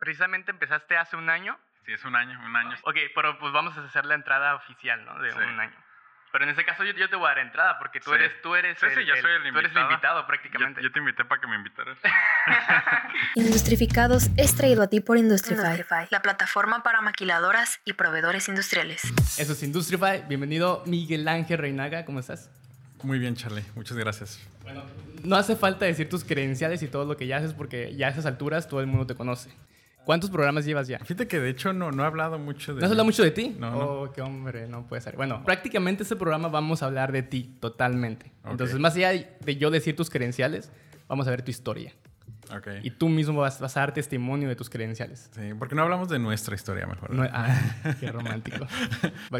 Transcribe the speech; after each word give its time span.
Precisamente 0.00 0.50
empezaste 0.50 0.96
hace 0.96 1.14
un 1.16 1.28
año. 1.28 1.56
Sí, 1.84 1.92
es 1.92 2.02
un 2.06 2.16
año, 2.16 2.40
un 2.44 2.56
año. 2.56 2.74
Ok, 2.84 2.96
pero 3.14 3.38
pues 3.38 3.52
vamos 3.52 3.76
a 3.76 3.84
hacer 3.84 4.06
la 4.06 4.14
entrada 4.14 4.54
oficial, 4.54 5.04
¿no? 5.04 5.20
De 5.20 5.30
Sí. 5.30 5.36
un 5.38 5.60
año. 5.60 5.76
Pero 6.32 6.44
en 6.44 6.50
ese 6.50 6.64
caso 6.64 6.84
yo, 6.84 6.92
yo 6.92 7.10
te 7.10 7.16
voy 7.16 7.26
a 7.26 7.30
dar 7.30 7.40
entrada 7.40 7.78
porque 7.78 8.00
tú 8.00 8.10
Sí. 8.10 8.16
eres, 8.16 8.40
tú 8.40 8.54
eres, 8.54 8.78
Sí, 8.78 8.86
sí, 8.94 9.04
yo 9.04 9.14
soy 9.16 9.32
el 9.32 9.52
tú 9.52 9.58
eres 9.58 9.72
el 9.76 9.82
invitado. 9.82 10.20
Yo, 10.22 10.26
prácticamente. 10.26 10.80
yo 10.82 10.90
te 10.90 10.98
invité 11.00 11.24
para 11.26 11.40
que 11.40 11.46
me 11.48 11.56
invitaras. 11.56 11.98
Industrificados 13.34 14.30
es 14.38 14.54
traído 14.56 14.82
a 14.82 14.86
ti 14.88 15.00
por 15.00 15.18
Industrify, 15.18 16.08
la 16.10 16.22
plataforma 16.22 16.82
para 16.82 17.00
maquiladoras 17.02 17.80
y 17.84 17.92
proveedores 17.92 18.48
industriales. 18.48 19.02
Eso 19.38 19.52
es 19.52 19.62
Industrify. 19.62 20.22
Bienvenido 20.28 20.82
Miguel 20.86 21.26
Ángel 21.28 21.58
Reinaga, 21.58 22.06
¿cómo 22.06 22.20
estás? 22.20 22.50
Muy 23.02 23.18
bien, 23.18 23.34
Charlie. 23.34 23.64
Muchas 23.74 23.96
gracias. 23.98 24.48
Bueno, 24.62 24.84
no 25.24 25.36
hace 25.36 25.56
falta 25.56 25.84
decir 25.84 26.08
tus 26.08 26.24
credenciales 26.24 26.82
y 26.82 26.88
todo 26.88 27.04
lo 27.06 27.16
que 27.16 27.26
ya 27.26 27.38
haces 27.38 27.52
porque 27.54 27.94
ya 27.96 28.06
a 28.06 28.10
esas 28.10 28.24
alturas 28.24 28.68
todo 28.68 28.80
el 28.80 28.86
mundo 28.86 29.06
te 29.06 29.14
conoce. 29.14 29.50
¿Cuántos 30.04 30.30
programas 30.30 30.64
llevas 30.64 30.88
ya? 30.88 30.98
Fíjate 30.98 31.28
que 31.28 31.38
de 31.38 31.50
hecho 31.50 31.72
no, 31.72 31.90
no 31.92 32.02
he 32.02 32.06
hablado 32.06 32.38
mucho 32.38 32.74
de... 32.74 32.80
¿No 32.80 32.86
has 32.86 32.90
hablado 32.90 33.04
mucho 33.04 33.22
de 33.22 33.30
ti? 33.30 33.54
No, 33.58 33.70
no. 33.70 33.78
Oh, 33.78 34.12
qué 34.12 34.22
hombre, 34.22 34.66
no 34.66 34.86
puede 34.86 35.02
ser. 35.02 35.14
Bueno, 35.16 35.44
prácticamente 35.44 36.02
este 36.02 36.16
programa 36.16 36.48
vamos 36.48 36.82
a 36.82 36.86
hablar 36.86 37.12
de 37.12 37.22
ti 37.22 37.56
totalmente. 37.60 38.32
Entonces, 38.44 38.78
más 38.78 38.96
allá 38.96 39.10
de 39.12 39.56
yo 39.56 39.70
decir 39.70 39.94
tus 39.96 40.10
credenciales, 40.10 40.72
vamos 41.06 41.26
a 41.26 41.30
ver 41.30 41.42
tu 41.42 41.50
historia. 41.50 41.92
Ok. 42.56 42.66
Y 42.82 42.90
tú 42.90 43.08
mismo 43.08 43.40
vas, 43.40 43.60
vas 43.60 43.76
a 43.76 43.80
dar 43.80 43.92
testimonio 43.94 44.48
de 44.48 44.56
tus 44.56 44.68
credenciales. 44.68 45.30
Sí, 45.32 45.52
porque 45.58 45.74
no 45.76 45.82
hablamos 45.82 46.08
de 46.08 46.18
nuestra 46.18 46.54
historia 46.56 46.86
mejor. 46.86 47.10
No- 47.12 47.28
ah, 47.30 47.56
qué 48.00 48.10
romántico. 48.10 48.66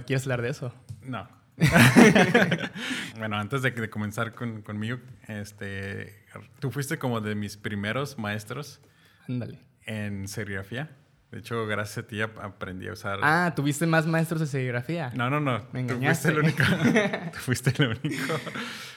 ¿Quieres 0.06 0.22
hablar 0.24 0.42
de 0.42 0.50
eso? 0.50 0.72
No. 1.02 1.26
bueno, 3.18 3.36
antes 3.36 3.62
de, 3.62 3.70
de 3.70 3.90
comenzar 3.90 4.34
con- 4.34 4.62
conmigo, 4.62 4.98
este, 5.28 6.24
tú 6.58 6.70
fuiste 6.70 6.98
como 6.98 7.20
de 7.20 7.34
mis 7.34 7.56
primeros 7.56 8.18
maestros 8.18 8.80
Ándale. 9.28 9.58
En 9.86 10.28
serigrafía. 10.28 10.90
De 11.30 11.38
hecho, 11.38 11.64
gracias 11.64 12.04
a 12.04 12.08
ti 12.08 12.20
ap- 12.20 12.40
aprendí 12.40 12.88
a 12.88 12.92
usar... 12.92 13.20
Ah, 13.22 13.52
¿tuviste 13.54 13.86
más 13.86 14.04
maestros 14.04 14.40
de 14.40 14.48
serigrafía? 14.48 15.12
No, 15.14 15.30
no, 15.30 15.38
no. 15.38 15.58
Me 15.72 15.84
Tú 15.84 15.94
engañaste. 15.94 16.32
fuiste 16.32 16.32
el 16.32 16.38
único. 16.40 16.62
Tú 17.32 17.38
fuiste 17.38 17.72
el 17.78 17.88
único. 18.02 18.34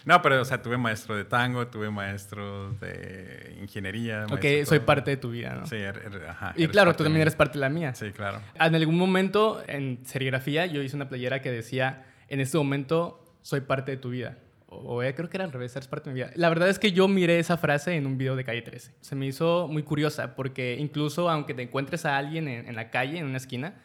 No, 0.05 0.19
pero, 0.23 0.41
o 0.41 0.45
sea, 0.45 0.59
tuve 0.59 0.77
maestro 0.77 1.15
de 1.15 1.25
tango, 1.25 1.67
tuve 1.67 1.91
maestro 1.91 2.71
de 2.81 3.55
ingeniería. 3.61 4.25
Ok, 4.31 4.41
soy 4.65 4.79
todo. 4.79 4.85
parte 4.87 5.11
de 5.11 5.17
tu 5.17 5.29
vida, 5.29 5.53
¿no? 5.53 5.67
Sí, 5.67 5.75
er- 5.75 6.03
er- 6.11 6.27
ajá. 6.27 6.53
Y 6.57 6.67
claro, 6.69 6.95
tú 6.95 7.03
también 7.03 7.21
eres 7.21 7.35
parte 7.35 7.59
de 7.59 7.61
la 7.61 7.69
mía. 7.69 7.93
Sí, 7.93 8.11
claro. 8.11 8.41
En 8.55 8.73
algún 8.73 8.97
momento 8.97 9.63
en 9.67 9.99
serigrafía 10.03 10.65
yo 10.65 10.81
hice 10.81 10.95
una 10.95 11.09
playera 11.09 11.39
que 11.39 11.51
decía, 11.51 12.03
en 12.29 12.39
este 12.39 12.57
momento 12.57 13.23
soy 13.43 13.61
parte 13.61 13.91
de 13.91 13.97
tu 13.97 14.09
vida. 14.09 14.39
O, 14.83 15.03
eh, 15.03 15.13
creo 15.15 15.29
que 15.29 15.37
era 15.37 15.45
al 15.45 15.51
revés, 15.51 15.75
eres 15.75 15.87
parte 15.87 16.09
de 16.09 16.13
mi 16.13 16.21
vida. 16.21 16.31
La 16.35 16.49
verdad 16.49 16.69
es 16.69 16.79
que 16.79 16.91
yo 16.91 17.07
miré 17.07 17.39
esa 17.39 17.57
frase 17.57 17.95
en 17.95 18.05
un 18.05 18.17
video 18.17 18.35
de 18.35 18.43
Calle 18.43 18.61
13. 18.61 18.93
Se 19.01 19.15
me 19.15 19.25
hizo 19.25 19.67
muy 19.67 19.83
curiosa 19.83 20.35
porque 20.35 20.77
incluso 20.79 21.29
aunque 21.29 21.53
te 21.53 21.61
encuentres 21.61 22.05
a 22.05 22.17
alguien 22.17 22.47
en, 22.47 22.67
en 22.67 22.75
la 22.75 22.89
calle, 22.89 23.17
en 23.17 23.25
una 23.25 23.37
esquina, 23.37 23.75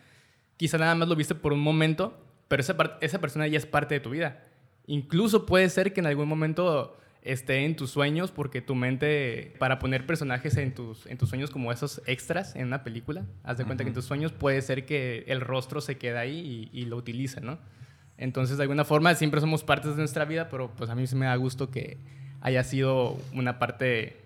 quizá 0.57 0.79
nada 0.79 0.95
más 0.95 1.09
lo 1.09 1.17
viste 1.17 1.35
por 1.35 1.53
un 1.53 1.61
momento, 1.61 2.19
pero 2.49 2.61
esa, 2.61 2.77
esa 3.01 3.21
persona 3.21 3.47
ya 3.47 3.59
es 3.59 3.67
parte 3.67 3.95
de 3.95 4.01
tu 4.01 4.11
vida. 4.11 4.45
Incluso 4.87 5.47
puede 5.47 5.69
ser 5.69 5.93
que 5.93 6.01
en 6.01 6.07
algún 6.07 6.29
momento 6.29 6.99
esté 7.23 7.65
en 7.65 7.77
tus 7.77 7.91
sueños 7.91 8.31
porque 8.31 8.63
tu 8.63 8.75
mente, 8.75 9.55
para 9.59 9.79
poner 9.79 10.07
personajes 10.07 10.57
en 10.57 10.75
tus, 10.75 11.07
en 11.07 11.19
tus 11.19 11.29
sueños 11.29 11.51
como 11.51 11.73
esos 11.73 12.01
extras 12.07 12.57
en 12.57 12.67
una 12.67 12.85
película, 12.85 13.27
haz 13.45 13.59
de 13.59 13.65
cuenta 13.65 13.85
que 13.85 13.89
en 13.89 13.95
tus 13.95 14.07
sueños 14.07 14.33
puede 14.33 14.63
ser 14.63 14.87
que 14.87 15.25
el 15.29 15.41
rostro 15.41 15.81
se 15.81 15.99
queda 15.99 16.21
ahí 16.21 16.71
y, 16.73 16.81
y 16.81 16.87
lo 16.87 16.97
utiliza, 16.97 17.41
¿no? 17.41 17.59
Entonces, 18.19 18.57
de 18.57 18.65
alguna 18.65 18.85
forma, 18.85 19.15
siempre 19.15 19.41
somos 19.41 19.65
partes 19.65 19.93
de 19.93 19.99
nuestra 19.99 20.25
vida, 20.25 20.49
pero 20.49 20.71
pues 20.77 20.91
a 20.91 20.95
mí 20.95 21.07
sí 21.07 21.17
me 21.17 21.27
da 21.27 21.37
gusto 21.37 21.71
que 21.71 21.97
haya 22.41 22.63
sido 22.65 23.17
una 23.33 23.59
parte, 23.59 24.17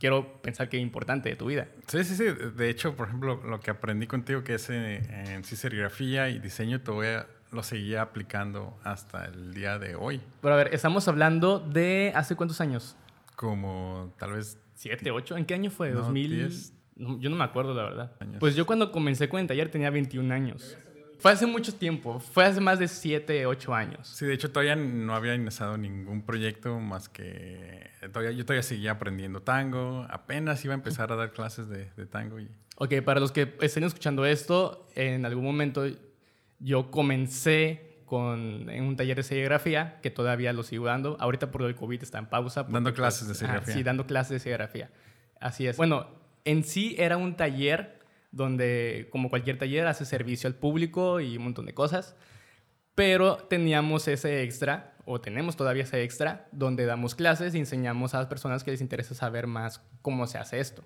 quiero 0.00 0.40
pensar 0.42 0.68
que 0.68 0.78
importante 0.78 1.28
de 1.28 1.36
tu 1.36 1.46
vida. 1.46 1.68
Sí, 1.86 2.02
sí, 2.04 2.16
sí. 2.16 2.24
De 2.56 2.70
hecho, 2.70 2.96
por 2.96 3.08
ejemplo, 3.08 3.40
lo 3.44 3.60
que 3.60 3.70
aprendí 3.70 4.06
contigo, 4.06 4.42
que 4.42 4.54
es 4.54 4.68
eh, 4.70 5.02
en 5.34 5.44
serigrafía 5.44 6.30
y 6.30 6.38
diseño, 6.38 6.80
todavía 6.80 7.26
lo 7.52 7.62
seguía 7.62 8.02
aplicando 8.02 8.76
hasta 8.82 9.26
el 9.26 9.54
día 9.54 9.78
de 9.78 9.94
hoy. 9.94 10.20
Pero 10.40 10.54
a 10.54 10.56
ver, 10.56 10.74
estamos 10.74 11.06
hablando 11.06 11.60
de 11.60 12.12
hace 12.14 12.34
cuántos 12.34 12.60
años? 12.60 12.96
Como 13.36 14.12
tal 14.18 14.32
vez 14.32 14.58
¿Siete, 14.74 15.10
ocho? 15.10 15.36
¿En 15.36 15.46
qué 15.46 15.54
año 15.54 15.70
fue? 15.70 15.90
No, 15.90 16.08
¿2000? 16.10 16.28
diez. 16.28 16.72
No, 16.96 17.18
yo 17.20 17.30
no 17.30 17.36
me 17.36 17.44
acuerdo, 17.44 17.74
la 17.74 17.84
verdad. 17.84 18.12
Años. 18.20 18.36
Pues 18.40 18.54
yo 18.54 18.66
cuando 18.66 18.92
comencé 18.92 19.28
con 19.28 19.40
el 19.40 19.46
taller 19.46 19.70
tenía 19.70 19.90
21 19.90 20.32
años. 20.34 20.76
Fue 21.24 21.32
hace 21.32 21.46
mucho 21.46 21.74
tiempo. 21.74 22.20
Fue 22.20 22.44
hace 22.44 22.60
más 22.60 22.78
de 22.78 22.86
7, 22.86 23.46
8 23.46 23.74
años. 23.74 24.08
Sí, 24.08 24.26
de 24.26 24.34
hecho 24.34 24.50
todavía 24.50 24.76
no 24.76 25.14
había 25.14 25.34
iniciado 25.34 25.78
ningún 25.78 26.20
proyecto 26.20 26.78
más 26.78 27.08
que... 27.08 27.88
Todavía, 28.12 28.32
yo 28.32 28.44
todavía 28.44 28.62
seguía 28.62 28.90
aprendiendo 28.90 29.40
tango, 29.40 30.06
apenas 30.10 30.62
iba 30.66 30.74
a 30.74 30.76
empezar 30.76 31.10
a 31.12 31.16
dar 31.16 31.32
clases 31.32 31.70
de, 31.70 31.90
de 31.96 32.04
tango 32.04 32.40
y... 32.40 32.50
Ok, 32.76 33.00
para 33.06 33.20
los 33.20 33.32
que 33.32 33.56
estén 33.62 33.84
escuchando 33.84 34.26
esto, 34.26 34.86
en 34.96 35.24
algún 35.24 35.44
momento 35.44 35.86
yo 36.58 36.90
comencé 36.90 38.02
con, 38.04 38.68
en 38.68 38.84
un 38.84 38.94
taller 38.96 39.16
de 39.16 39.22
serigrafía, 39.22 40.00
que 40.02 40.10
todavía 40.10 40.52
lo 40.52 40.62
sigo 40.62 40.84
dando. 40.84 41.16
Ahorita 41.20 41.50
por 41.50 41.62
el 41.62 41.74
COVID 41.74 42.02
está 42.02 42.18
en 42.18 42.26
pausa. 42.26 42.64
Dando 42.64 42.90
pues, 42.90 42.96
clases 42.96 43.28
de 43.28 43.32
ajá, 43.32 43.38
serigrafía. 43.38 43.74
sí, 43.74 43.82
dando 43.82 44.06
clases 44.06 44.32
de 44.32 44.40
serigrafía. 44.40 44.90
Así 45.40 45.66
es. 45.66 45.78
Bueno, 45.78 46.06
en 46.44 46.64
sí 46.64 46.96
era 46.98 47.16
un 47.16 47.34
taller 47.34 48.03
donde, 48.34 49.08
como 49.10 49.30
cualquier 49.30 49.58
taller, 49.58 49.86
hace 49.86 50.04
servicio 50.04 50.48
al 50.48 50.56
público 50.56 51.20
y 51.20 51.36
un 51.36 51.44
montón 51.44 51.66
de 51.66 51.74
cosas. 51.74 52.16
Pero 52.94 53.36
teníamos 53.36 54.08
ese 54.08 54.42
extra, 54.42 54.96
o 55.04 55.20
tenemos 55.20 55.56
todavía 55.56 55.84
ese 55.84 56.02
extra, 56.02 56.48
donde 56.52 56.84
damos 56.84 57.14
clases 57.14 57.54
y 57.54 57.58
enseñamos 57.58 58.14
a 58.14 58.18
las 58.18 58.26
personas 58.26 58.64
que 58.64 58.72
les 58.72 58.80
interesa 58.80 59.14
saber 59.14 59.46
más 59.46 59.82
cómo 60.02 60.26
se 60.26 60.38
hace 60.38 60.58
esto. 60.60 60.84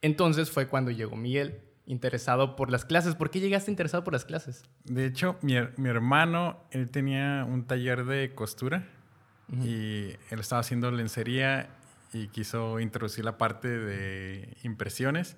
Entonces 0.00 0.50
fue 0.50 0.68
cuando 0.68 0.90
llegó 0.90 1.16
Miguel, 1.16 1.60
interesado 1.86 2.56
por 2.56 2.70
las 2.70 2.84
clases. 2.84 3.14
¿Por 3.14 3.30
qué 3.30 3.40
llegaste 3.40 3.70
interesado 3.70 4.04
por 4.04 4.12
las 4.12 4.24
clases? 4.24 4.64
De 4.84 5.06
hecho, 5.06 5.36
mi, 5.42 5.54
mi 5.76 5.88
hermano, 5.88 6.64
él 6.70 6.88
tenía 6.90 7.46
un 7.48 7.66
taller 7.66 8.04
de 8.04 8.34
costura 8.34 8.86
y 9.62 10.08
él 10.30 10.40
estaba 10.40 10.60
haciendo 10.60 10.90
lencería 10.90 11.68
y 12.14 12.28
quiso 12.28 12.80
introducir 12.80 13.24
la 13.24 13.36
parte 13.36 13.68
de 13.68 14.56
impresiones. 14.62 15.36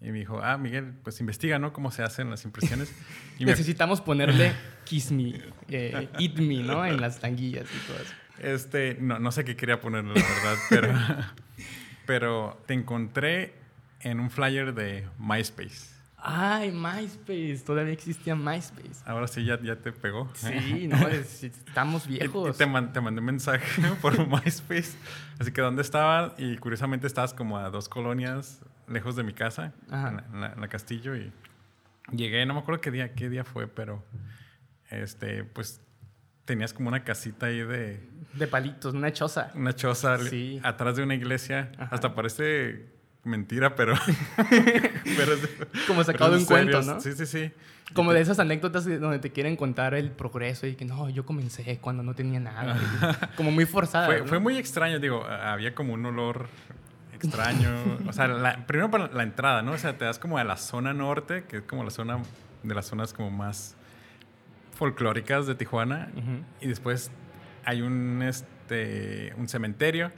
Y 0.00 0.10
me 0.12 0.18
dijo, 0.18 0.40
ah, 0.42 0.58
Miguel, 0.58 0.92
pues 1.02 1.18
investiga, 1.20 1.58
¿no? 1.58 1.72
Cómo 1.72 1.90
se 1.90 2.02
hacen 2.02 2.30
las 2.30 2.44
impresiones. 2.44 2.92
Y 3.38 3.44
me- 3.46 3.50
Necesitamos 3.52 4.00
ponerle 4.00 4.52
Kiss 4.84 5.10
Me, 5.10 5.40
eh, 5.68 6.08
Eat 6.20 6.36
Me, 6.38 6.62
¿no? 6.62 6.84
En 6.86 7.00
las 7.00 7.18
tanguillas 7.20 7.66
y 7.74 7.86
todo 7.88 7.96
eso. 8.02 8.12
Este, 8.38 8.96
no, 9.00 9.18
no 9.18 9.32
sé 9.32 9.44
qué 9.44 9.56
quería 9.56 9.80
ponerle, 9.80 10.14
la 10.14 10.20
verdad, 10.22 10.56
pero, 10.68 10.92
pero 12.06 12.62
te 12.66 12.74
encontré 12.74 13.54
en 14.00 14.20
un 14.20 14.30
flyer 14.30 14.74
de 14.74 15.06
MySpace. 15.18 15.92
Ay, 16.26 16.70
MySpace. 16.72 17.58
Todavía 17.66 17.92
existía 17.92 18.34
MySpace. 18.34 19.02
Ahora 19.04 19.26
sí 19.26 19.44
ya, 19.44 19.60
ya 19.60 19.76
te 19.76 19.92
pegó. 19.92 20.30
Sí, 20.34 20.86
no, 20.88 21.06
es- 21.08 21.44
estamos 21.44 22.06
Y- 22.06 22.14
y 22.14 22.18
viejos. 22.18 22.56
te, 22.56 22.66
man- 22.66 22.92
te 22.92 23.00
mandé 23.00 23.20
un 23.20 23.26
mensaje 23.26 23.82
por 24.00 24.16
MySpace. 24.28 24.92
Así 25.38 25.52
que 25.52 25.60
dónde 25.60 25.82
estaba 25.82 26.34
y 26.38 26.56
curiosamente 26.58 27.06
estabas 27.06 27.34
como 27.34 27.58
a 27.58 27.68
dos 27.70 27.88
colonias 27.88 28.60
lejos 28.88 29.16
de 29.16 29.22
mi 29.22 29.32
casa, 29.32 29.72
en 29.90 29.90
la, 30.16 30.24
en 30.32 30.40
la- 30.40 30.52
en 30.52 30.60
la 30.60 30.68
Castillo 30.68 31.16
y 31.16 31.32
llegué, 32.12 32.44
no 32.46 32.54
me 32.54 32.60
acuerdo 32.60 32.80
qué 32.80 32.90
día, 32.90 33.14
qué 33.14 33.28
día 33.28 33.44
fue, 33.44 33.66
pero 33.66 34.04
este, 34.90 35.44
pues 35.44 35.80
tenías 36.44 36.72
como 36.74 36.88
una 36.88 37.02
casita 37.04 37.46
ahí 37.46 37.62
de 37.62 38.06
De 38.34 38.46
palitos, 38.46 38.94
una 38.94 39.12
choza. 39.12 39.50
una 39.54 39.74
choza 39.74 40.18
Sí. 40.18 40.60
atrás 40.62 40.96
de 40.96 41.02
una 41.02 41.14
iglesia. 41.14 41.72
Ajá. 41.78 41.94
Hasta 41.94 42.14
parece 42.14 42.86
mentira, 43.24 43.74
pero 43.74 43.94
Como 45.86 46.04
sacado 46.04 46.32
de 46.32 46.38
un 46.38 46.44
cuento. 46.44 46.82
¿no? 46.82 47.00
Sí, 47.00 47.12
sí, 47.12 47.26
sí. 47.26 47.50
Como 47.94 48.12
de 48.12 48.20
esas 48.20 48.38
anécdotas 48.38 48.84
de- 48.84 48.98
donde 48.98 49.18
te 49.18 49.30
quieren 49.30 49.56
contar 49.56 49.94
el 49.94 50.10
progreso 50.10 50.66
y 50.66 50.74
que 50.74 50.84
no, 50.84 51.08
yo 51.10 51.24
comencé 51.24 51.78
cuando 51.80 52.02
no 52.02 52.14
tenía 52.14 52.40
nada. 52.40 52.76
Como 53.36 53.50
muy 53.50 53.66
forzada. 53.66 54.06
Fue, 54.06 54.20
¿no? 54.20 54.26
fue 54.26 54.38
muy 54.38 54.56
extraño, 54.56 54.98
digo, 54.98 55.24
había 55.24 55.74
como 55.74 55.92
un 55.94 56.04
olor 56.06 56.48
extraño. 57.24 57.70
o 58.08 58.12
sea, 58.12 58.28
la- 58.28 58.66
primero 58.66 58.90
para 58.90 59.08
la 59.08 59.22
entrada, 59.22 59.62
¿no? 59.62 59.72
O 59.72 59.78
sea, 59.78 59.96
te 59.98 60.04
das 60.04 60.18
como 60.18 60.38
a 60.38 60.44
la 60.44 60.56
zona 60.56 60.92
norte, 60.94 61.44
que 61.44 61.58
es 61.58 61.62
como 61.62 61.84
la 61.84 61.90
zona 61.90 62.18
de 62.62 62.74
las 62.74 62.86
zonas 62.86 63.12
como 63.12 63.30
más 63.30 63.76
folclóricas 64.74 65.46
de 65.46 65.54
Tijuana. 65.54 66.08
Ujú. 66.16 66.42
Y 66.60 66.68
después 66.68 67.10
hay 67.64 67.82
un, 67.82 68.22
este, 68.22 69.32
un 69.36 69.48
cementerio, 69.48 70.10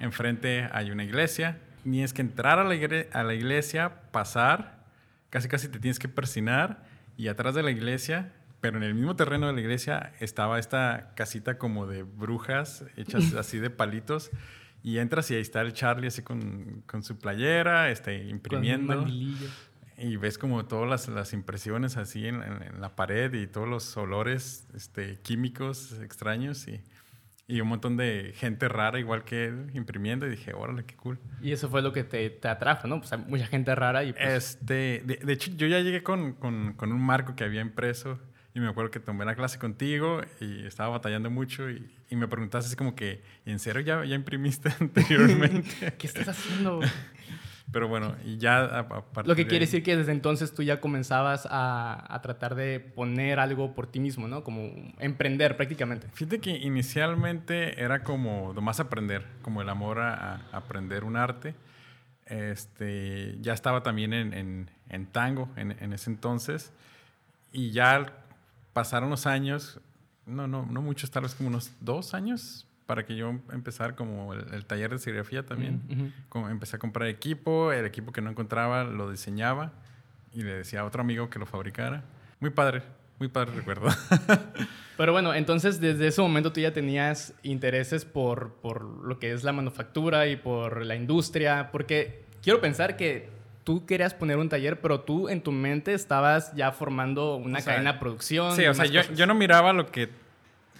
enfrente 0.00 0.68
hay 0.72 0.90
una 0.90 1.04
iglesia. 1.04 1.58
Ni 1.84 2.02
es 2.02 2.12
que 2.14 2.22
entrar 2.22 2.58
a 2.58 2.64
la, 2.64 2.74
igre- 2.74 3.08
a 3.12 3.22
la 3.22 3.34
iglesia, 3.34 3.92
pasar, 4.10 4.84
casi 5.30 5.48
casi 5.48 5.68
te 5.68 5.78
tienes 5.78 5.98
que 5.98 6.08
persinar. 6.08 6.82
Y 7.16 7.28
atrás 7.28 7.54
de 7.54 7.62
la 7.62 7.70
iglesia, 7.70 8.32
pero 8.60 8.78
en 8.78 8.82
el 8.82 8.94
mismo 8.94 9.14
terreno 9.16 9.46
de 9.46 9.52
la 9.52 9.60
iglesia, 9.60 10.12
estaba 10.18 10.58
esta 10.58 11.12
casita 11.14 11.58
como 11.58 11.86
de 11.86 12.02
brujas, 12.02 12.84
hechas 12.96 13.34
así 13.34 13.58
de 13.58 13.70
palitos. 13.70 14.30
Y 14.84 14.98
entras 14.98 15.28
y 15.32 15.34
ahí 15.34 15.40
está 15.40 15.62
el 15.62 15.72
Charlie 15.72 16.06
así 16.08 16.22
con, 16.22 16.82
con 16.86 17.02
su 17.02 17.18
playera, 17.18 17.90
este, 17.90 18.28
imprimiendo. 18.28 19.04
Y 19.96 20.16
ves 20.16 20.38
como 20.38 20.66
todas 20.66 20.88
las, 20.88 21.08
las 21.08 21.32
impresiones 21.32 21.96
así 21.96 22.26
en, 22.26 22.42
en- 22.42 22.62
en 22.62 22.80
la 22.80 22.94
pared 22.94 23.32
y 23.32 23.46
todos 23.46 23.68
los 23.68 23.96
olores 23.96 24.68
este, 24.74 25.18
químicos 25.22 25.98
extraños. 26.00 26.68
Y 26.68 26.80
y 27.46 27.60
un 27.60 27.68
montón 27.68 27.98
de 27.98 28.32
gente 28.36 28.68
rara 28.68 28.98
igual 28.98 29.22
que 29.24 29.44
él 29.44 29.70
imprimiendo 29.74 30.26
y 30.26 30.30
dije, 30.30 30.54
órale, 30.54 30.84
qué 30.86 30.96
cool. 30.96 31.18
Y 31.42 31.52
eso 31.52 31.68
fue 31.68 31.82
lo 31.82 31.92
que 31.92 32.02
te, 32.02 32.30
te 32.30 32.48
atrajo, 32.48 32.88
¿no? 32.88 33.00
Pues 33.00 33.12
hay 33.12 33.18
mucha 33.18 33.46
gente 33.46 33.74
rara 33.74 34.02
y 34.02 34.14
pues... 34.14 34.26
Este, 34.26 35.02
de, 35.04 35.20
de 35.22 35.32
hecho, 35.34 35.50
yo 35.54 35.66
ya 35.66 35.78
llegué 35.80 36.02
con, 36.02 36.32
con, 36.32 36.72
con, 36.72 36.90
un 36.90 37.02
marco 37.02 37.36
que 37.36 37.44
había 37.44 37.60
impreso 37.60 38.18
y 38.54 38.60
me 38.60 38.68
acuerdo 38.68 38.92
que 38.92 39.00
tomé 39.00 39.24
la 39.24 39.34
clase 39.34 39.58
contigo 39.58 40.20
y 40.40 40.64
estaba 40.64 40.90
batallando 40.90 41.28
mucho 41.28 41.68
y, 41.68 41.90
y 42.08 42.16
me 42.16 42.28
preguntaste 42.28 42.68
así 42.68 42.76
como 42.76 42.94
que, 42.94 43.22
¿en 43.44 43.58
serio 43.58 43.82
ya, 43.82 44.04
ya 44.04 44.14
imprimiste 44.14 44.72
anteriormente? 44.80 45.92
¿Qué 45.98 46.06
estás 46.06 46.28
haciendo? 46.28 46.80
Pero 47.72 47.88
bueno, 47.88 48.14
y 48.24 48.36
ya 48.36 48.58
a, 48.58 48.80
a 48.80 49.22
Lo 49.24 49.34
que 49.34 49.48
quiere 49.48 49.64
decir 49.64 49.82
que 49.82 49.96
desde 49.96 50.12
entonces 50.12 50.54
tú 50.54 50.62
ya 50.62 50.80
comenzabas 50.80 51.48
a, 51.50 52.14
a, 52.14 52.22
tratar 52.22 52.54
de 52.54 52.78
poner 52.78 53.40
algo 53.40 53.74
por 53.74 53.88
ti 53.88 53.98
mismo, 53.98 54.28
¿no? 54.28 54.44
Como 54.44 54.70
emprender 55.00 55.56
prácticamente. 55.56 56.06
Fíjate 56.12 56.38
que 56.38 56.50
inicialmente 56.50 57.82
era 57.82 58.04
como 58.04 58.52
nomás 58.54 58.78
aprender, 58.78 59.26
como 59.42 59.60
el 59.60 59.68
amor 59.68 59.98
a, 59.98 60.34
a 60.52 60.56
aprender 60.56 61.02
un 61.02 61.16
arte. 61.16 61.56
Este, 62.26 63.36
ya 63.40 63.52
estaba 63.52 63.82
también 63.82 64.12
en, 64.12 64.34
en, 64.34 64.70
en 64.88 65.06
tango 65.06 65.50
en, 65.56 65.72
en, 65.72 65.92
ese 65.92 66.10
entonces. 66.10 66.72
Y 67.50 67.72
ya 67.72 68.23
pasaron 68.74 69.08
los 69.08 69.26
años, 69.26 69.80
no, 70.26 70.46
no, 70.46 70.66
no 70.66 70.82
muchos, 70.82 71.10
tal 71.10 71.22
vez 71.22 71.34
como 71.34 71.48
unos 71.48 71.72
dos 71.80 72.12
años, 72.12 72.66
para 72.84 73.06
que 73.06 73.16
yo 73.16 73.30
empezar 73.50 73.94
como 73.94 74.34
el, 74.34 74.52
el 74.52 74.66
taller 74.66 74.90
de 74.90 74.98
serigrafía 74.98 75.46
también. 75.46 75.82
Uh 75.88 75.92
-huh. 75.92 76.12
como 76.28 76.50
empecé 76.50 76.76
a 76.76 76.78
comprar 76.78 77.08
equipo, 77.08 77.72
el 77.72 77.86
equipo 77.86 78.12
que 78.12 78.20
no 78.20 78.28
encontraba 78.30 78.84
lo 78.84 79.10
diseñaba 79.10 79.72
y 80.34 80.42
le 80.42 80.54
decía 80.56 80.80
a 80.80 80.84
otro 80.84 81.00
amigo 81.00 81.30
que 81.30 81.38
lo 81.38 81.46
fabricara. 81.46 82.04
Muy 82.40 82.50
padre, 82.50 82.82
muy 83.18 83.28
padre 83.28 83.52
recuerdo. 83.56 83.88
Pero 84.98 85.12
bueno, 85.12 85.32
entonces 85.34 85.80
desde 85.80 86.08
ese 86.08 86.20
momento 86.20 86.52
tú 86.52 86.60
ya 86.60 86.72
tenías 86.72 87.32
intereses 87.42 88.04
por, 88.04 88.54
por 88.56 88.82
lo 88.82 89.18
que 89.18 89.32
es 89.32 89.44
la 89.44 89.52
manufactura 89.52 90.26
y 90.26 90.36
por 90.36 90.84
la 90.84 90.94
industria, 90.94 91.70
porque 91.72 92.24
quiero 92.42 92.60
pensar 92.60 92.96
que 92.96 93.30
tú 93.64 93.86
querías 93.86 94.14
poner 94.14 94.36
un 94.36 94.48
taller, 94.48 94.80
pero 94.80 95.00
tú 95.00 95.28
en 95.28 95.40
tu 95.42 95.50
mente 95.50 95.94
estabas 95.94 96.54
ya 96.54 96.70
formando 96.70 97.36
una 97.36 97.58
o 97.58 97.62
sea, 97.62 97.72
cadena 97.74 97.94
de 97.94 97.98
producción. 97.98 98.54
Sí, 98.54 98.66
o 98.66 98.74
sea, 98.74 98.84
yo, 98.84 99.02
yo, 99.14 99.26
no 99.26 99.34
miraba 99.34 99.72
lo 99.72 99.86
que, 99.86 100.10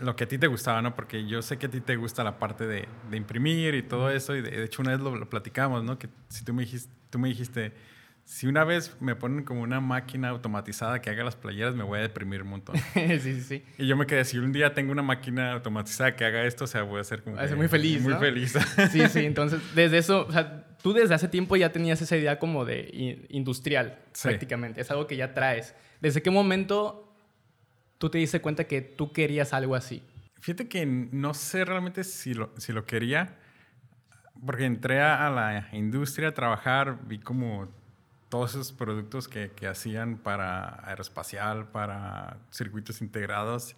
lo 0.01 0.15
que 0.15 0.25
a 0.25 0.29
ti 0.29 0.39
te 0.39 0.47
gustaba, 0.47 0.83
¿no? 0.83 0.95
Porque 0.95 1.27
yo 1.27 1.43
sé 1.43 1.57
que 1.57 1.67
a 1.67 1.71
ti 1.71 1.81
te 1.81 1.97
gusta 1.97 2.23
la 2.23 2.39
parte 2.39 2.67
de, 2.67 2.87
de 3.11 3.17
imprimir 3.17 3.75
y 3.75 3.83
todo 3.83 4.11
eso, 4.11 4.37
y 4.37 4.43
de, 4.43 4.51
de, 4.51 4.65
hecho 4.65 4.83
una 4.83 4.93
vez 4.93 5.01
lo, 5.01 5.17
lo 5.17 5.29
platicamos, 5.29 5.83
¿no? 5.83 5.99
Que 5.99 6.09
si 6.29 6.45
tú 6.45 6.53
me 6.53 6.63
dijiste, 6.63 6.93
tú 7.11 7.19
me 7.19 7.29
dijiste 7.29 7.73
si 8.25 8.47
una 8.47 8.65
vez 8.65 8.97
me 9.01 9.15
ponen 9.15 9.45
como 9.45 9.61
una 9.61 9.81
máquina 9.81 10.31
automatizada 10.31 11.03
que 11.03 11.11
haga 11.11 11.25
las 11.25 11.37
playeras, 11.37 11.75
me 11.75 11.85
voy 11.85 11.99
a 11.99 12.03
deprimir 12.03 12.43
un 12.43 12.49
montón. 12.49 12.77
sí, 12.95 13.21
sí, 13.21 13.41
sí. 13.43 13.65
Y 13.77 13.87
yo 13.87 13.97
me 13.97 14.07
quedé, 14.07 14.25
si 14.25 14.39
un 14.39 14.51
día 14.51 14.73
tengo 14.73 14.93
una 14.93 15.03
máquina 15.03 15.53
automatizada 15.53 16.17
que 16.17 16.25
haga 16.25 16.45
esto, 16.45 16.65
o 16.65 16.67
sea, 16.67 16.83
voy 16.83 17.01
a 17.01 17.05
ser 17.05 17.23
como... 17.23 17.37
Voy 17.37 17.45
a 17.45 17.49
ser 17.49 17.57
muy 17.57 17.69
feliz, 17.69 18.03
Muy 18.03 18.15
¿no? 18.15 18.19
feliz. 18.21 18.57
sí, 18.91 19.09
sí, 19.09 19.27
entonces, 19.27 19.61
desde 19.75 19.99
eso, 19.99 20.27
o 20.27 20.33
sea, 20.33 20.67
tú 20.83 20.95
desde 20.95 21.15
hace 21.15 21.29
tiempo 21.29 21.55
ya 21.57 21.71
tenías 21.71 22.01
esa 22.01 22.17
idea 22.17 22.39
como 22.39 22.65
de 22.65 23.27
industrial, 23.29 23.99
sí. 24.13 24.29
prácticamente. 24.29 24.81
Es 24.81 24.91
algo 24.91 25.07
que 25.07 25.17
ya 25.17 25.35
traes. 25.35 25.75
¿Desde 26.01 26.23
qué 26.23 26.31
momento 26.31 27.15
tú 27.99 28.09
te 28.09 28.19
diste 28.19 28.41
cuenta 28.41 28.65
que 28.65 28.81
tú 28.81 29.13
querías 29.13 29.53
algo 29.53 29.75
así? 29.75 30.03
Fíjate 30.41 30.67
que 30.67 30.87
no 30.87 31.35
sé 31.35 31.65
realmente 31.67 32.05
si 32.05 32.33
lo, 32.33 32.55
si 32.57 32.73
lo 32.73 32.87
quería, 32.87 33.37
porque 34.45 34.65
entré 34.65 35.01
a 35.03 35.29
la 35.31 35.69
industria 35.73 36.29
a 36.29 36.33
trabajar, 36.33 36.99
vi 37.07 37.19
como 37.19 37.84
todos 38.35 38.57
esos 38.57 38.73
productos 38.73 39.29
que, 39.29 39.53
que, 39.53 39.69
hacían 39.69 40.17
para 40.17 40.85
aeroespacial, 40.89 41.69
para 41.69 42.39
circuitos 42.51 43.01
integrados. 43.01 43.77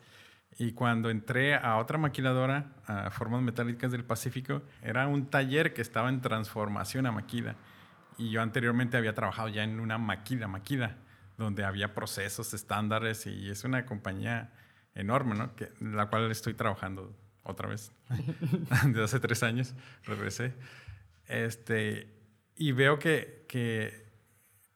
Y 0.56 0.72
cuando 0.72 1.10
entré 1.10 1.56
a 1.56 1.76
otra 1.76 1.98
maquiladora, 1.98 2.72
a 2.86 3.10
Formas 3.10 3.42
Metálicas 3.42 3.92
del 3.92 4.02
Pacífico, 4.02 4.62
era 4.80 5.08
un 5.08 5.26
taller 5.26 5.74
que 5.74 5.82
estaba 5.82 6.08
en 6.08 6.22
transformación 6.22 7.04
a 7.04 7.12
maquila. 7.12 7.56
Y 8.16 8.30
yo 8.30 8.40
anteriormente 8.40 8.96
había 8.96 9.12
trabajado 9.12 9.48
ya 9.48 9.62
en 9.62 9.78
una 9.78 9.98
maquila, 9.98 10.48
maquila, 10.48 10.96
donde 11.36 11.62
había 11.62 11.92
procesos 11.92 12.54
estándares 12.54 13.26
y 13.26 13.50
es 13.50 13.62
una 13.64 13.84
compañía 13.84 14.54
enorme, 14.94 15.34
¿no? 15.34 15.54
Que, 15.54 15.70
la 15.80 16.06
cual 16.06 16.30
estoy 16.30 16.54
trabajando 16.54 17.14
otra 17.42 17.68
vez. 17.68 17.92
Desde 18.86 19.04
hace 19.04 19.20
tres 19.20 19.42
años 19.42 19.74
regresé. 20.04 20.54
Este, 21.26 22.10
y 22.56 22.72
veo 22.72 22.98
que, 22.98 23.44
que 23.50 24.05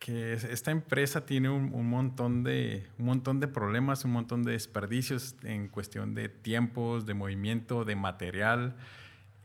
que 0.01 0.33
esta 0.33 0.71
empresa 0.71 1.27
tiene 1.27 1.51
un, 1.51 1.75
un, 1.75 1.89
montón 1.89 2.43
de, 2.43 2.87
un 2.99 3.05
montón 3.05 3.39
de 3.39 3.47
problemas, 3.47 4.05
un 4.07 4.13
montón 4.13 4.43
de 4.43 4.53
desperdicios 4.53 5.37
en 5.45 5.69
cuestión 5.69 6.15
de 6.15 6.31
tiempos, 6.31 7.05
de 7.05 7.13
movimiento, 7.13 7.85
de 7.85 7.97
material. 7.97 8.75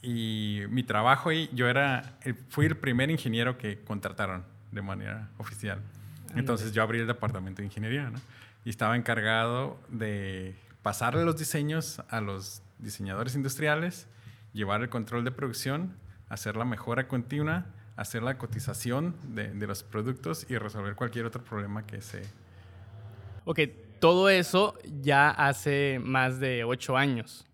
Y 0.02 0.62
mi 0.70 0.84
trabajo 0.84 1.30
ahí, 1.30 1.50
yo 1.54 1.68
era, 1.68 2.18
fui 2.48 2.66
el 2.68 2.78
primer 2.78 3.12
ingeniero 3.12 3.58
que 3.58 3.84
contrataron 3.84 4.46
de 4.72 4.82
manera 4.82 5.30
oficial. 5.38 5.82
Entonces 6.36 6.72
yo 6.72 6.82
abrí 6.82 7.00
el 7.00 7.08
departamento 7.08 7.62
de 7.62 7.66
ingeniería, 7.66 8.10
¿no? 8.10 8.20
Y 8.64 8.70
estaba 8.70 8.96
encargado 8.96 9.78
de 9.90 10.56
pasarle 10.82 11.26
los 11.26 11.38
diseños 11.38 12.02
a 12.10 12.22
los 12.22 12.62
diseñadores 12.80 13.36
industriales, 13.36 14.08
llevar 14.54 14.82
el 14.82 14.90
control 14.90 15.26
de 15.26 15.32
producción, 15.32 15.98
hacer 16.30 16.56
la 16.56 16.66
mejora 16.66 17.10
continua, 17.10 17.66
hacer 17.96 18.24
la 18.24 18.38
cotización 18.38 19.16
de, 19.24 19.52
de, 19.54 19.68
los 19.68 19.84
productos 19.84 20.46
y 20.50 20.58
resolver 20.58 20.96
cualquier 20.96 21.26
otro 21.26 21.44
problema 21.44 21.86
que 21.86 22.02
se... 22.02 22.22
Ok, 23.46 23.60
todo 24.00 24.30
eso 24.30 24.78
ya 25.02 25.30
hace 25.30 26.00
más 26.04 26.40
de 26.40 26.64
ocho 26.64 26.98
años. 26.98 27.46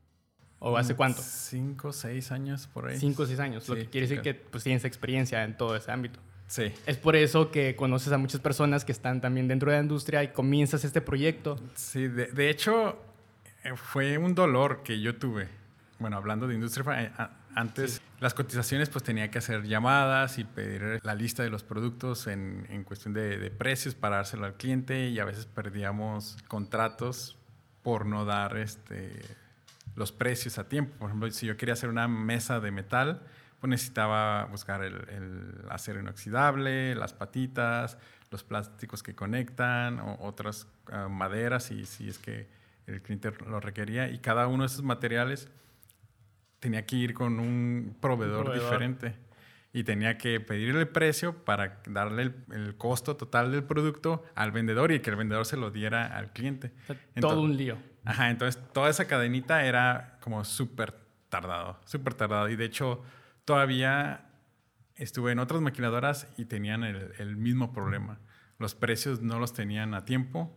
¿O 0.60 0.78
hace 0.78 0.96
cuánto? 0.96 1.22
Cinco, 1.24 1.92
seis 1.92 2.32
años 2.32 2.68
por 2.68 2.88
ahí. 2.88 3.00
Cinco, 3.00 3.26
seis 3.26 3.40
años. 3.40 3.64
Sí, 3.64 3.72
lo 3.72 3.78
que 3.78 3.88
quiere 3.88 4.08
decir 4.08 4.22
que 4.22 4.36
pues, 4.36 4.64
tienes 4.64 4.86
experiencia 4.86 5.44
en 5.44 5.58
todo 5.58 5.76
ese 5.76 5.92
ámbito. 5.92 6.20
Sí. 6.46 6.72
Es 6.86 6.98
por 6.98 7.16
eso 7.16 7.50
que 7.50 7.76
conoces 7.76 8.14
a 8.14 8.20
muchas 8.20 8.42
personas 8.42 8.86
que 8.86 8.92
están 8.92 9.22
también 9.22 9.48
dentro 9.48 9.72
de 9.72 9.78
la 9.78 9.84
industria 9.84 10.24
y 10.24 10.28
comienzas 10.28 10.84
este 10.84 11.02
proyecto. 11.02 11.58
Sí, 11.74 12.08
de, 12.08 12.28
de 12.28 12.50
hecho, 12.52 13.00
eh, 13.64 13.74
fue 13.76 14.20
un 14.20 14.36
dolor 14.36 14.84
que 14.84 15.02
yo 15.02 15.16
tuve. 15.16 15.48
Bueno, 15.98 16.18
hablando 16.18 16.48
de 16.48 16.56
industria, 16.56 17.32
antes 17.56 17.94
sí. 17.94 18.02
las 18.20 18.34
cotizaciones 18.34 18.90
pues 18.90 19.04
tenía 19.04 19.30
que 19.32 19.38
hacer 19.38 19.64
llamadas 19.64 20.38
y 20.38 20.44
pedir 20.44 21.00
la 21.04 21.16
lista 21.16 21.44
de 21.44 21.50
los 21.50 21.64
productos 21.64 22.28
en, 22.28 22.66
en 22.70 22.84
cuestión 22.84 23.14
de, 23.14 23.38
de, 23.38 23.52
precios 23.52 23.96
para 23.96 24.18
dárselo 24.18 24.46
al 24.46 24.56
cliente 24.56 25.10
y 25.10 25.20
a 25.20 25.26
veces 25.26 25.46
perdíamos 25.46 26.38
contratos 26.48 27.38
por 27.84 28.06
no 28.06 28.26
dar 28.26 28.58
este, 28.58 29.22
los 29.96 30.12
precios 30.12 30.58
a 30.58 30.68
tiempo. 30.68 30.98
Por 31.00 31.10
ejemplo, 31.10 31.30
si 31.32 31.48
yo 31.48 31.58
quería 31.58 31.74
hacer 31.74 31.90
una 31.90 32.08
mesa 32.08 32.60
de 32.60 32.72
metal, 32.72 33.22
pues 33.60 33.70
necesitaba 33.70 34.46
buscar 34.46 34.84
el, 34.84 34.96
el 35.10 35.66
acero 35.70 36.00
inoxidable, 36.00 36.96
las 36.96 37.14
patitas, 37.14 37.98
los 38.32 38.44
plásticos 38.44 39.04
que 39.04 39.14
conectan, 39.14 40.00
o 40.00 40.18
otras 40.22 40.68
uh, 40.92 41.10
maderas 41.10 41.66
si, 41.66 41.86
si 41.86 42.10
es 42.10 42.18
que 42.18 42.48
el 42.88 43.02
cliente 43.02 43.32
lo 43.46 43.60
requería. 43.60 44.10
Y 44.10 44.20
cada 44.20 44.48
uno 44.48 44.64
de 44.64 44.68
esos 44.68 44.84
materiales 44.84 45.50
tenía 46.62 46.86
que 46.86 46.96
ir 46.96 47.14
con 47.14 47.40
un 47.40 47.98
proveedor, 48.00 48.46
proveedor, 48.46 48.72
diferente 48.72 49.16
y 49.74 49.84
tenía 49.84 50.18
que 50.18 50.40
pedirle 50.40 50.82
el 50.82 50.88
precio 50.88 51.44
para 51.44 51.82
darle 51.88 52.22
el, 52.24 52.36
el, 52.52 52.78
costo 52.78 53.18
total 53.18 53.52
del 53.52 53.64
producto 53.64 54.24
al 54.36 54.52
vendedor 54.52 54.92
y 54.92 55.00
que 55.00 55.10
el 55.10 55.16
vendedor 55.16 55.46
se 55.46 55.58
lo 55.58 55.72
diera 55.72 56.16
al 56.16 56.32
cliente. 56.34 56.72
O 56.84 56.86
sea, 56.88 56.96
entonces, 57.16 57.36
todo 57.36 57.42
un 57.42 57.58
lío. 57.58 57.78
Ajá, 58.06 58.30
entonces 58.30 58.62
toda 58.74 58.90
esa 58.90 59.08
cadenita 59.08 59.66
era 59.66 60.20
como 60.22 60.46
súper 60.46 60.94
tardado, 61.30 61.80
súper 61.86 62.14
tardado. 62.14 62.48
Y 62.50 62.56
de 62.56 62.66
hecho, 62.66 63.02
todavía 63.44 64.30
estuve 64.96 65.32
en 65.32 65.40
otras 65.40 65.62
maquiladoras 65.62 66.28
y 66.38 66.46
tenían 66.46 66.84
el, 66.84 67.14
el 67.18 67.38
mismo 67.38 67.74
problema. 67.74 68.20
Los 68.60 68.76
precios 68.76 69.22
no 69.22 69.40
los 69.40 69.54
tenían 69.54 69.96
a 69.96 70.06
tiempo 70.06 70.56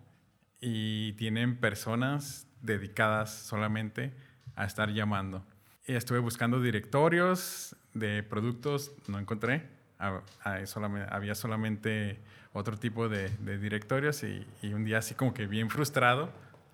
y 0.60 1.12
tienen 1.12 1.60
personas 1.60 2.46
dedicadas 2.60 3.32
solamente 3.32 4.12
a 4.56 4.66
estar 4.66 4.90
llamando 4.90 5.46
estuve 5.86 6.18
buscando 6.18 6.60
directorios 6.60 7.76
de 7.92 8.22
productos, 8.22 8.92
no 9.06 9.18
encontré. 9.18 9.68
Había 9.98 11.34
solamente 11.34 12.18
otro 12.52 12.76
tipo 12.76 13.08
de, 13.08 13.28
de 13.40 13.58
directorios 13.58 14.22
y, 14.22 14.46
y, 14.62 14.72
un 14.72 14.84
día 14.84 14.98
así 14.98 15.14
como 15.14 15.34
que 15.34 15.46
bien 15.46 15.70
frustrado, 15.70 16.30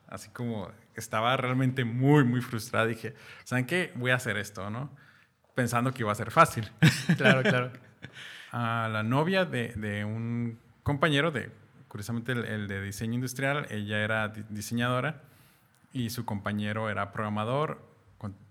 así 0.09 0.31
como 0.31 0.71
estaba 0.95 1.37
realmente 1.37 1.85
muy, 1.85 2.25
muy 2.25 2.40
frustrado. 2.40 2.87
Dije, 2.87 3.14
¿saben 3.45 3.67
qué? 3.67 3.93
Voy 3.95 4.11
a 4.11 4.17
hacer 4.17 4.37
esto, 4.37 4.69
¿no? 4.71 4.90
Pensando 5.55 5.93
que 5.93 6.02
iba 6.02 6.12
a 6.12 6.14
ser 6.14 6.31
fácil. 6.31 6.71
Claro, 7.17 7.43
claro. 7.43 7.73
a 8.52 8.88
la 8.90 9.02
novia 9.02 9.45
de, 9.45 9.69
de 9.76 10.05
un 10.05 10.59
compañero, 10.83 11.31
de, 11.31 11.50
curiosamente 11.88 12.33
el, 12.33 12.45
el, 12.45 12.69
de 12.69 12.83
diseño 12.83 13.14
industrial, 13.14 13.67
ella 13.71 14.02
era 14.02 14.29
diseñadora 14.29 15.23
y 15.93 16.11
su 16.11 16.25
compañero 16.25 16.88
era 16.88 17.12
programador 17.12 17.89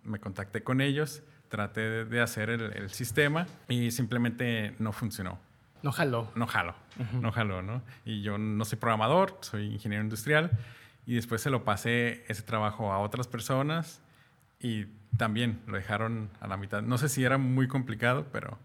me 0.04 0.20
contacté 0.20 0.64
con 0.64 0.82
ellos, 0.82 1.24
traté 1.50 2.06
de 2.06 2.22
hacer 2.22 2.50
el, 2.50 2.74
el, 2.74 2.90
sistema 2.90 3.48
y 3.68 3.92
simplemente 3.92 4.76
no 4.80 4.92
funcionó. 4.92 5.40
No 5.82 5.92
jaló. 5.92 6.32
No 6.36 6.46
jaló, 6.48 6.76
uh 6.98 7.04
-huh. 7.04 7.22
no 7.22 7.32
jaló, 7.32 7.62
¿no? 7.62 7.82
Y 8.06 8.22
yo 8.22 8.38
no 8.38 8.66
soy 8.66 8.78
programador, 8.78 9.38
soy 9.42 9.66
ingeniero 9.68 10.04
industrial 10.04 10.52
y 11.06 11.16
después 11.16 11.42
se 11.42 11.50
lo 11.50 11.64
pasé 11.64 12.24
ese 12.28 12.44
trabajo 12.44 12.92
a 12.92 13.00
otras 13.00 13.28
personas 13.28 14.02
y 14.60 14.86
también 15.18 15.62
lo 15.68 15.78
dejaron 15.78 16.30
a 16.40 16.48
la 16.48 16.58
mitad. 16.58 16.82
No 16.82 16.98
sé 16.98 17.10
si 17.10 17.24
era 17.24 17.38
muy 17.38 17.68
complicado, 17.68 18.28
pero 18.32 18.58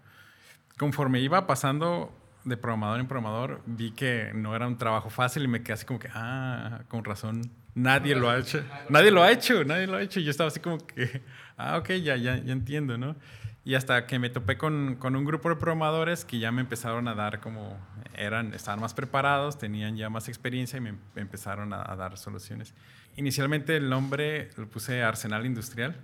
conforme 0.79 1.21
iba 1.21 1.47
pasando 1.47 2.13
de 2.45 2.57
programador 2.57 3.01
en 3.01 3.07
programador, 3.07 3.63
vi 3.67 3.93
que 3.93 4.33
no 4.35 4.55
era 4.55 4.67
un 4.67 4.77
trabajo 4.77 5.09
fácil 5.09 5.45
y 5.45 5.49
me 5.49 5.63
quedé 5.63 5.75
así 5.75 5.87
como 5.87 5.99
que, 5.99 6.09
ah, 6.13 6.83
con 6.89 7.05
razón, 7.05 7.51
nadie 7.75 8.14
lo 8.14 8.31
ha 8.31 8.38
hecho. 8.38 8.62
Nadie 8.88 9.11
lo 9.11 9.23
ha 9.23 9.31
hecho, 9.31 9.64
nadie 9.64 9.87
lo 9.87 9.97
ha 9.97 10.02
hecho. 10.02 10.21
Y 10.21 10.25
yo 10.25 10.31
estaba 10.31 10.49
así 10.49 10.61
como 10.61 10.78
que, 10.87 11.23
ah, 11.57 11.78
ok, 11.78 11.90
ya, 12.02 12.16
ya, 12.16 12.37
ya 12.37 12.52
entiendo, 12.52 12.99
¿no? 12.99 13.16
Y 13.64 13.75
hasta 13.75 14.07
que 14.07 14.19
me 14.19 14.28
topé 14.28 14.59
con, 14.59 14.97
con, 14.97 15.16
un 15.16 15.25
grupo 15.25 15.49
de 15.49 15.57
programadores 15.57 16.26
que 16.26 16.38
ya 16.38 16.52
me 16.52 16.61
empezaron 16.61 17.09
a 17.09 17.14
dar 17.14 17.40
como, 17.40 17.78
eran, 18.14 18.52
estaban 18.52 18.78
más 18.78 18.93
preparados, 18.93 19.57
tenían 19.57 19.97
ya 19.97 20.11
más 20.11 20.28
experiencia 20.28 20.76
y 20.76 20.81
me, 20.81 20.95
empezaron 21.16 21.73
a, 21.73 21.90
a, 21.90 21.97
dar 21.97 22.19
soluciones. 22.19 22.75
Inicialmente 23.16 23.76
el 23.76 23.88
nombre 23.88 24.50
lo 24.57 24.69
puse 24.69 25.02
Arsenal 25.02 25.47
Industrial, 25.47 25.97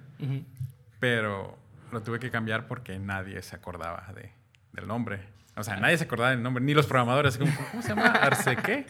pero 1.00 1.58
lo 1.92 2.02
tuve 2.02 2.18
que 2.18 2.30
cambiar 2.30 2.66
porque 2.66 2.98
nadie 2.98 3.42
se 3.42 3.56
acordaba 3.56 4.06
de, 4.14 4.32
del 4.72 4.86
nombre. 4.86 5.20
O 5.56 5.62
sea, 5.62 5.76
nadie 5.76 5.98
se 5.98 6.04
acordaba 6.04 6.30
del 6.30 6.42
nombre, 6.42 6.64
ni 6.64 6.72
los 6.72 6.86
programadores. 6.86 7.36
Como, 7.36 7.52
¿Cómo 7.70 7.82
se 7.82 7.90
llama? 7.90 8.06
¿Arce 8.06 8.56
qué? 8.56 8.86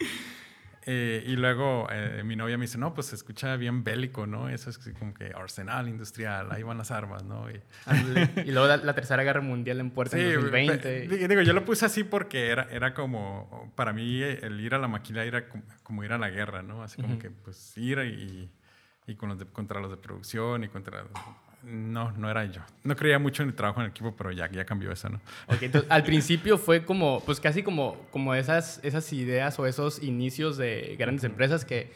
Eh, 0.83 1.23
y 1.27 1.35
luego 1.35 1.87
eh, 1.91 2.23
mi 2.25 2.35
novia 2.35 2.57
me 2.57 2.65
dice, 2.65 2.77
no, 2.77 2.93
pues 2.93 3.07
se 3.07 3.15
escucha 3.15 3.55
bien 3.55 3.83
bélico, 3.83 4.25
¿no? 4.25 4.49
Eso 4.49 4.69
es 4.69 4.79
como 4.97 5.13
que 5.13 5.31
arsenal 5.35 5.87
industrial, 5.87 6.51
ahí 6.51 6.63
van 6.63 6.79
las 6.79 6.89
armas, 6.89 7.23
¿no? 7.23 7.49
Y, 7.51 7.61
y 8.45 8.51
luego 8.51 8.67
la, 8.67 8.93
Tercera 8.95 9.23
Guerra 9.23 9.41
Mundial 9.41 9.79
en 9.79 9.91
puerta 9.91 10.17
en 10.17 10.33
2020. 10.33 11.27
Digo, 11.27 11.41
yo 11.41 11.53
lo 11.53 11.65
puse 11.65 11.85
así 11.85 12.03
porque 12.03 12.47
era, 12.47 12.67
era 12.71 12.93
como, 12.93 13.71
para 13.75 13.93
mí 13.93 14.21
el 14.21 14.59
ir 14.59 14.73
a 14.73 14.79
la 14.79 14.87
maquila 14.87 15.23
era 15.23 15.45
como, 15.83 16.03
ir 16.03 16.13
a 16.13 16.17
la 16.17 16.29
guerra, 16.29 16.63
¿no? 16.63 16.81
Así 16.81 16.99
como 17.01 17.19
que 17.19 17.29
pues 17.29 17.77
ir 17.77 17.99
y, 17.99 18.49
y 19.05 19.15
con 19.15 19.29
los 19.29 19.43
contra 19.45 19.79
los 19.79 19.91
de 19.91 19.97
producción 19.97 20.63
y 20.63 20.69
contra 20.69 21.05
no, 21.63 22.11
no 22.13 22.29
era 22.29 22.45
yo. 22.45 22.61
No 22.83 22.95
creía 22.95 23.19
mucho 23.19 23.43
en 23.43 23.49
el 23.49 23.55
trabajo 23.55 23.81
en 23.81 23.87
equipo, 23.87 24.13
pero 24.15 24.31
ya, 24.31 24.49
ya 24.49 24.65
cambió 24.65 24.91
eso, 24.91 25.09
¿no? 25.09 25.21
Ok, 25.47 25.61
entonces 25.63 25.89
al 25.89 26.03
principio 26.03 26.57
fue 26.57 26.83
como, 26.83 27.21
pues 27.25 27.39
casi 27.39 27.63
como, 27.63 27.97
como 28.11 28.33
esas, 28.33 28.79
esas 28.83 29.11
ideas 29.13 29.57
o 29.59 29.65
esos 29.65 30.01
inicios 30.01 30.57
de 30.57 30.95
grandes 30.97 31.23
empresas 31.23 31.65
que 31.65 31.91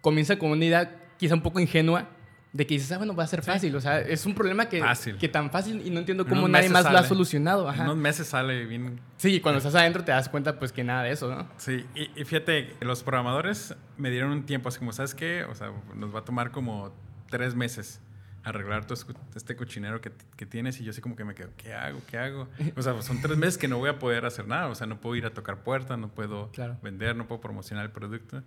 comienza 0.00 0.38
con 0.38 0.50
una 0.50 0.64
idea 0.64 0.96
quizá 1.18 1.34
un 1.34 1.42
poco 1.42 1.60
ingenua, 1.60 2.08
de 2.52 2.66
que 2.66 2.74
dices, 2.74 2.90
ah, 2.90 2.98
bueno, 2.98 3.14
va 3.14 3.24
a 3.24 3.26
ser 3.28 3.42
fácil. 3.42 3.76
O 3.76 3.80
sea, 3.80 4.00
es 4.00 4.26
un 4.26 4.34
problema 4.34 4.68
que, 4.68 4.82
que 5.20 5.28
tan 5.28 5.50
fácil 5.50 5.86
y 5.86 5.90
no 5.90 6.00
entiendo 6.00 6.26
cómo 6.26 6.48
nadie 6.48 6.68
más 6.68 6.90
lo 6.90 6.98
ha 6.98 7.04
solucionado. 7.04 7.68
Ajá. 7.68 7.84
Unos 7.84 7.96
meses 7.96 8.26
sale 8.26 8.64
bien. 8.64 9.00
Sí, 9.18 9.40
cuando 9.40 9.58
estás 9.58 9.74
adentro 9.74 10.02
te 10.02 10.10
das 10.10 10.28
cuenta, 10.28 10.58
pues 10.58 10.72
que 10.72 10.82
nada 10.82 11.04
de 11.04 11.12
eso, 11.12 11.32
¿no? 11.32 11.48
Sí, 11.58 11.84
y, 11.94 12.20
y, 12.20 12.24
fíjate, 12.24 12.74
los 12.80 13.02
programadores 13.02 13.76
me 13.98 14.10
dieron 14.10 14.32
un 14.32 14.46
tiempo, 14.46 14.68
así 14.68 14.78
como, 14.78 14.92
¿sabes 14.92 15.14
qué? 15.14 15.44
O 15.44 15.54
sea, 15.54 15.70
nos 15.94 16.12
va 16.12 16.20
a 16.20 16.24
tomar 16.24 16.50
como 16.50 16.92
tres 17.28 17.54
meses 17.54 18.00
arreglar 18.42 18.86
todo 18.86 18.98
este 19.34 19.56
cochinero 19.56 20.00
que, 20.00 20.12
que, 20.36 20.46
tienes 20.46 20.80
y 20.80 20.84
yo 20.84 20.90
así 20.90 21.00
como 21.00 21.16
que 21.16 21.24
me 21.24 21.34
quedo, 21.34 21.50
¿qué 21.56 21.74
hago? 21.74 22.00
¿Qué 22.08 22.18
hago? 22.18 22.48
O 22.76 22.82
sea, 22.82 23.00
son 23.02 23.20
tres 23.20 23.36
meses 23.36 23.58
que 23.58 23.68
no 23.68 23.78
voy 23.78 23.90
a 23.90 23.98
poder 23.98 24.24
hacer 24.24 24.46
nada, 24.46 24.68
o 24.68 24.74
sea, 24.74 24.86
no 24.86 25.00
puedo 25.00 25.16
ir 25.16 25.26
a 25.26 25.34
tocar 25.34 25.62
puertas, 25.62 25.98
no 25.98 26.08
puedo 26.08 26.50
vender, 26.82 27.16
no 27.16 27.26
puedo 27.26 27.40
promocionar 27.40 27.84
el 27.84 27.90
producto. 27.90 28.42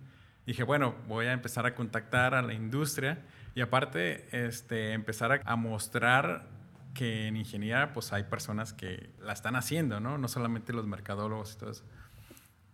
dije, 0.46 0.62
bueno, 0.62 0.94
voy 1.06 1.26
a 1.26 1.32
empezar 1.32 1.66
a 1.66 1.74
contactar 1.74 2.34
a 2.34 2.42
la 2.42 2.54
industria 2.54 3.22
y 3.54 3.60
aparte 3.60 4.26
este, 4.46 4.92
empezar 4.92 5.32
a, 5.32 5.40
a 5.44 5.56
mostrar 5.56 6.48
que 6.92 7.26
en 7.26 7.36
ingeniería 7.36 7.92
pues 7.92 8.12
hay 8.12 8.24
personas 8.24 8.72
que 8.72 9.10
la 9.20 9.32
están 9.32 9.56
haciendo, 9.56 10.00
¿no? 10.00 10.18
No 10.18 10.28
solamente 10.28 10.72
los 10.72 10.86
mercadólogos 10.86 11.54
y 11.54 11.58
todo 11.58 11.70
eso. 11.70 11.84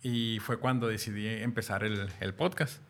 Y 0.02 0.38
fue 0.40 0.58
cuando 0.58 0.88
decidí 0.88 1.26
empezar 1.26 1.84
el, 1.84 2.08
el 2.20 2.34
podcast, 2.34 2.80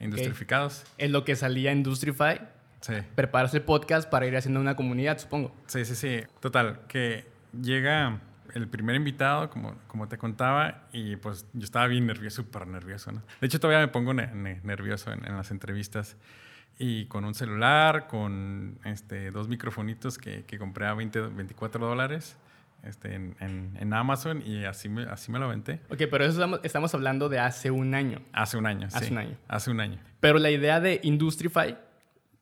Industrificados. 0.00 0.84
En 0.96 1.12
lo 1.12 1.24
que 1.24 1.34
salía 1.34 1.72
Industrify, 1.72 2.40
sí. 2.80 2.94
preparas 3.14 3.54
el 3.54 3.62
podcast 3.62 4.08
para 4.08 4.26
ir 4.26 4.36
haciendo 4.36 4.60
una 4.60 4.76
comunidad, 4.76 5.18
supongo. 5.18 5.54
Sí, 5.66 5.84
sí, 5.84 5.94
sí. 5.94 6.20
Total, 6.40 6.80
que 6.88 7.26
llega 7.60 8.20
el 8.54 8.68
primer 8.68 8.96
invitado, 8.96 9.50
como, 9.50 9.76
como 9.86 10.08
te 10.08 10.18
contaba, 10.18 10.82
y 10.92 11.16
pues 11.16 11.46
yo 11.52 11.64
estaba 11.64 11.86
bien 11.86 12.06
nervioso, 12.06 12.42
súper 12.42 12.66
nervioso, 12.66 13.12
¿no? 13.12 13.22
De 13.40 13.46
hecho, 13.46 13.60
todavía 13.60 13.80
me 13.80 13.88
pongo 13.88 14.14
nervioso 14.14 15.12
en, 15.12 15.36
las 15.36 15.50
entrevistas. 15.50 16.16
Y 16.80 17.06
con 17.06 17.24
un 17.24 17.34
celular, 17.34 18.06
con 18.06 18.78
este, 18.84 19.32
dos 19.32 19.48
microfonitos 19.48 20.16
que, 20.16 20.44
que 20.44 20.58
compré 20.58 20.86
a 20.86 20.94
20, 20.94 21.22
24 21.22 21.84
dólares. 21.84 22.36
Este, 22.84 23.12
en, 23.14 23.34
en, 23.40 23.92
Amazon 23.92 24.40
y 24.46 24.64
así 24.64 24.88
me, 24.88 25.02
así 25.02 25.32
me 25.32 25.40
lo 25.40 25.46
aventé. 25.46 25.80
Ok, 25.90 26.02
pero 26.08 26.24
eso 26.24 26.60
estamos, 26.62 26.94
hablando 26.94 27.28
de 27.28 27.40
hace 27.40 27.72
un 27.72 27.94
año. 27.94 28.22
Hace 28.32 28.56
un 28.56 28.66
año, 28.66 28.86
Hace 28.92 29.10
un 29.10 29.18
año. 29.18 29.36
Hace 29.48 29.70
un 29.72 29.80
año. 29.80 29.98
Pero 30.20 30.38
la 30.38 30.50
idea 30.50 30.78
de 30.78 31.00
Industrify 31.02 31.76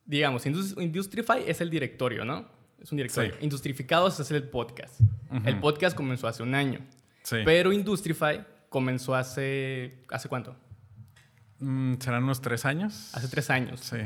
digamos, 0.07 0.45
Industrify 0.45 1.43
es 1.45 1.61
el 1.61 1.69
directorio, 1.69 2.25
¿no? 2.25 2.47
Es 2.81 2.91
un 2.91 2.97
directorio. 2.97 3.33
Sí. 3.33 3.39
Industrificados 3.41 4.19
es 4.19 4.31
el 4.31 4.43
podcast. 4.43 4.99
El 5.45 5.59
podcast 5.59 5.95
comenzó 5.95 6.27
hace 6.27 6.41
un 6.41 6.55
año. 6.55 6.79
Sí. 7.23 7.37
Pero 7.43 7.71
Industrify 7.71 8.45
comenzó 8.69 9.13
hace... 9.13 10.05
¿Hace 10.09 10.29
cuánto? 10.29 10.55
Mm, 11.59 11.95
¿Serán 11.99 12.23
unos 12.23 12.41
tres 12.41 12.65
años? 12.65 13.13
Hace 13.13 13.27
tres 13.27 13.49
años. 13.49 13.81
Sí. 13.81 13.97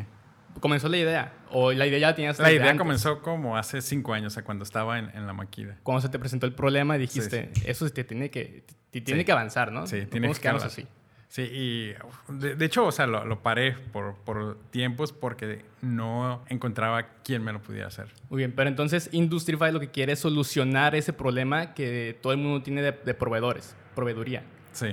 ¿Comenzó 0.59 0.89
la 0.89 0.97
idea? 0.97 1.33
¿O 1.51 1.71
la 1.71 1.85
idea 1.85 1.99
ya 1.99 2.15
tenías 2.15 2.39
La 2.39 2.51
idea 2.51 2.75
comenzó 2.75 3.21
como 3.21 3.55
hace 3.55 3.81
cinco 3.81 4.13
años, 4.13 4.33
o 4.33 4.35
sea, 4.35 4.43
cuando 4.43 4.63
estaba 4.63 4.99
en, 4.99 5.09
en, 5.15 5.25
la 5.25 5.33
maquila. 5.33 5.77
Cuando 5.83 6.01
se 6.01 6.09
te 6.09 6.19
presentó 6.19 6.45
el 6.45 6.53
problema 6.53 6.97
dijiste, 6.97 7.51
eso 7.65 7.89
te 7.89 8.03
tiene 8.03 8.29
que, 8.29 8.65
te 8.89 9.01
tiene 9.01 9.23
que 9.23 9.31
avanzar, 9.31 9.71
¿no? 9.71 9.87
Sí, 9.87 10.05
tiene 10.07 10.31
que 10.31 10.39
quedarnos 10.39 10.65
así. 10.65 10.87
Sí, 11.31 11.43
y 11.43 11.93
de, 12.27 12.65
hecho, 12.65 12.85
o 12.85 12.91
sea, 12.91 13.07
lo, 13.07 13.41
paré 13.41 13.71
por, 13.71 14.15
por, 14.15 14.57
tiempos 14.69 15.13
porque 15.13 15.63
no 15.81 16.43
encontraba 16.49 17.07
quién 17.23 17.41
me 17.41 17.53
lo 17.53 17.61
pudiera 17.61 17.87
hacer. 17.87 18.13
Muy 18.29 18.39
bien, 18.39 18.51
pero 18.51 18.67
entonces 18.67 19.07
Industrify 19.13 19.71
lo 19.71 19.79
que 19.79 19.91
quiere 19.91 20.11
es 20.11 20.19
solucionar 20.19 20.93
ese 20.93 21.13
problema 21.13 21.73
que 21.73 22.19
todo 22.21 22.33
el 22.33 22.39
mundo 22.39 22.61
tiene 22.63 22.81
de, 22.81 23.13
proveedores, 23.13 23.77
proveeduría. 23.95 24.43
Sí, 24.73 24.87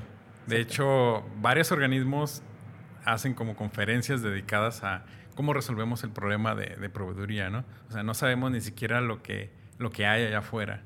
de 0.47 0.61
hecho, 0.61 1.25
varios 1.41 1.73
organismos 1.73 2.41
hacen 3.05 3.35
como 3.35 3.57
conferencias 3.57 4.23
dedicadas 4.23 4.85
a 4.85 5.07
cómo 5.35 5.55
resolvemos 5.55 6.05
el 6.05 6.11
problema 6.11 6.55
de, 6.55 6.77
de, 6.77 6.89
proveeduría, 6.89 7.51
¿no? 7.51 7.65
O 7.89 7.91
sea, 7.91 8.05
no 8.05 8.15
sabemos 8.15 8.53
ni 8.53 8.61
siquiera 8.61 9.01
lo 9.01 9.25
que, 9.25 9.51
lo 9.79 9.91
que 9.91 10.07
hay 10.07 10.27
allá 10.27 10.39
afuera. 10.39 10.85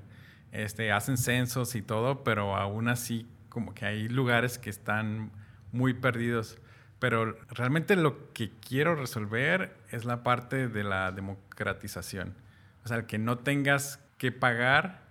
Este, 0.50 0.92
hacen 0.92 1.18
censos 1.18 1.74
y 1.74 1.82
todo, 1.82 2.24
pero 2.24 2.56
aún 2.56 2.88
así 2.88 3.28
como 3.50 3.74
que 3.74 3.84
hay 3.84 4.08
lugares 4.08 4.56
que 4.56 4.70
están 4.70 5.30
muy 5.72 5.94
perdidos. 5.94 6.58
Pero 6.98 7.36
realmente 7.50 7.96
lo 7.96 8.32
que 8.32 8.50
quiero 8.50 8.94
resolver 8.94 9.74
es 9.90 10.04
la 10.04 10.22
parte 10.22 10.68
de 10.68 10.84
la 10.84 11.10
democratización. 11.10 12.34
O 12.84 12.88
sea, 12.88 13.06
que 13.06 13.18
no 13.18 13.38
tengas 13.38 13.98
que 14.18 14.30
pagar 14.30 15.02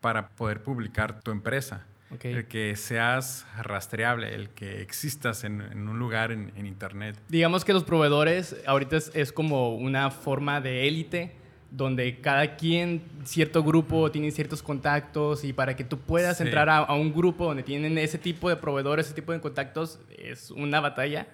para 0.00 0.28
poder 0.28 0.62
publicar 0.62 1.20
tu 1.20 1.30
empresa. 1.30 1.84
El 2.22 2.46
que 2.46 2.76
seas 2.76 3.44
rastreable, 3.60 4.34
el 4.34 4.50
que 4.50 4.80
existas 4.80 5.42
en, 5.42 5.60
un 5.60 5.98
lugar 5.98 6.30
en, 6.30 6.66
Internet. 6.66 7.18
Digamos 7.28 7.64
que 7.64 7.72
los 7.72 7.82
proveedores 7.82 8.56
ahorita 8.66 8.96
es, 8.96 9.10
es 9.14 9.32
como 9.32 9.74
una 9.74 10.10
forma 10.10 10.60
de 10.60 10.86
élite 10.86 11.34
donde 11.76 12.20
cada 12.20 12.54
quien, 12.54 13.02
cierto 13.24 13.64
grupo, 13.64 14.08
tiene 14.12 14.30
ciertos 14.30 14.62
contactos 14.62 15.42
y 15.42 15.52
para 15.52 15.74
que 15.74 15.82
tú 15.82 15.98
puedas 15.98 16.40
entrar 16.40 16.68
a, 16.70 16.92
un 16.94 17.12
grupo 17.12 17.46
donde 17.46 17.64
tienen 17.64 17.98
ese 17.98 18.16
tipo 18.16 18.48
de 18.48 18.54
proveedores, 18.54 19.06
ese 19.06 19.14
tipo 19.16 19.32
de 19.32 19.40
contactos, 19.40 19.98
es 20.16 20.52
una 20.52 20.78
batalla. 20.78 21.26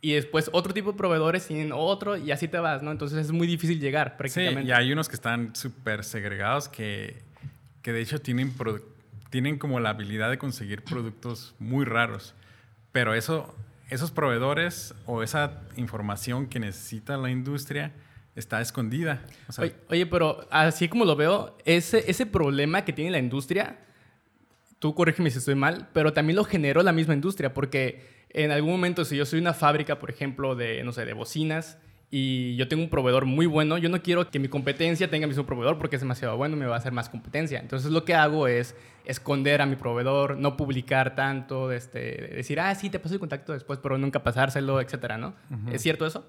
Y 0.00 0.12
después 0.12 0.48
otro 0.52 0.72
tipo 0.72 0.92
de 0.92 0.98
proveedores 0.98 1.44
tienen 1.44 1.72
otro 1.74 2.16
y 2.16 2.30
así 2.30 2.46
te 2.46 2.58
vas, 2.58 2.82
¿no? 2.82 2.92
Entonces 2.92 3.18
es 3.18 3.32
muy 3.32 3.48
difícil 3.48 3.80
llegar 3.80 4.16
prácticamente. 4.16 4.62
Sí, 4.62 4.68
y 4.68 4.72
hay 4.72 4.92
unos 4.92 5.08
que 5.08 5.16
están 5.16 5.56
súper 5.56 6.04
segregados 6.04 6.68
que, 6.68 7.22
que 7.82 7.92
de 7.92 8.00
hecho 8.00 8.20
tienen, 8.20 8.54
tienen 9.28 9.58
como 9.58 9.80
la 9.80 9.90
habilidad 9.90 10.30
de 10.30 10.38
conseguir 10.38 10.84
productos 10.84 11.56
muy 11.58 11.84
raros. 11.84 12.34
Pero 12.92 13.14
eso, 13.14 13.52
esos 13.88 14.12
proveedores 14.12 14.94
o 15.06 15.24
esa 15.24 15.62
información 15.76 16.46
que 16.46 16.60
necesita 16.60 17.16
la 17.16 17.30
industria 17.30 17.92
está 18.34 18.60
escondida. 18.60 19.22
oye, 19.88 20.06
pero 20.06 20.46
así 20.50 20.88
como 20.88 21.04
lo 21.04 21.16
veo, 21.16 21.56
ese, 21.64 22.10
ese 22.10 22.26
problema 22.26 22.84
que 22.84 22.92
tiene 22.92 23.10
la 23.10 23.18
industria, 23.18 23.78
tú 24.78 24.94
corrígeme 24.94 25.30
si 25.30 25.38
estoy 25.38 25.54
mal, 25.54 25.88
pero 25.92 26.12
también 26.12 26.36
lo 26.36 26.44
generó 26.44 26.82
la 26.82 26.92
misma 26.92 27.14
industria, 27.14 27.52
porque 27.52 28.24
en 28.30 28.50
algún 28.50 28.70
momento, 28.70 29.04
si 29.04 29.16
yo 29.16 29.26
soy 29.26 29.40
una 29.40 29.54
fábrica, 29.54 29.98
por 29.98 30.10
ejemplo, 30.10 30.54
de, 30.54 30.82
no 30.84 30.92
sé, 30.92 31.04
de 31.04 31.12
bocinas, 31.12 31.78
y 32.12 32.56
yo 32.56 32.66
tengo 32.66 32.82
un 32.82 32.90
proveedor 32.90 33.24
muy 33.24 33.46
bueno, 33.46 33.78
yo 33.78 33.88
no 33.88 34.02
quiero 34.02 34.28
que 34.28 34.40
mi 34.40 34.48
competencia 34.48 35.08
tenga 35.08 35.24
el 35.24 35.28
mismo 35.28 35.46
proveedor 35.46 35.78
porque 35.78 35.94
es 35.94 36.02
demasiado 36.02 36.36
bueno, 36.36 36.56
me 36.56 36.66
va 36.66 36.74
a 36.74 36.78
hacer 36.78 36.92
más 36.92 37.08
competencia. 37.08 37.60
Entonces 37.60 37.92
lo 37.92 38.04
que 38.04 38.14
hago 38.14 38.48
es 38.48 38.74
esconder 39.04 39.62
a 39.62 39.66
mi 39.66 39.76
proveedor, 39.76 40.36
no 40.36 40.56
publicar 40.56 41.14
tanto, 41.14 41.70
este, 41.70 42.32
decir, 42.34 42.58
ah, 42.58 42.74
sí, 42.74 42.90
te 42.90 42.98
paso 42.98 43.14
el 43.14 43.20
contacto 43.20 43.52
después, 43.52 43.78
pero 43.80 43.96
nunca 43.96 44.24
pasárselo, 44.24 44.80
etcétera, 44.80 45.18
¿no? 45.18 45.34
¿Es 45.70 45.82
cierto 45.82 46.04
eso? 46.04 46.26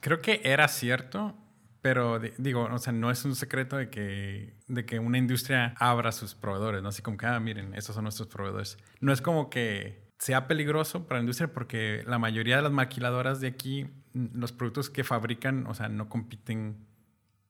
Creo 0.00 0.20
que 0.20 0.40
era 0.44 0.68
cierto, 0.68 1.36
pero 1.82 2.18
digo, 2.18 2.64
o 2.64 2.78
sea, 2.78 2.92
no 2.92 3.10
es 3.10 3.24
un 3.24 3.34
secreto 3.34 3.76
de 3.76 3.90
que, 3.90 4.56
de 4.66 4.84
que 4.84 4.98
una 4.98 5.18
industria 5.18 5.74
abra 5.78 6.12
sus 6.12 6.34
proveedores, 6.34 6.82
¿no? 6.82 6.88
Así 6.88 7.02
como 7.02 7.16
que, 7.16 7.26
ah, 7.26 7.38
miren, 7.38 7.74
estos 7.74 7.94
son 7.94 8.04
nuestros 8.04 8.28
proveedores. 8.28 8.78
No 9.00 9.12
es 9.12 9.22
como 9.22 9.50
que 9.50 10.06
sea 10.18 10.48
peligroso 10.48 11.06
para 11.06 11.18
la 11.18 11.22
industria 11.22 11.52
porque 11.52 12.02
la 12.06 12.18
mayoría 12.18 12.56
de 12.56 12.62
las 12.62 12.72
maquiladoras 12.72 13.40
de 13.40 13.48
aquí, 13.48 13.88
los 14.14 14.52
productos 14.52 14.90
que 14.90 15.04
fabrican, 15.04 15.66
o 15.66 15.74
sea, 15.74 15.88
no 15.88 16.08
compiten 16.08 16.86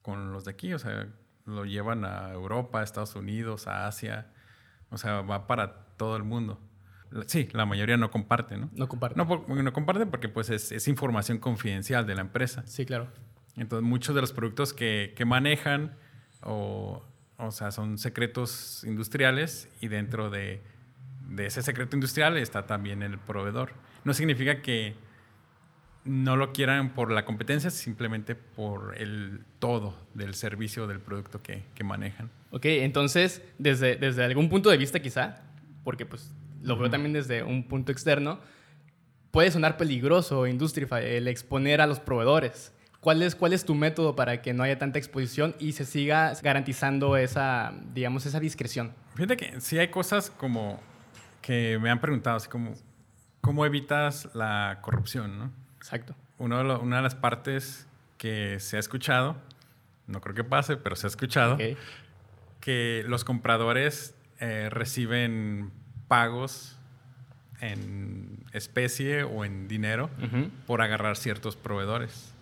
con 0.02 0.32
los 0.32 0.44
de 0.44 0.50
aquí, 0.50 0.72
o 0.74 0.78
sea, 0.78 1.08
lo 1.44 1.64
llevan 1.64 2.04
a 2.04 2.32
Europa, 2.32 2.80
a 2.80 2.84
Estados 2.84 3.14
Unidos, 3.14 3.66
a 3.66 3.86
Asia, 3.86 4.32
o 4.90 4.98
sea, 4.98 5.22
va 5.22 5.46
para 5.46 5.86
todo 5.96 6.16
el 6.16 6.24
mundo. 6.24 6.60
Sí, 7.26 7.48
la 7.52 7.66
mayoría 7.66 7.96
no 7.96 8.10
comparte, 8.10 8.56
¿no? 8.56 8.70
No 8.74 8.88
comparte. 8.88 9.16
No, 9.16 9.44
no 9.48 9.72
comparte 9.72 10.06
porque 10.06 10.28
pues 10.28 10.50
es, 10.50 10.72
es, 10.72 10.88
información 10.88 11.38
confidencial 11.38 12.06
de 12.06 12.14
la 12.14 12.20
empresa. 12.22 12.62
Sí, 12.66 12.84
claro. 12.84 13.08
Entonces 13.56 13.88
muchos 13.88 14.14
de 14.14 14.20
los 14.20 14.32
productos 14.32 14.72
que, 14.72 15.14
que 15.16 15.24
manejan 15.24 15.96
o, 16.42 17.02
o 17.38 17.50
sea, 17.50 17.70
son 17.70 17.98
secretos 17.98 18.84
industriales 18.84 19.68
y 19.80 19.88
dentro 19.88 20.30
de, 20.30 20.60
de 21.28 21.46
ese 21.46 21.62
secreto 21.62 21.96
industrial 21.96 22.36
está 22.36 22.66
también 22.66 23.02
el 23.02 23.18
proveedor. 23.18 23.72
No 24.04 24.14
significa 24.14 24.62
que 24.62 24.94
no 26.04 26.36
lo 26.36 26.52
quieran 26.52 26.90
por 26.90 27.10
la 27.10 27.24
competencia, 27.24 27.70
simplemente 27.70 28.34
por 28.34 28.94
el 28.96 29.44
todo 29.58 29.96
del 30.14 30.34
servicio 30.34 30.86
del 30.86 31.00
producto 31.00 31.42
que, 31.42 31.64
que 31.74 31.84
manejan. 31.84 32.30
Ok, 32.50 32.66
entonces, 32.66 33.42
desde, 33.58 33.96
desde 33.96 34.24
algún 34.24 34.48
punto 34.48 34.70
de 34.70 34.76
vista 34.76 35.00
quizá, 35.00 35.42
porque 35.82 36.06
pues 36.06 36.32
lo 36.66 36.76
veo 36.76 36.90
también 36.90 37.12
desde 37.12 37.42
un 37.42 37.66
punto 37.68 37.92
externo, 37.92 38.40
puede 39.30 39.50
sonar 39.50 39.76
peligroso 39.76 40.46
Industrify 40.46 41.04
el 41.04 41.28
exponer 41.28 41.80
a 41.80 41.86
los 41.86 42.00
proveedores. 42.00 42.72
¿Cuál 43.00 43.22
es, 43.22 43.36
¿Cuál 43.36 43.52
es 43.52 43.64
tu 43.64 43.74
método 43.74 44.16
para 44.16 44.42
que 44.42 44.52
no 44.52 44.64
haya 44.64 44.78
tanta 44.78 44.98
exposición 44.98 45.54
y 45.60 45.72
se 45.72 45.84
siga 45.84 46.32
garantizando 46.42 47.16
esa, 47.16 47.72
digamos, 47.94 48.26
esa 48.26 48.40
discreción? 48.40 48.92
Fíjate 49.14 49.36
que 49.36 49.60
sí 49.60 49.78
hay 49.78 49.88
cosas 49.88 50.30
como 50.30 50.80
que 51.40 51.78
me 51.80 51.88
han 51.88 52.00
preguntado, 52.00 52.36
así 52.36 52.48
como, 52.48 52.74
¿cómo 53.40 53.64
evitas 53.64 54.28
la 54.34 54.80
corrupción? 54.82 55.38
¿no? 55.38 55.52
Exacto. 55.76 56.16
Uno 56.38 56.58
de 56.58 56.64
lo, 56.64 56.80
una 56.80 56.96
de 56.96 57.02
las 57.02 57.14
partes 57.14 57.86
que 58.18 58.58
se 58.58 58.76
ha 58.76 58.80
escuchado, 58.80 59.36
no 60.08 60.20
creo 60.20 60.34
que 60.34 60.44
pase, 60.44 60.76
pero 60.76 60.96
se 60.96 61.06
ha 61.06 61.10
escuchado, 61.10 61.58
que 62.60 63.04
los 63.06 63.22
compradores 63.22 64.16
eh, 64.40 64.68
reciben 64.70 65.70
pagos 66.08 66.76
en 67.60 68.44
especie 68.52 69.22
o 69.22 69.44
en 69.44 69.68
dinero 69.68 70.10
Ujú. 70.22 70.50
por 70.66 70.82
agarrar 70.82 71.16
ciertos 71.16 71.56
proveedores. 71.56 72.32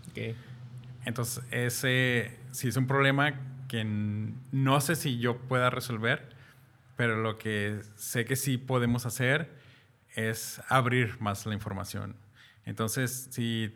Entonces, 1.04 1.44
ese 1.50 2.36
sí 2.50 2.68
es 2.68 2.76
un 2.76 2.86
problema 2.86 3.34
que 3.68 3.84
no 3.84 4.80
sé 4.80 4.96
si 4.96 5.18
yo 5.18 5.36
pueda 5.38 5.70
resolver, 5.70 6.28
pero 6.96 7.16
lo 7.20 7.38
que 7.38 7.80
sé 7.96 8.24
que 8.24 8.36
sí 8.36 8.56
podemos 8.56 9.06
hacer 9.06 9.50
es 10.14 10.60
abrir 10.68 11.20
más 11.20 11.44
la 11.46 11.54
información. 11.54 12.14
Entonces, 12.64 13.28
si 13.30 13.74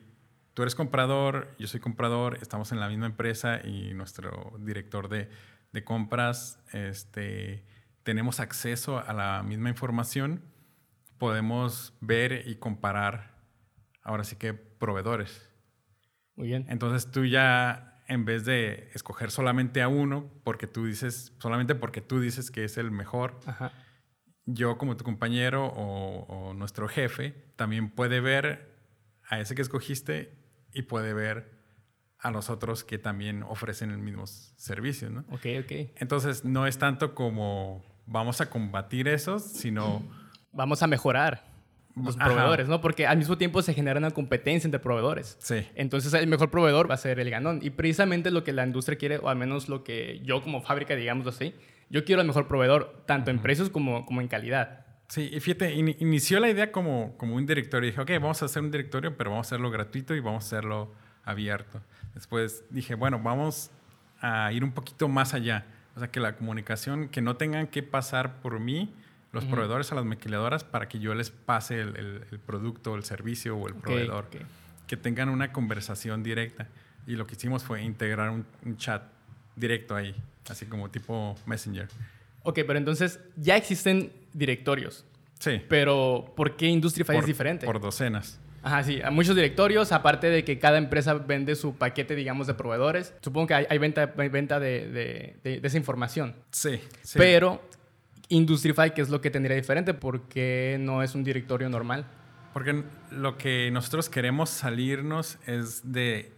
tú 0.54 0.62
eres 0.62 0.74
comprador, 0.74 1.48
yo 1.58 1.66
soy 1.66 1.80
comprador, 1.80 2.38
estamos 2.40 2.72
en 2.72 2.80
la 2.80 2.88
misma 2.88 3.06
empresa 3.06 3.60
y 3.64 3.92
nuestro 3.94 4.54
director 4.60 5.08
de, 5.08 5.28
de 5.72 5.84
compras, 5.84 6.60
este, 6.72 7.62
tenemos 8.08 8.40
acceso 8.40 9.06
a 9.06 9.12
la 9.12 9.42
misma 9.42 9.68
información, 9.68 10.40
podemos 11.18 11.92
ver 12.00 12.44
y 12.48 12.54
comparar, 12.54 13.34
ahora 14.02 14.24
sí 14.24 14.36
que 14.36 14.54
proveedores. 14.54 15.46
Muy 16.34 16.48
bien. 16.48 16.64
Entonces 16.70 17.10
tú 17.10 17.26
ya, 17.26 18.02
en 18.06 18.24
vez 18.24 18.46
de 18.46 18.88
escoger 18.94 19.30
solamente 19.30 19.82
a 19.82 19.88
uno, 19.88 20.32
porque 20.42 20.66
tú 20.66 20.86
dices, 20.86 21.34
solamente 21.38 21.74
porque 21.74 22.00
tú 22.00 22.18
dices 22.18 22.50
que 22.50 22.64
es 22.64 22.78
el 22.78 22.90
mejor, 22.90 23.40
Ajá. 23.44 23.72
yo 24.46 24.78
como 24.78 24.96
tu 24.96 25.04
compañero 25.04 25.66
o, 25.66 26.24
o 26.28 26.54
nuestro 26.54 26.88
jefe 26.88 27.52
también 27.56 27.90
puede 27.90 28.20
ver 28.20 28.74
a 29.28 29.38
ese 29.38 29.54
que 29.54 29.60
escogiste 29.60 30.34
y 30.72 30.80
puede 30.80 31.12
ver 31.12 31.58
a 32.18 32.30
los 32.30 32.48
otros 32.48 32.84
que 32.84 32.96
también 32.96 33.42
ofrecen 33.42 33.90
el 33.90 33.98
mismo 33.98 34.26
servicio, 34.26 35.10
¿no? 35.10 35.26
Ok, 35.30 35.44
ok. 35.62 35.90
Entonces 35.96 36.46
no 36.46 36.66
es 36.66 36.78
tanto 36.78 37.14
como 37.14 37.84
vamos 38.08 38.40
a 38.40 38.50
combatir 38.50 39.06
esos, 39.08 39.42
sino 39.42 40.02
Vamos 40.52 40.82
a 40.82 40.86
mejorar 40.86 41.44
los 41.94 42.16
Ajá. 42.16 42.26
proveedores, 42.26 42.68
¿no? 42.68 42.80
Porque 42.80 43.06
al 43.06 43.18
mismo 43.18 43.36
tiempo 43.38 43.60
se 43.62 43.74
genera 43.74 43.98
una 43.98 44.10
competencia 44.12 44.66
entre 44.66 44.80
proveedores. 44.80 45.36
sí, 45.40 45.66
Entonces 45.74 46.12
el 46.14 46.26
mejor 46.26 46.50
proveedor 46.50 46.90
va 46.90 46.94
a 46.94 46.98
ser 46.98 47.20
el 47.20 47.28
ganón. 47.30 47.60
Y 47.62 47.70
precisamente 47.70 48.30
lo 48.30 48.44
que 48.44 48.52
la 48.52 48.64
industria 48.66 48.96
quiere, 48.98 49.18
o 49.18 49.28
al 49.28 49.36
menos 49.36 49.68
lo 49.68 49.84
que 49.84 50.20
yo 50.24 50.42
como 50.42 50.62
fábrica, 50.62 50.94
digamos 50.96 51.26
así, 51.26 51.54
yo 51.90 52.04
quiero 52.04 52.20
el 52.22 52.26
mejor 52.26 52.48
proveedor, 52.48 53.02
tanto 53.06 53.30
en 53.30 53.40
precios 53.40 53.68
como, 53.70 54.06
como 54.06 54.20
en 54.20 54.28
calidad. 54.28 54.86
Sí, 55.08 55.30
y 55.32 55.40
fíjate, 55.40 55.72
in- 55.74 55.96
inició 56.00 56.38
la 56.40 56.48
idea 56.50 56.70
como, 56.72 57.16
como 57.18 57.34
un 57.34 57.46
directorio. 57.46 57.90
Dije, 57.90 58.00
ok, 58.00 58.10
vamos 58.22 58.42
a 58.42 58.46
hacer 58.46 58.62
un 58.62 58.70
directorio, 58.70 59.16
pero 59.16 59.30
vamos 59.30 59.46
a 59.46 59.48
hacerlo 59.48 59.70
gratuito 59.70 60.14
y 60.14 60.20
vamos 60.20 60.44
a 60.44 60.46
hacerlo 60.46 60.92
abierto. 61.24 61.80
Después 62.14 62.64
dije, 62.70 62.94
bueno, 62.94 63.18
vamos 63.22 63.70
a 64.20 64.52
ir 64.52 64.64
un 64.64 64.72
poquito 64.72 65.08
más 65.08 65.34
allá. 65.34 65.66
O 65.98 66.00
sea, 66.00 66.12
que 66.12 66.20
la 66.20 66.36
comunicación, 66.36 67.08
que 67.08 67.20
no 67.20 67.34
tengan 67.34 67.66
que 67.66 67.82
pasar 67.82 68.40
por 68.40 68.60
mí, 68.60 68.94
los 69.32 69.44
proveedores 69.44 69.90
a 69.90 69.96
las 69.96 70.04
maquiladoras, 70.04 70.62
para 70.62 70.88
que 70.88 71.00
yo 71.00 71.12
les 71.12 71.30
pase 71.30 71.80
el, 71.80 71.96
el- 71.96 72.24
el 72.30 72.38
producto, 72.38 72.94
el 72.94 73.02
servicio 73.02 73.56
o 73.56 73.66
el 73.66 73.74
proveedor. 73.74 74.28
Que 74.86 74.96
tengan 74.96 75.28
una 75.28 75.52
conversación 75.52 76.22
directa. 76.22 76.68
Y 77.04 77.16
lo 77.16 77.26
que 77.26 77.34
hicimos 77.34 77.64
fue 77.64 77.82
integrar 77.82 78.30
un, 78.30 78.46
un 78.64 78.76
chat 78.76 79.02
directo 79.56 79.96
ahí, 79.96 80.14
así 80.48 80.66
como 80.66 80.88
tipo 80.88 81.36
Messenger. 81.46 81.88
Ok, 82.44 82.60
pero 82.64 82.78
entonces 82.78 83.18
ya 83.36 83.56
existen 83.56 84.12
directorios. 84.32 85.04
Sí. 85.40 85.60
Pero 85.68 86.32
¿por 86.36 86.56
qué 86.56 86.66
Industrify 86.68 87.16
es 87.16 87.22
por- 87.22 87.26
diferente? 87.26 87.66
Por 87.66 87.80
docenas. 87.80 88.38
Ajá, 88.62 88.82
sí, 88.82 89.00
hay 89.02 89.12
muchos 89.14 89.36
directorios, 89.36 89.92
aparte 89.92 90.28
de 90.28 90.44
que 90.44 90.58
cada 90.58 90.78
empresa 90.78 91.14
vende 91.14 91.54
su 91.54 91.76
paquete, 91.76 92.14
digamos, 92.14 92.46
de 92.46 92.54
proveedores. 92.54 93.14
Supongo 93.22 93.46
que 93.46 93.54
hay, 93.54 93.66
hay 93.70 93.78
venta, 93.78 94.12
hay 94.16 94.28
venta 94.28 94.58
de, 94.60 94.88
de- 94.90 95.36
de- 95.44 95.60
de 95.60 95.68
esa 95.68 95.76
información. 95.76 96.34
Sí. 96.50 96.80
sí. 97.02 97.18
Pero 97.18 97.62
Industrify, 98.28 98.92
¿qué 98.92 99.00
es 99.00 99.08
lo 99.08 99.20
que 99.20 99.30
tendría 99.30 99.56
diferente? 99.56 99.94
Porque 99.94 100.76
no 100.80 101.02
es 101.02 101.14
un 101.14 101.24
directorio 101.24 101.68
normal. 101.68 102.04
Porque 102.52 102.82
lo 103.10 103.38
que 103.38 103.70
nosotros 103.70 104.08
queremos 104.10 104.50
salirnos 104.50 105.38
es 105.46 105.92
de, 105.92 106.32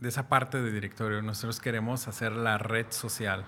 de 0.00 0.08
esa 0.08 0.28
parte 0.28 0.60
de 0.62 0.72
directorio. 0.72 1.20
Nosotros 1.22 1.60
queremos 1.60 2.08
hacer 2.08 2.32
la 2.32 2.56
red 2.58 2.86
social. 2.90 3.44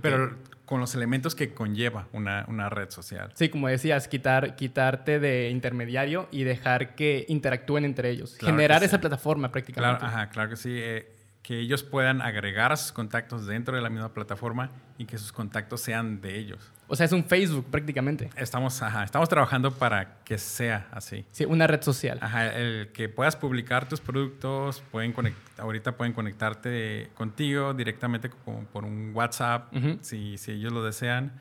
Pero 0.00 0.36
con 0.68 0.80
los 0.80 0.94
elementos 0.94 1.34
que 1.34 1.54
conlleva 1.54 2.08
una, 2.12 2.44
una 2.46 2.68
red 2.68 2.90
social. 2.90 3.32
Sí, 3.34 3.48
como 3.48 3.68
decías, 3.68 4.06
quitar, 4.06 4.54
quitarte 4.54 5.18
de 5.18 5.48
intermediario 5.48 6.28
y 6.30 6.44
dejar 6.44 6.94
que 6.94 7.24
interactúen 7.28 7.86
entre 7.86 8.10
ellos. 8.10 8.36
Claro 8.38 8.54
Generar 8.54 8.84
esa 8.84 9.00
plataforma 9.00 9.50
prácticamente. 9.50 10.00
Claro, 10.00 10.14
ajá, 10.14 10.28
claro 10.28 10.50
que 10.50 10.56
sí. 10.56 10.70
eh, 10.74 11.10
que 11.40 11.60
ellos 11.60 11.82
puedan 11.84 12.20
agregar 12.20 12.70
a 12.70 12.76
sus 12.76 12.92
contactos 12.92 13.46
dentro 13.46 13.74
de 13.74 13.80
la 13.80 13.88
misma 13.88 14.12
plataforma 14.12 14.70
y 14.98 15.06
que 15.06 15.16
sus 15.16 15.32
contactos 15.32 15.80
sean 15.80 16.20
de 16.20 16.36
ellos. 16.38 16.70
O 16.88 16.96
sea, 16.96 17.06
es 17.06 17.12
un 17.12 17.24
Facebook 17.24 17.66
prácticamente. 17.70 18.30
Estamos, 18.36 18.82
ajá, 18.82 19.04
estamos 19.04 19.28
trabajando 19.28 19.70
para 19.72 20.22
que 20.24 20.38
sea 20.38 20.88
así. 20.90 21.24
Sí, 21.32 21.44
una 21.44 21.66
red 21.66 21.82
social. 21.82 22.18
Ajá, 22.20 22.48
el 22.48 22.90
que 22.92 23.08
puedas 23.08 23.36
publicar 23.36 23.88
tus 23.88 24.00
productos, 24.00 24.82
pueden 24.90 25.14
conect- 25.14 25.34
ahorita 25.58 25.96
pueden 25.96 26.12
conectarte 26.14 27.10
contigo 27.14 27.74
directamente 27.74 28.28
como 28.30 28.64
por 28.64 28.84
un 28.84 29.12
WhatsApp, 29.14 29.74
Ujú. 29.76 29.98
si, 30.00 30.36
si 30.38 30.52
ellos 30.52 30.72
lo 30.72 30.82
desean, 30.82 31.40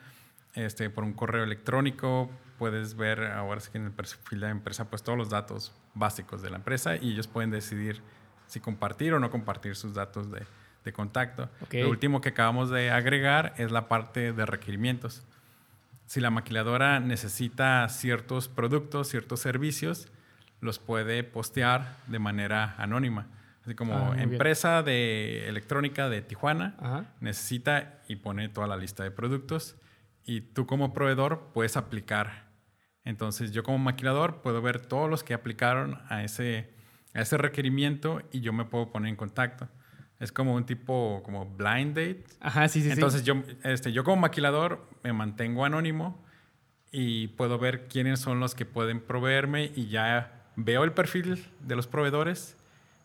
este, 0.53 0.89
por 0.89 1.03
un 1.03 1.13
correo 1.13 1.43
electrónico, 1.43 2.29
puedes 2.59 2.95
ver 2.95 3.23
ahora 3.25 3.59
sí 3.61 3.69
que 3.71 3.77
en 3.77 3.85
el 3.85 3.91
perfil 3.91 4.39
de 4.39 4.45
la 4.47 4.51
empresa 4.51 4.89
pues 4.89 5.01
todos 5.03 5.17
los 5.17 5.29
datos 5.29 5.71
básicos 5.93 6.41
de 6.41 6.49
la 6.49 6.57
empresa 6.57 6.95
y 6.95 7.11
ellos 7.13 7.27
pueden 7.27 7.51
decidir 7.51 8.01
si 8.47 8.59
compartir 8.59 9.13
o 9.13 9.19
no 9.19 9.29
compartir 9.29 9.75
sus 9.75 9.93
datos 9.93 10.31
de, 10.31 10.41
de 10.87 10.93
contacto. 10.93 11.49
Lo 11.71 11.89
último 11.89 12.21
que 12.21 12.29
acabamos 12.29 12.69
de 12.71 12.89
agregar 12.91 13.53
es 13.57 13.71
la 13.71 13.87
parte 13.87 14.33
de 14.33 14.45
requerimientos 14.45 15.23
si 16.07 16.21
la 16.21 16.29
maquiladora 16.29 17.01
necesita 17.01 17.87
ciertos 17.89 18.47
productos, 18.47 19.09
ciertos 19.09 19.41
servicios, 19.41 20.07
los 20.61 20.79
puede 20.79 21.21
postear 21.25 21.97
de 22.07 22.17
manera 22.17 22.75
anónima. 22.77 23.27
Así 23.63 23.75
como 23.75 23.93
Ah, 23.93 24.11
bien. 24.15 24.31
empresa 24.31 24.81
de 24.83 25.49
electrónica 25.49 26.07
de 26.07 26.21
Tijuana 26.21 26.75
Ajá. 26.79 27.05
necesita 27.19 27.99
y 28.07 28.15
pone 28.15 28.47
toda 28.47 28.67
la 28.67 28.77
lista 28.77 29.03
de 29.03 29.11
productos 29.11 29.75
y 30.25 30.39
tú 30.39 30.65
como 30.65 30.93
proveedor 30.93 31.51
puedes 31.53 31.75
aplicar. 31.75 32.45
Entonces 33.03 33.51
yo 33.51 33.63
como 33.63 33.77
maquilador 33.77 34.41
puedo 34.41 34.61
ver 34.61 34.79
todos 34.79 35.09
los 35.09 35.25
que 35.25 35.33
aplicaron 35.33 35.99
a 36.07 36.23
ese, 36.23 36.69
a 37.13 37.19
ese 37.21 37.37
requerimiento 37.37 38.21
y 38.31 38.39
yo 38.39 38.53
me 38.53 38.63
puedo 38.63 38.91
poner 38.93 39.09
en 39.09 39.17
contacto. 39.17 39.67
Es 40.19 40.31
como 40.31 40.55
un 40.55 40.65
tipo 40.65 41.21
como 41.23 41.45
blind 41.45 41.89
date, 41.95 42.23
Ajá, 42.39 42.67
sí, 42.67 42.81
sí, 42.81 42.87
sí. 42.87 42.93
entonces 42.93 43.23
yo, 43.23 43.35
este, 43.63 43.91
yo 43.91 44.03
como 44.03 44.17
maquilador 44.21 44.83
me 45.03 45.13
mantengo 45.13 45.63
anónimo 45.63 46.23
y 46.91 47.27
puedo 47.29 47.59
ver 47.59 47.87
quiénes 47.87 48.19
son 48.19 48.39
los 48.39 48.55
que 48.55 48.65
pueden 48.65 48.99
proveerme 48.99 49.71
y 49.75 49.87
ya 49.89 50.45
veo 50.55 50.83
el 50.83 50.91
perfil 50.93 51.45
de 51.61 51.75
los 51.75 51.85
proveedores 51.85 52.55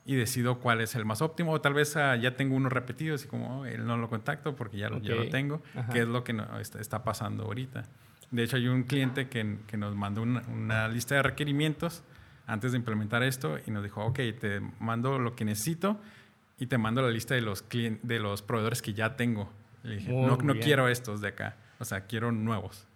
y 0.06 0.14
decido 0.16 0.58
cuál 0.58 0.80
es 0.80 0.94
el 0.94 1.04
más 1.04 1.20
óptimo. 1.20 1.52
O 1.52 1.60
tal 1.60 1.74
vez 1.74 1.96
ah, 1.96 2.16
ya 2.16 2.34
tengo 2.34 2.56
uno 2.56 2.68
repetido, 2.68 3.14
así 3.14 3.28
como 3.28 3.60
"Oh, 3.60 3.66
él 3.66 3.84
no 3.86 3.96
lo 3.98 4.08
contacto 4.08 4.56
porque 4.56 4.78
ya, 4.78 4.88
lo- 4.88 4.98
ya 5.00 5.14
lo 5.14 5.28
tengo, 5.28 5.62
Ajá. 5.76 5.92
que 5.92 6.00
es 6.00 6.08
lo 6.08 6.24
que 6.24 6.32
no- 6.32 6.58
está, 6.60 6.80
está 6.80 7.04
pasando 7.04 7.44
ahorita. 7.44 7.84
De 8.30 8.44
hecho, 8.44 8.56
hay 8.56 8.68
un 8.68 8.84
cliente 8.84 9.28
que, 9.28 9.58
que 9.66 9.76
nos 9.76 9.94
mandó 9.94 10.22
una, 10.22 10.42
una, 10.48 10.88
lista 10.88 11.16
de 11.16 11.22
requerimientos 11.22 12.02
antes 12.46 12.72
de 12.72 12.78
implementar 12.78 13.22
esto 13.22 13.58
y 13.66 13.70
nos 13.70 13.82
dijo, 13.82 14.02
ok, 14.04 14.18
te 14.40 14.60
mando 14.80 15.18
lo 15.18 15.36
que 15.36 15.44
necesito 15.44 16.00
y 16.58 16.66
te 16.66 16.78
mando 16.78 17.02
la 17.02 17.10
lista 17.10 17.34
de 17.34 17.40
los, 17.40 17.64
de 17.70 18.18
los 18.18 18.42
proveedores 18.42 18.82
que 18.82 18.94
ya 18.94 19.16
tengo. 19.16 19.50
Le 19.82 19.96
dije, 19.96 20.12
no, 20.12 20.36
no 20.36 20.54
quiero 20.54 20.88
estos 20.88 21.20
de 21.20 21.28
acá, 21.28 21.56
o 21.78 21.84
sea, 21.84 22.02
quiero 22.02 22.30
nuevos. 22.32 22.86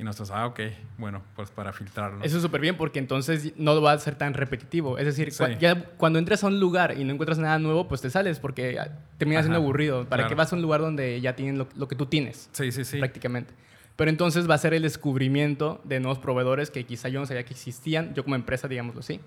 Y 0.00 0.02
nosotros, 0.02 0.30
ah, 0.30 0.46
ok, 0.46 0.60
bueno, 0.96 1.22
pues 1.36 1.50
para 1.50 1.74
filtrarlo. 1.74 2.24
Eso 2.24 2.38
es 2.38 2.42
súper 2.42 2.62
bien 2.62 2.78
porque 2.78 2.98
entonces 2.98 3.52
no 3.56 3.82
va 3.82 3.92
a 3.92 3.98
ser 3.98 4.14
tan 4.14 4.32
repetitivo. 4.32 4.96
Es 4.96 5.04
decir, 5.04 5.30
ya 5.58 5.84
cuando 5.98 6.18
entras 6.18 6.42
a 6.42 6.46
un 6.46 6.58
lugar 6.58 6.96
y 6.96 7.04
no 7.04 7.12
encuentras 7.12 7.38
nada 7.38 7.58
nuevo, 7.58 7.86
pues 7.86 8.00
te 8.00 8.08
sales 8.08 8.38
porque 8.38 8.80
termina 9.18 9.42
siendo 9.42 9.58
aburrido. 9.58 10.06
¿Para 10.06 10.26
que 10.26 10.34
vas 10.34 10.54
a 10.54 10.56
un 10.56 10.62
lugar 10.62 10.80
donde 10.80 11.20
ya 11.20 11.36
tienen 11.36 11.58
lo, 11.58 11.86
que 11.86 11.96
tú 11.96 12.06
tienes? 12.06 12.48
Sí, 12.52 12.72
sí, 12.72 12.86
sí. 12.86 12.96
Prácticamente. 12.96 13.52
Pero 14.00 14.08
entonces 14.08 14.48
va 14.48 14.54
a 14.54 14.58
ser 14.58 14.72
el 14.72 14.80
descubrimiento 14.80 15.82
de 15.84 16.00
nuevos 16.00 16.18
proveedores 16.18 16.70
que 16.70 16.86
quizá 16.86 17.10
yo 17.10 17.20
no 17.20 17.26
sabía 17.26 17.44
que 17.44 17.52
existían, 17.52 18.14
yo 18.14 18.24
como 18.24 18.34
empresa, 18.34 18.66
digámoslo 18.66 19.00
así. 19.00 19.20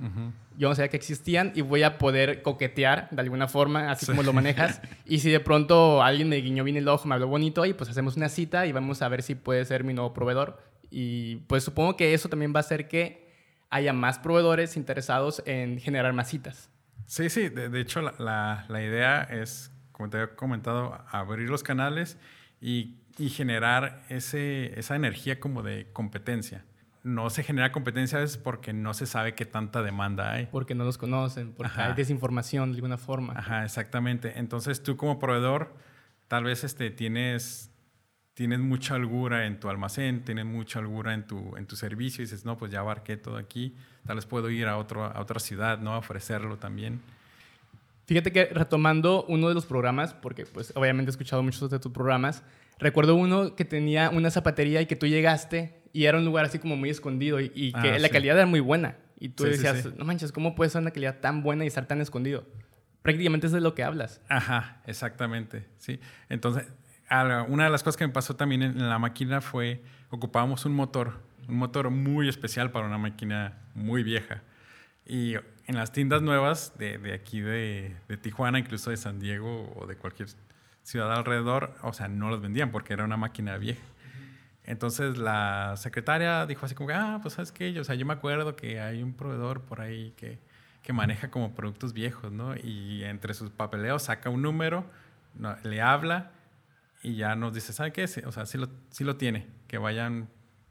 Yo 0.58 0.68
no 0.68 0.74
sabía 0.74 0.90
que 0.90 0.98
existían 0.98 1.52
y 1.54 1.62
voy 1.62 1.84
a 1.84 2.00
poder 2.00 2.42
coquetear 2.42 3.08
de 3.12 3.22
alguna 3.22 3.48
forma, 3.48 3.92
así 3.92 4.08
como 4.08 4.24
lo 4.24 4.34
manejas. 4.34 4.82
y 5.06 5.20
si 5.20 5.30
de 5.30 5.40
pronto 5.40 6.02
alguien 6.02 6.28
me 6.28 6.38
guiñó 6.38 6.64
bien 6.64 6.76
el 6.76 6.88
ojo, 6.88 7.08
me 7.08 7.14
habló 7.14 7.28
bonito, 7.28 7.64
y 7.68 7.74
pues 7.74 7.88
hacemos 7.92 8.18
una 8.18 8.30
cita 8.30 8.66
y 8.66 8.72
vamos 8.72 9.04
a 9.04 9.10
ver 9.10 9.22
si 9.22 9.36
puede 9.36 9.64
ser 9.66 9.84
mi 9.84 9.94
nuevo 9.94 10.12
proveedor. 10.12 10.60
Y 10.90 11.36
pues 11.46 11.64
supongo 11.64 11.96
que 11.96 12.16
eso 12.16 12.28
también 12.28 12.52
va 12.52 12.58
a 12.58 12.62
hacer 12.62 12.88
que 12.88 13.30
haya 13.70 13.94
más 13.94 14.18
proveedores 14.18 14.76
interesados 14.76 15.44
en 15.46 15.80
generar 15.82 16.14
más 16.14 16.30
citas. 16.30 16.72
Sí, 17.06 17.30
sí, 17.30 17.50
de, 17.50 17.80
hecho 17.80 18.02
la, 18.02 18.66
la 18.68 18.82
idea 18.82 19.22
es, 19.22 19.72
como 19.92 20.10
te 20.10 20.24
he 20.24 20.30
comentado, 20.30 21.00
abrir 21.12 21.52
los 21.52 21.62
canales 21.62 22.18
y 22.60 22.96
y 23.18 23.30
generar 23.30 24.04
ese, 24.10 24.78
esa 24.80 24.96
energía 24.96 25.40
como 25.40 25.64
de 25.64 25.88
competencia. 25.94 26.64
No 27.04 27.30
se 27.30 27.44
genera 27.44 27.72
competencia 27.72 28.18
a 28.18 28.22
veces 28.22 28.38
porque 28.38 28.72
no 28.72 28.94
se 28.94 29.06
sabe 29.06 29.36
qué 29.36 29.46
tanta 29.46 29.84
demanda 29.84 30.32
hay. 30.32 30.48
Porque 30.48 30.74
no 30.74 30.86
los 30.86 30.98
conocen, 30.98 31.52
porque 31.52 31.82
hay 31.82 31.94
desinformación 31.94 32.72
de 32.72 32.78
alguna 32.78 32.98
forma. 32.98 33.34
Ajá, 33.36 33.66
exactamente. 33.66 34.40
Entonces 34.40 34.82
tú 34.82 34.96
como 34.96 35.20
proveedor 35.20 35.76
tal 36.28 36.46
vez 36.46 36.64
este, 36.64 36.90
tienes, 36.90 37.70
tienes 38.34 38.60
mucha 38.60 38.96
holgura 38.96 39.46
en 39.46 39.60
tu 39.60 39.70
almacén, 39.70 40.24
tienes 40.24 40.46
mucha 40.46 40.80
holgura 40.80 41.14
en 41.14 41.28
tu, 41.28 41.56
en 41.58 41.68
tu 41.68 41.76
servicio 41.76 42.24
y 42.24 42.26
dices, 42.26 42.46
no, 42.46 42.58
pues 42.58 42.72
ya 42.72 42.80
abarqué 42.80 43.18
todo 43.18 43.38
aquí, 43.38 43.76
tal 44.08 44.16
vez 44.16 44.26
puedo 44.26 44.50
ir 44.50 44.68
a, 44.68 44.78
otro, 44.78 45.04
a 45.04 45.20
otra 45.20 45.40
ciudad, 45.40 45.80
¿no? 45.80 45.94
A 45.94 45.98
ofrecerlo 45.98 46.58
también. 46.58 47.02
Fíjate 48.06 48.32
que 48.32 48.46
retomando 48.46 49.26
uno 49.28 49.48
de 49.48 49.54
los 49.54 49.66
programas, 49.66 50.14
porque 50.14 50.46
pues 50.46 50.74
obviamente 50.76 51.10
he 51.10 51.14
escuchado 51.14 51.44
muchos 51.44 51.70
de 51.70 51.80
tus 51.80 51.92
programas, 51.92 52.44
Recuerdo 52.80 53.16
uno 53.16 53.56
que 53.56 53.66
tenía 53.66 54.10
una 54.10 54.32
zapatería 54.32 54.82
y 54.82 54.86
que 54.86 54.96
tú 54.96 55.08
llegaste 55.08 55.82
y 55.94 56.06
era 56.06 56.18
un 56.18 56.26
lugar 56.26 56.46
así 56.46 56.60
como 56.60 56.76
muy 56.76 56.90
escondido 56.90 57.40
y, 57.40 57.72
que 57.72 57.92
ah, 57.92 58.00
la 58.00 58.10
calidad 58.10 58.36
era 58.38 58.48
muy 58.48 58.60
buena. 58.60 58.98
Y 59.20 59.30
tú 59.30 59.44
decías, 59.44 59.86
no 59.96 60.04
manches, 60.06 60.32
¿cómo 60.32 60.56
puede 60.56 60.70
ser 60.70 60.82
una 60.82 60.92
calidad 60.92 61.20
tan 61.20 61.44
buena 61.44 61.64
y 61.64 61.68
estar 61.68 61.86
tan 61.86 62.02
escondido? 62.02 62.46
Prácticamente 63.04 63.48
es 63.48 63.54
de 63.54 63.62
lo 63.62 63.76
que 63.76 63.84
hablas. 63.84 64.22
Ajá, 64.28 64.82
exactamente, 64.86 65.68
sí. 65.78 66.00
Entonces, 66.30 66.66
una 67.48 67.66
de 67.66 67.70
las 67.70 67.84
cosas 67.84 67.98
que 67.98 68.08
me 68.08 68.14
pasó 68.14 68.36
también 68.36 68.64
en 68.64 68.90
la 68.90 68.98
máquina 69.00 69.40
fue, 69.40 69.84
ocupábamos 70.10 70.66
un 70.66 70.74
motor, 70.74 71.22
un 71.48 71.56
motor 71.56 71.90
muy 71.90 72.28
especial 72.28 72.72
para 72.72 72.88
una 72.88 72.98
máquina 72.98 73.60
muy 73.76 74.04
vieja. 74.04 74.42
Y 75.06 75.36
en 75.68 75.76
las 75.76 75.92
tiendas 75.92 76.22
nuevas 76.22 76.78
de, 76.78 76.98
de 76.98 77.14
aquí 77.14 77.42
de, 77.42 77.96
de, 78.08 78.18
Tijuana, 78.18 78.60
incluso 78.60 78.90
de 78.90 78.98
San 78.98 79.20
Diego 79.20 79.74
o 79.76 79.86
de 79.86 79.96
cualquier 79.96 80.30
ciudad 80.84 81.12
alrededor, 81.14 81.74
o 81.82 81.94
sea, 81.94 82.08
no 82.08 82.30
los 82.30 82.42
vendían 82.42 82.72
porque 82.72 82.94
era 82.94 83.04
una 83.04 83.18
máquina 83.18 83.58
vieja. 83.58 83.82
Entonces 84.66 85.18
la 85.18 85.76
secretaria 85.78 86.46
dijo 86.46 86.66
así 86.66 86.76
como, 86.76 86.90
ah, 86.94 87.20
pues 87.22 87.34
sabes 87.34 87.52
qué, 87.52 87.78
o 87.80 87.84
sea, 87.84 87.96
yo 87.96 88.06
me 88.06 88.14
acuerdo 88.14 88.56
que 88.56 88.80
hay 88.80 89.04
un 89.04 89.14
proveedor 89.14 89.62
por 89.62 89.82
ahí 89.82 90.14
que, 90.16 90.40
que 90.82 90.94
maneja 90.94 91.30
como 91.32 91.54
productos 91.54 91.94
viejos, 91.94 92.32
¿no? 92.32 92.56
Y 92.56 93.04
entre 93.04 93.34
sus 93.34 93.50
papeleos 93.50 94.04
saca 94.04 94.30
un 94.30 94.42
número, 94.42 94.86
le 95.64 95.82
habla 95.82 96.32
y 97.02 97.16
ya 97.16 97.36
nos 97.36 97.54
dice, 97.54 97.74
¿sabe 97.74 97.92
qué? 97.92 98.06
O 98.26 98.32
sea, 98.32 98.46
sí 98.46 98.58
lo, 98.58 98.70
sí 98.90 99.04
lo 99.04 99.18
tiene, 99.18 99.48
que 99.68 99.78
vayan, 99.78 100.30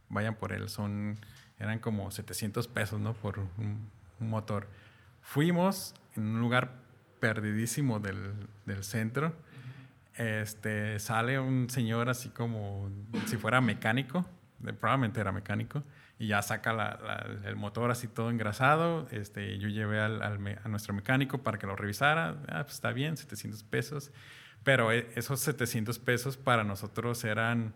vayan 0.08 0.36
por 0.36 0.52
él. 0.52 0.70
Son, 0.70 1.18
eran 1.58 1.78
como 1.78 2.10
700 2.10 2.68
pesos, 2.68 3.00
¿no? 3.00 3.12
Por 3.12 3.38
un, 3.38 3.90
motor. 4.20 4.68
Fuimos 5.20 5.94
en 6.14 6.22
un 6.22 6.40
lugar 6.40 6.74
perdidísimo 7.18 7.98
del, 7.98 8.34
del 8.66 8.84
centro 8.84 9.34
este, 10.16 10.98
sale 10.98 11.38
un 11.38 11.70
señor 11.70 12.08
así 12.08 12.28
como 12.28 12.90
si 13.26 13.36
fuera 13.36 13.60
mecánico, 13.60 14.26
probablemente 14.80 15.20
era 15.20 15.32
mecánico, 15.32 15.82
y 16.18 16.28
ya 16.28 16.42
saca 16.42 16.98
el 17.44 17.56
motor 17.56 17.90
así 17.90 18.06
todo 18.06 18.30
engrasado. 18.30 19.08
Este, 19.10 19.58
yo 19.58 19.68
llevé 19.68 20.00
al, 20.00 20.22
a 20.22 20.68
nuestro 20.68 20.94
mecánico 20.94 21.38
para 21.38 21.58
que 21.58 21.66
lo 21.66 21.74
revisara. 21.74 22.36
Ah, 22.48 22.62
pues 22.62 22.74
está 22.74 22.92
bien, 22.92 23.16
700 23.16 23.64
pesos. 23.64 24.12
Pero 24.62 24.92
e, 24.92 25.08
esos 25.16 25.40
700 25.40 25.98
pesos 25.98 26.36
para 26.36 26.62
nosotros 26.62 27.24
eran, 27.24 27.74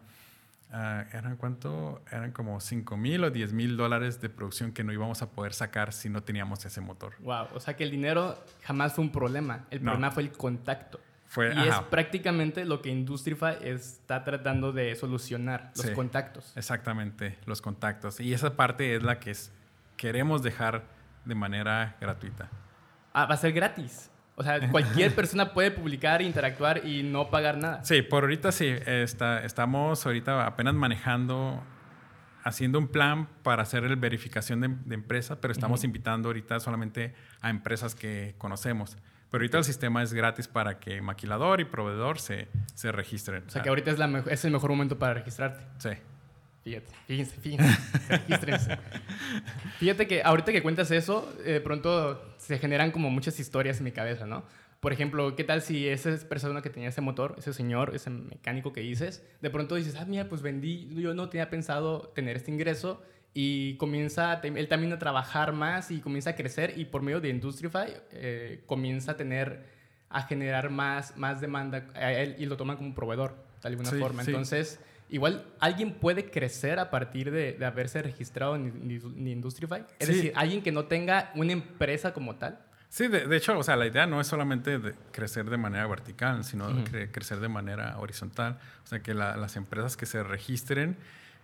uh, 0.70 1.16
¿eran 1.16 1.36
cuánto? 1.36 2.02
Eran 2.12 2.30
como 2.30 2.60
5 2.60 2.96
mil 2.96 3.24
o 3.24 3.30
10 3.30 3.52
mil 3.52 3.76
dólares 3.76 4.20
de 4.20 4.28
producción 4.28 4.70
que 4.70 4.84
no 4.84 4.92
íbamos 4.92 5.22
a 5.22 5.30
poder 5.30 5.52
sacar 5.52 5.92
si 5.92 6.08
no 6.08 6.22
teníamos 6.22 6.64
ese 6.64 6.80
motor. 6.80 7.14
Wow, 7.18 7.48
o 7.54 7.58
sea 7.58 7.74
que 7.74 7.82
el 7.82 7.90
dinero 7.90 8.38
jamás 8.62 8.94
fue 8.94 9.02
un 9.02 9.10
problema. 9.10 9.66
El 9.70 9.80
problema 9.80 10.12
fue 10.12 10.22
el 10.22 10.30
contacto 10.30 11.00
y 11.44 11.68
es 11.68 11.76
prácticamente 11.90 12.64
lo 12.64 12.80
que 12.80 12.90
Industrify 12.90 13.56
está 13.62 14.24
tratando 14.24 14.72
de 14.72 14.94
solucionar, 14.96 15.72
los 15.76 15.90
contactos. 15.90 16.52
Exactamente, 16.56 17.38
los 17.46 17.60
contactos. 17.60 18.20
Y 18.20 18.32
esa 18.32 18.56
parte 18.56 18.96
es 18.96 19.02
la 19.02 19.20
que 19.20 19.34
queremos 19.96 20.42
dejar 20.42 20.84
de 21.24 21.34
manera 21.34 21.96
gratuita. 22.00 22.48
Ah, 23.12 23.26
va 23.26 23.34
a 23.34 23.38
ser 23.38 23.52
gratis. 23.52 24.10
O 24.36 24.42
sea, 24.42 24.70
cualquier 24.70 25.14
persona 25.16 25.52
puede 25.52 25.70
publicar, 25.70 26.22
interactuar 26.22 26.86
y 26.86 27.02
no 27.02 27.30
pagar 27.30 27.56
nada. 27.56 27.84
Sí, 27.84 28.02
por 28.02 28.24
ahorita 28.24 28.52
sí. 28.52 28.66
Está, 28.66 29.44
estamos 29.44 30.04
ahorita 30.04 30.46
apenas 30.46 30.74
manejando, 30.74 31.62
haciendo 32.44 32.78
un 32.78 32.88
plan 32.88 33.28
para 33.42 33.62
hacer 33.62 33.84
el 33.84 33.96
verificación 33.96 34.60
de, 34.60 34.68
de 34.68 34.94
empresa, 34.94 35.40
pero 35.40 35.52
estamos 35.52 35.84
invitando 35.84 36.28
ahorita 36.28 36.60
solamente 36.60 37.14
a 37.40 37.50
empresas 37.50 37.94
que 37.94 38.34
conocemos. 38.38 38.98
Pero 39.36 39.42
ahorita 39.42 39.58
el 39.58 39.64
sistema 39.64 40.02
es 40.02 40.14
gratis 40.14 40.48
para 40.48 40.80
que 40.80 41.02
maquilador 41.02 41.60
y 41.60 41.66
proveedor 41.66 42.18
se, 42.18 42.48
se 42.74 42.90
registren. 42.90 43.44
O 43.46 43.50
sea, 43.50 43.60
que 43.60 43.68
ahorita 43.68 43.90
es, 43.90 43.98
la 43.98 44.24
es 44.30 44.46
el 44.46 44.50
mejor 44.50 44.70
momento 44.70 44.98
para 44.98 45.12
registrarte. 45.12 45.62
Sí. 45.76 45.90
Fíjate, 46.64 46.86
fíjense, 47.06 47.36
fíjense. 47.42 48.78
Fíjate 49.78 50.06
que 50.06 50.22
ahorita 50.22 50.52
que 50.52 50.62
cuentas 50.62 50.90
eso, 50.90 51.30
de 51.44 51.60
pronto 51.60 52.34
se 52.38 52.58
generan 52.58 52.92
como 52.92 53.10
muchas 53.10 53.38
historias 53.38 53.76
en 53.76 53.84
mi 53.84 53.92
cabeza, 53.92 54.24
¿no? 54.24 54.42
Por 54.80 54.94
ejemplo, 54.94 55.36
¿qué 55.36 55.44
tal 55.44 55.60
si 55.60 55.86
esa 55.86 56.16
persona 56.26 56.62
que 56.62 56.70
tenía 56.70 56.88
ese 56.88 57.02
motor, 57.02 57.34
ese 57.36 57.52
señor, 57.52 57.94
ese 57.94 58.08
mecánico 58.08 58.72
que 58.72 58.80
dices, 58.80 59.22
de 59.42 59.50
pronto 59.50 59.74
dices, 59.74 59.96
ah, 59.96 60.06
mira, 60.08 60.30
pues 60.30 60.40
vendí, 60.40 60.88
yo 60.94 61.12
no 61.12 61.28
tenía 61.28 61.50
pensado 61.50 62.10
tener 62.14 62.36
este 62.36 62.52
ingreso 62.52 63.02
y 63.38 63.76
comienza 63.76 64.40
él 64.42 64.66
también 64.66 64.94
a 64.94 64.98
trabajar 64.98 65.52
más 65.52 65.90
y 65.90 66.00
comienza 66.00 66.30
a 66.30 66.34
crecer 66.34 66.72
y 66.78 66.86
por 66.86 67.02
medio 67.02 67.20
de 67.20 67.28
Industrify 67.28 67.92
eh, 68.12 68.62
comienza 68.64 69.12
a 69.12 69.16
tener, 69.18 69.66
a 70.08 70.22
generar 70.22 70.70
más, 70.70 71.18
más 71.18 71.42
demanda 71.42 71.86
a 71.94 72.14
él 72.14 72.36
y 72.38 72.46
lo 72.46 72.56
toma 72.56 72.78
como 72.78 72.94
proveedor, 72.94 73.36
de 73.62 73.68
alguna 73.68 73.90
forma. 73.90 74.22
Entonces, 74.22 74.80
igual 75.10 75.44
alguien 75.60 75.92
puede 75.92 76.30
crecer 76.30 76.78
a 76.78 76.88
partir 76.88 77.30
de, 77.30 77.52
de 77.52 77.66
haberse 77.66 78.00
registrado 78.00 78.56
en, 78.56 78.90
Industrify. 78.90 79.84
Es 79.98 80.08
decir, 80.08 80.32
alguien 80.34 80.62
que 80.62 80.72
no 80.72 80.86
tenga 80.86 81.30
una 81.34 81.52
empresa 81.52 82.14
como 82.14 82.36
tal. 82.36 82.58
Sí, 82.88 83.06
de, 83.08 83.36
hecho, 83.36 83.58
o 83.58 83.62
sea, 83.62 83.76
la 83.76 83.86
idea 83.86 84.06
no 84.06 84.18
es 84.18 84.28
solamente 84.28 84.78
de 84.78 84.94
crecer 85.12 85.50
de 85.50 85.58
manera 85.58 85.86
vertical, 85.86 86.42
sino 86.42 86.68
crecer 87.12 87.40
de 87.40 87.48
manera 87.48 87.98
horizontal. 87.98 88.58
O 88.82 88.86
sea, 88.86 89.00
que 89.00 89.12
las 89.12 89.56
empresas 89.56 89.98
que 89.98 90.06
se 90.06 90.22
registren 90.22 90.96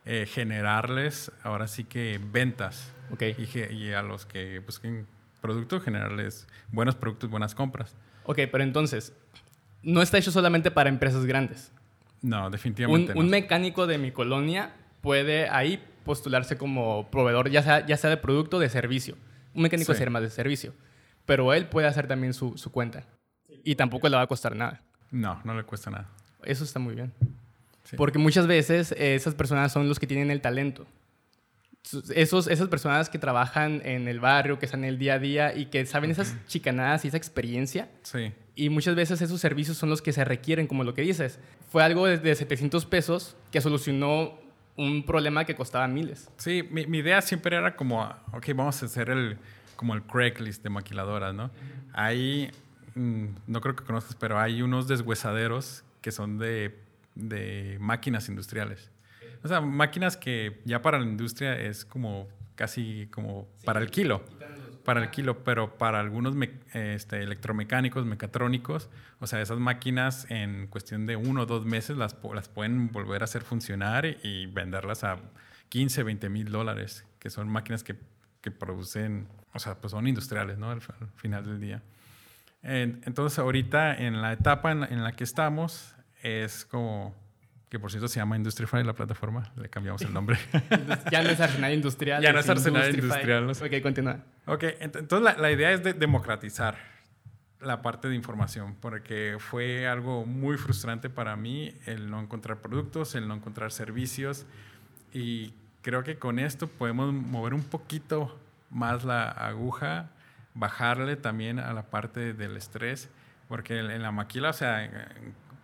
eh, 0.05 0.27
generarles 0.27 1.31
ahora 1.43 1.69
sí 1.69 1.85
que 1.85 2.21
ventas. 2.23 2.93
Okay. 3.12 3.37
Y, 3.71 3.93
a 3.93 4.03
los 4.03 4.25
que 4.25 4.61
busquen 4.61 5.07
productos, 5.41 5.83
generarles 5.83 6.47
buenos 6.71 6.95
productos, 6.95 7.29
buenas 7.29 7.55
compras. 7.55 7.95
Ok, 8.25 8.38
pero 8.51 8.65
entonces, 8.65 9.15
no 9.83 10.01
está 10.03 10.19
hecho 10.19 10.31
solamente 10.31 10.71
para 10.71 10.88
empresas 10.88 11.27
grandes. 11.27 11.73
No, 12.23 12.49
definitivamente 12.51 13.12
un, 13.12 13.19
no. 13.19 13.21
Un 13.25 13.31
mecánico 13.31 13.87
de 13.87 13.99
mi 13.99 14.12
colonia 14.12 14.75
puede 15.03 15.49
ahí 15.51 15.83
postularse 16.05 16.57
como 16.57 17.11
proveedor, 17.11 17.51
ya 17.51 17.62
sea, 17.62 17.85
ya 17.87 17.97
sea 17.97 18.11
de 18.11 18.17
producto 18.17 18.57
o 18.57 18.61
de 18.61 18.69
servicio. 18.69 19.17
Un 19.55 19.62
mecánico 19.62 19.93
sí. 19.95 20.07
más 20.07 20.23
de 20.23 20.31
servicio. 20.31 20.73
Pero 21.27 21.53
él 21.53 21.67
puede 21.67 21.87
hacer 21.87 22.09
también 22.09 22.33
su, 22.33 22.57
su 22.57 22.73
cuenta. 22.73 23.05
Y 23.65 23.77
tampoco 23.77 24.09
le 24.09 24.17
va 24.17 24.23
a 24.23 24.27
costar 24.27 24.57
nada. 24.57 24.83
No, 25.11 25.41
no 25.45 25.55
le 25.55 25.65
cuesta 25.65 25.91
nada. 25.91 26.09
Eso 26.43 26.65
está 26.65 26.79
muy 26.79 26.95
bien. 26.95 27.12
Porque 27.97 28.19
muchas 28.19 28.47
veces 28.47 28.93
eh, 28.93 29.15
esas 29.15 29.35
personas 29.35 29.73
son 29.73 29.89
los 29.89 29.99
que 29.99 30.07
tienen 30.07 30.31
el 30.31 30.41
talento. 30.41 30.87
Esos, 32.15 32.47
esas 32.47 32.69
personas 32.69 33.11
que 33.11 33.19
trabajan 33.19 33.83
en 33.85 34.09
el 34.09 34.21
barrio, 34.21 34.59
que 34.59 34.67
están 34.67 34.85
en 34.85 34.91
el 34.91 34.99
día 34.99 35.15
a 35.15 35.19
día 35.19 35.55
y 35.55 35.67
que 35.67 35.85
saben 35.85 36.11
esas 36.11 36.37
chicanadas 36.47 37.05
y 37.05 37.09
esa 37.09 37.17
experiencia. 37.17 37.91
Sí. 38.03 38.33
Y 38.55 38.69
muchas 38.69 38.95
veces 38.95 39.21
esos 39.21 39.41
servicios 39.41 39.77
son 39.77 39.91
los 39.91 40.01
que 40.01 40.13
se 40.13 40.25
requieren, 40.25 40.67
como 40.67 40.85
lo 40.85 40.95
que 40.95 41.03
dices. 41.03 41.39
Fue 41.71 41.83
algo 41.83 42.07
de, 42.07 42.35
700 42.35 42.87
pesos 42.87 43.37
que 43.51 43.61
solucionó 43.61 44.39
un 44.77 45.05
problema 45.05 45.45
que 45.45 45.55
costaba 45.55 45.87
miles. 45.89 46.31
Sí, 46.37 46.67
mi, 46.71 46.87
mi 46.87 46.99
idea 46.99 47.21
siempre 47.21 47.57
era 47.57 47.75
como, 47.77 48.03
ok, 48.33 48.47
vamos 48.55 48.83
a 48.83 48.87
hacer 48.87 49.11
el, 49.11 49.39
como 49.77 49.95
el 49.95 50.03
Craigslist 50.03 50.63
de 50.63 50.71
maquiladoras, 50.71 51.35
¿no? 51.35 51.51
Ahí, 51.93 52.51
mm, 52.95 53.27
no 53.49 53.61
creo 53.61 53.75
que 53.75 53.85
conozcas, 53.85 54.15
pero 54.15 54.39
hay 54.39 54.63
unos 54.63 54.87
deshuesaderos 54.87 55.85
que 56.01 56.13
son 56.13 56.39
de, 56.39 56.79
de 57.14 57.77
máquinas 57.81 58.29
industriales. 58.29 58.90
O 59.42 59.48
sea, 59.48 59.61
máquinas 59.61 60.16
que 60.16 60.61
ya 60.64 60.83
para 60.83 60.98
la 60.98 61.05
industria 61.05 61.59
es 61.59 61.85
como 61.85 62.29
casi 62.55 63.09
como 63.11 63.48
para 63.64 63.81
el 63.81 63.90
kilo. 63.90 64.22
Para 64.85 65.01
el 65.01 65.11
kilo, 65.11 65.44
pero 65.44 65.79
para 65.79 66.01
algunos 66.01 66.35
me- 66.35 66.59
este, 66.75 67.22
electromecánicos, 67.22 68.05
mecatrónicos, 68.05 68.90
o 69.20 69.27
sea, 69.29 69.40
esas 69.40 69.59
máquinas 69.61 70.29
en 70.29 70.66
cuestión 70.66 71.07
de 71.07 71.14
uno 71.14 71.42
o 71.42 71.46
dos 71.46 71.64
meses 71.64 71.96
las, 71.96 72.16
las 72.35 72.48
pueden 72.48 72.90
volver 72.90 73.22
a 73.22 73.25
hacer 73.25 73.42
funcionar 73.42 74.05
y 74.25 74.46
venderlas 74.46 75.05
a 75.05 75.18
15, 75.68 76.03
20 76.03 76.29
mil 76.29 76.51
dólares, 76.51 77.05
que 77.20 77.31
son 77.31 77.48
máquinas 77.48 77.85
que, 77.85 77.94
que 78.40 78.51
producen, 78.51 79.29
o 79.55 79.59
sea, 79.61 79.77
pues 79.77 79.92
son 79.92 80.09
industriales, 80.09 80.59
¿no? 80.59 80.70
Al, 80.70 80.81
al 81.01 81.09
final 81.14 81.44
del 81.46 81.61
día. 81.61 81.83
En- 82.62 83.01
Entonces, 83.05 83.38
ahorita 83.38 83.94
en 83.96 84.20
la 84.20 84.33
etapa 84.33 84.72
en 84.72 84.81
la, 84.81 84.87
en 84.87 85.03
la 85.05 85.12
que 85.12 85.25
estamos 85.25 85.94
es 86.23 86.65
como, 86.65 87.15
que 87.69 87.79
por 87.79 87.91
cierto 87.91 88.09
se 88.09 88.21
llama 88.21 88.37
Industrify 88.37 88.83
la 88.85 88.93
plataforma, 88.95 89.53
le 89.57 89.69
cambiamos 89.69 90.03
el 90.03 90.13
nombre. 90.13 90.39
Ya 91.11 91.23
no 91.23 91.31
es 91.31 91.41
Arsenal 91.41 91.73
Industrial. 91.75 92.23
Ya 92.23 92.33
no 92.33 92.39
es 92.41 92.49
Arsenal. 92.49 92.95
Industrial, 92.95 93.47
¿no? 93.47 93.53
Ok, 93.53 93.83
continúa. 93.83 94.19
ok, 94.47 94.63
ent- 94.81 94.99
entonces 94.99 95.23
la, 95.23 95.37
la 95.41 95.51
idea 95.51 95.73
es 95.73 95.83
de 95.83 95.93
democratizar 95.95 96.77
la 97.61 97.81
parte 97.83 98.09
de 98.09 98.15
información, 98.17 98.75
porque 98.81 99.37
fue 99.39 99.87
algo 99.87 100.27
muy 100.27 100.57
frustrante 100.57 101.09
para 101.11 101.37
mí 101.37 101.73
el 101.87 102.11
no 102.11 102.21
encontrar 102.21 102.59
productos, 102.59 103.15
el 103.15 103.29
no 103.29 103.35
encontrar 103.35 103.71
servicios, 103.71 104.47
y 105.13 105.53
creo 105.83 106.03
que 106.03 106.17
con 106.19 106.39
esto 106.41 106.67
podemos 106.67 107.13
mover 107.13 107.55
un 107.55 107.63
poquito 107.63 108.37
más 108.71 109.05
la 109.05 109.29
aguja, 109.29 110.11
bajarle 110.55 111.15
también 111.17 111.61
a 111.61 111.73
la 111.73 111.85
parte 111.85 112.33
del 112.35 112.57
estrés, 112.57 113.09
porque 113.49 113.79
en 113.79 113.91
en 113.93 114.03
la 114.03 114.11
maquila, 114.11 114.51
o 114.51 114.55
sea, 114.55 115.09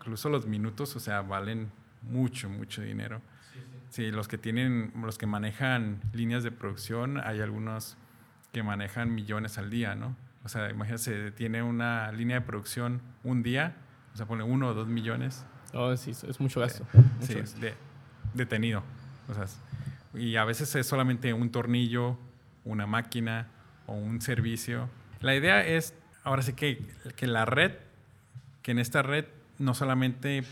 incluso 0.08 0.30
los 0.30 0.46
minutos, 0.46 0.96
o 0.96 1.00
sea, 1.00 1.20
valen 1.20 1.70
mucho, 2.00 2.48
mucho 2.48 2.80
dinero. 2.80 3.20
Sí, 3.90 4.10
los 4.10 4.26
que 4.26 4.38
tienen, 4.38 4.90
los 5.02 5.18
que 5.18 5.26
manejan 5.26 6.00
líneas 6.14 6.42
de 6.42 6.50
producción, 6.50 7.20
hay 7.20 7.40
algunos 7.42 7.98
que 8.52 8.62
manejan 8.62 9.14
millones 9.14 9.58
al 9.58 9.68
día, 9.68 9.94
¿no? 9.94 10.16
O 10.44 10.48
sea, 10.48 10.70
imagínate, 10.70 11.30
tiene 11.32 11.62
una 11.62 12.10
línea 12.12 12.40
de 12.40 12.46
producción 12.46 13.02
un 13.22 13.42
día, 13.42 13.76
o 14.14 14.16
sea, 14.16 14.24
pone 14.24 14.42
uno 14.44 14.68
o 14.68 14.74
dos 14.74 14.88
millones, 14.88 15.44
Oh, 15.74 15.94
sí, 15.98 16.12
es 16.12 16.40
mucho 16.40 16.60
gasto. 16.60 16.86
sí, 17.20 17.34
mucho 17.34 17.38
gasto. 17.40 17.60
de- 17.60 17.74
detenido. 18.32 18.82
O 19.28 19.34
sea, 19.34 19.44
y 20.18 20.36
a 20.36 20.44
veces 20.46 20.74
es 20.74 20.86
solamente 20.86 21.34
un 21.34 21.50
tornillo, 21.50 22.18
una 22.64 22.86
máquina 22.86 23.48
o 23.86 23.92
un 23.92 24.22
servicio. 24.22 24.88
La 25.20 25.34
idea 25.36 25.66
es, 25.66 25.92
ahora 26.24 26.40
sí 26.40 26.54
que, 26.54 26.86
que 27.16 27.26
la 27.26 27.44
red, 27.44 27.72
que 28.62 28.70
en 28.70 28.78
esta 28.78 29.02
red 29.02 29.26
no 29.58 29.74
solamente 29.74 30.44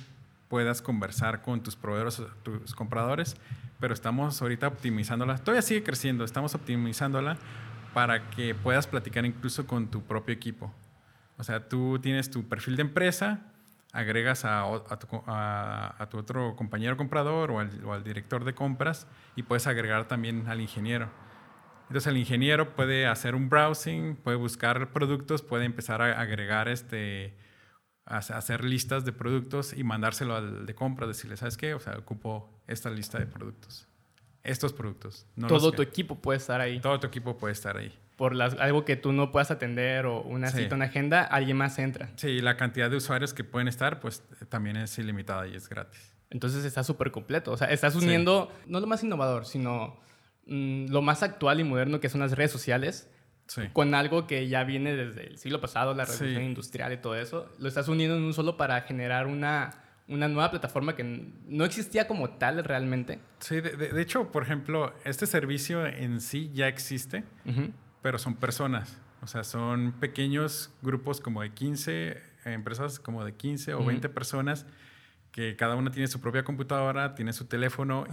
puedas 0.49 0.83
conversar 0.83 1.43
con 1.43 1.63
tus 1.63 1.77
proveedores, 1.77 2.23
tus 2.43 2.75
compradores, 2.75 3.37
pero 3.81 3.95
estamos 3.95 4.41
ahorita 4.41 4.69
optimizándola. 4.69 5.39
Todavía 5.39 5.63
sigue 5.63 5.83
creciendo, 5.83 6.25
estamos 6.25 6.55
optimizándola 6.55 7.37
para 7.95 8.31
que 8.31 8.55
puedas 8.55 8.87
platicar 8.87 9.25
incluso 9.25 9.67
con 9.67 9.91
tu 9.91 10.03
propio 10.03 10.35
equipo. 10.35 10.73
O 11.39 11.45
sea, 11.45 11.69
tú 11.69 11.99
tienes 11.99 12.31
tu 12.31 12.49
perfil 12.49 12.77
de 12.77 12.83
empresa, 12.83 13.41
agregas 13.93 14.45
a, 14.45 14.67
tu, 14.99 16.19
otro 16.19 16.57
compañero 16.57 16.97
comprador 16.97 17.51
al, 17.53 17.85
o 17.85 17.93
al 17.93 18.05
director 18.05 18.45
de 18.45 18.55
compras 18.55 19.07
y 19.35 19.43
puedes 19.43 19.67
agregar 19.67 20.09
también 20.09 20.49
al 20.49 20.61
ingeniero. 20.61 21.09
Entonces 21.89 22.09
el 22.09 22.17
ingeniero 22.17 22.75
puede 22.75 23.07
hacer 23.07 23.35
un 23.35 23.49
browsing, 23.49 24.17
puede 24.17 24.37
buscar 24.37 24.91
productos, 24.93 25.43
puede 25.43 25.65
empezar 25.65 26.03
a 26.03 26.21
agregar 26.21 26.69
este, 26.69 27.33
a 28.07 28.19
hacer 28.19 28.65
listas 28.65 29.05
de 29.05 29.13
productos 29.13 29.73
y 29.77 29.83
mandárselo 29.85 30.37
al 30.37 30.65
de 30.65 30.75
compra, 30.75 31.07
decirle, 31.07 31.37
¿sabes 31.37 31.57
qué? 31.57 31.75
O 31.75 31.81
sea, 31.81 31.99
ocupo 31.99 32.49
esta 32.69 32.89
lista 32.91 33.19
de 33.19 33.27
productos. 33.27 33.87
Estos 34.45 34.73
productos. 34.73 35.27
no 35.35 35.49
Todo 35.49 35.73
que- 35.73 35.77
tu 35.79 35.83
equipo 35.83 36.17
puede 36.23 36.39
estar 36.39 36.61
ahí. 36.61 36.79
todo 36.81 37.01
tu 37.01 37.07
equipo 37.09 37.37
puede 37.37 37.53
estar 37.53 37.77
ahí. 37.77 37.93
Por 38.15 38.35
las- 38.35 38.55
algo 38.55 38.85
que 38.85 38.95
tú 38.97 39.13
no 39.13 39.33
puedas 39.33 39.51
atender 39.51 40.07
o 40.07 40.23
una 40.23 40.49
Sí. 40.51 40.59
cita, 40.63 40.77
una 40.77 40.85
agenda, 40.87 41.23
alguien 41.25 41.57
más 41.57 41.79
entra. 41.81 42.11
Sí, 42.17 42.41
la 42.41 42.57
cantidad 42.57 42.89
de 42.89 42.97
usuarios 42.97 43.35
que 43.35 43.43
pueden 43.45 43.67
estar, 43.69 43.99
pues 44.01 44.23
también 44.49 44.77
es 44.77 44.97
ilimitada 44.99 45.47
y 45.49 45.57
es 45.57 45.69
gratis. 45.69 46.15
Entonces 46.31 46.65
está 46.65 46.83
súper 46.85 47.11
completo. 47.11 47.51
O 47.53 47.57
sea, 47.57 47.69
estás 47.69 47.93
Sí. 47.95 47.99
uniendo 48.05 48.51
no 48.67 48.79
lo 48.81 48.87
más 48.87 49.03
innovador, 49.03 49.47
sino 49.47 49.99
mm, 50.49 50.91
lo 50.93 51.03
más 51.03 51.25
actual 51.25 51.59
y 51.59 51.65
moderno 51.65 51.99
que 51.99 52.09
son 52.09 52.21
las 52.21 52.31
redes 52.31 52.53
sociales 52.53 53.11
Sí. 53.47 53.63
con 53.73 53.95
algo 53.95 54.27
que 54.27 54.49
ya 54.49 54.65
viene 54.65 54.95
desde 54.97 55.27
el 55.29 55.39
siglo 55.39 55.61
pasado, 55.61 55.95
la 55.95 56.05
revolución 56.05 56.41
Sí. 56.43 56.47
industrial 56.49 56.93
y 56.93 56.97
todo 56.97 57.15
eso. 57.15 57.49
Lo 57.59 57.69
estás 57.69 57.89
uniendo 57.89 58.17
en 58.17 58.23
un 58.25 58.35
solo 58.35 58.57
para 58.57 58.81
generar 58.83 59.27
una, 59.27 59.75
una 60.09 60.27
nueva 60.29 60.51
plataforma 60.51 60.97
que 60.97 61.05
no 61.47 61.65
existía 61.65 62.09
como 62.09 62.31
tal 62.31 62.63
realmente. 62.65 63.21
Sí, 63.39 63.61
de, 63.61 63.77
de- 63.77 63.89
de 63.93 64.03
hecho, 64.03 64.33
por 64.33 64.43
ejemplo, 64.43 64.93
este 65.05 65.27
servicio 65.27 65.87
en 65.87 66.21
sí 66.21 66.51
ya 66.55 66.67
existe, 66.69 67.25
Ujú. 67.45 67.73
pero 68.03 68.19
son 68.19 68.35
personas. 68.35 68.99
O 69.23 69.27
sea, 69.29 69.45
son 69.45 69.93
pequeños 69.93 70.73
grupos 70.83 71.21
como 71.21 71.43
de 71.43 71.51
15, 71.53 72.09
eh, 72.11 72.23
empresas 72.47 72.99
como 73.01 73.25
de 73.25 73.35
15 73.35 73.75
o 73.75 73.79
Ujú. 73.79 73.87
20 73.89 74.09
personas 74.09 74.67
que 75.33 75.55
cada 75.57 75.75
una 75.77 75.91
tiene 75.91 76.07
su 76.09 76.21
propia 76.21 76.45
computadora, 76.45 77.15
tiene 77.15 77.33
su 77.33 77.45
teléfono 77.47 78.07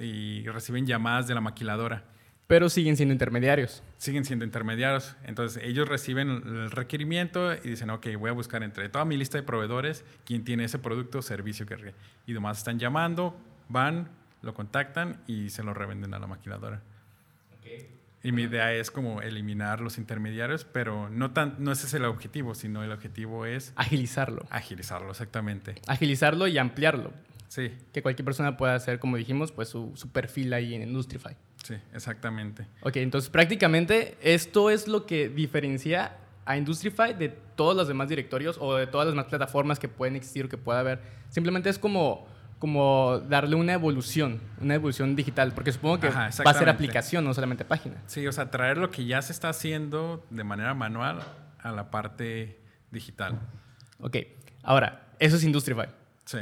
y 0.00 0.04
y, 0.04 0.46
reciben 0.48 0.86
llamadas 0.86 1.26
de 1.28 1.34
la 1.34 1.40
maquiladora. 1.40 2.04
Pero 2.48 2.70
siguen 2.70 2.96
siendo 2.96 3.12
intermediarios. 3.12 3.82
Siguen 3.98 4.24
siendo 4.24 4.44
intermediarios. 4.44 5.14
Entonces, 5.24 5.62
ellos 5.62 5.86
reciben 5.86 6.30
el 6.30 6.70
requerimiento 6.70 7.52
y 7.54 7.68
dicen, 7.68 7.90
ok, 7.90 8.06
voy 8.18 8.30
a 8.30 8.32
buscar 8.32 8.62
entre 8.62 8.88
toda 8.88 9.04
mi 9.04 9.16
lista 9.18 9.36
de 9.36 9.44
proveedores 9.44 10.02
quién 10.24 10.44
tiene 10.44 10.64
ese 10.64 10.78
producto 10.78 11.18
o 11.18 11.22
servicio 11.22 11.66
que... 11.66 11.76
re-". 11.76 11.94
Y 12.26 12.32
demás 12.32 12.58
están 12.58 12.78
llamando, 12.78 13.36
van, 13.68 14.08
lo 14.40 14.54
contactan 14.54 15.20
y 15.26 15.50
se 15.50 15.62
lo 15.62 15.74
revenden 15.74 16.14
a 16.14 16.18
la 16.18 16.26
maquiladora. 16.26 16.82
Y 18.22 18.32
mi 18.32 18.42
idea 18.42 18.72
es 18.72 18.90
como 18.90 19.20
eliminar 19.22 19.80
los 19.80 19.96
intermediarios, 19.98 20.64
pero 20.64 21.08
no, 21.10 21.30
tan, 21.32 21.56
no 21.58 21.70
ese 21.70 21.86
es 21.86 21.94
el 21.94 22.04
objetivo, 22.06 22.54
sino 22.54 22.82
el 22.82 22.90
objetivo 22.90 23.46
es 23.46 23.72
Agilizarlo. 23.76 24.44
agilizarlo, 24.50 25.10
exactamente. 25.10 25.76
Agilizarlo 25.86 26.48
y 26.48 26.58
ampliarlo. 26.58 27.12
Sí, 27.46 27.72
Que 27.92 28.02
cualquier 28.02 28.24
persona 28.24 28.56
pueda 28.56 28.74
hacer, 28.74 28.98
como 28.98 29.16
dijimos, 29.18 29.52
pues 29.52 29.68
su, 29.68 29.92
su 29.94 30.10
perfil 30.10 30.52
ahí 30.52 30.74
en 30.74 30.82
Industrify. 30.82 31.36
Sí, 31.62 31.74
exactamente. 31.94 32.66
Ok, 32.82 32.96
entonces 32.96 33.30
prácticamente 33.30 34.16
esto 34.22 34.70
es 34.70 34.88
lo 34.88 35.06
que 35.06 35.28
diferencia 35.28 36.16
a 36.44 36.56
Industrify 36.56 37.12
de 37.14 37.28
todos 37.28 37.76
los 37.76 37.88
demás 37.88 38.08
directorios 38.08 38.56
o 38.60 38.74
de 38.76 38.86
todas 38.86 39.06
las 39.06 39.12
demás 39.14 39.26
plataformas 39.26 39.78
que 39.78 39.88
pueden 39.88 40.16
existir 40.16 40.46
o 40.46 40.48
que 40.48 40.56
pueda 40.56 40.80
haber. 40.80 41.00
Simplemente 41.28 41.68
es 41.68 41.78
como, 41.78 42.26
como 42.58 43.18
darle 43.28 43.54
una 43.54 43.74
evolución, 43.74 44.40
una 44.60 44.74
evolución 44.74 45.14
digital, 45.14 45.52
porque 45.52 45.72
supongo 45.72 46.00
que 46.00 46.06
Ajá, 46.08 46.30
va 46.46 46.50
a 46.50 46.54
ser 46.54 46.68
aplicación, 46.70 47.24
no 47.24 47.34
solamente 47.34 47.64
página. 47.66 48.02
Sí, 48.06 48.26
o 48.26 48.32
sea, 48.32 48.50
traer 48.50 48.78
lo 48.78 48.90
que 48.90 49.04
ya 49.04 49.20
se 49.20 49.32
está 49.32 49.50
haciendo 49.50 50.24
de 50.30 50.42
manera 50.44 50.72
manual 50.72 51.20
a 51.58 51.70
la 51.72 51.90
parte 51.90 52.58
digital. 52.90 53.38
Ok, 54.00 54.16
ahora, 54.62 55.08
eso 55.18 55.36
es 55.36 55.44
Industrify. 55.44 55.88
Sí, 56.24 56.38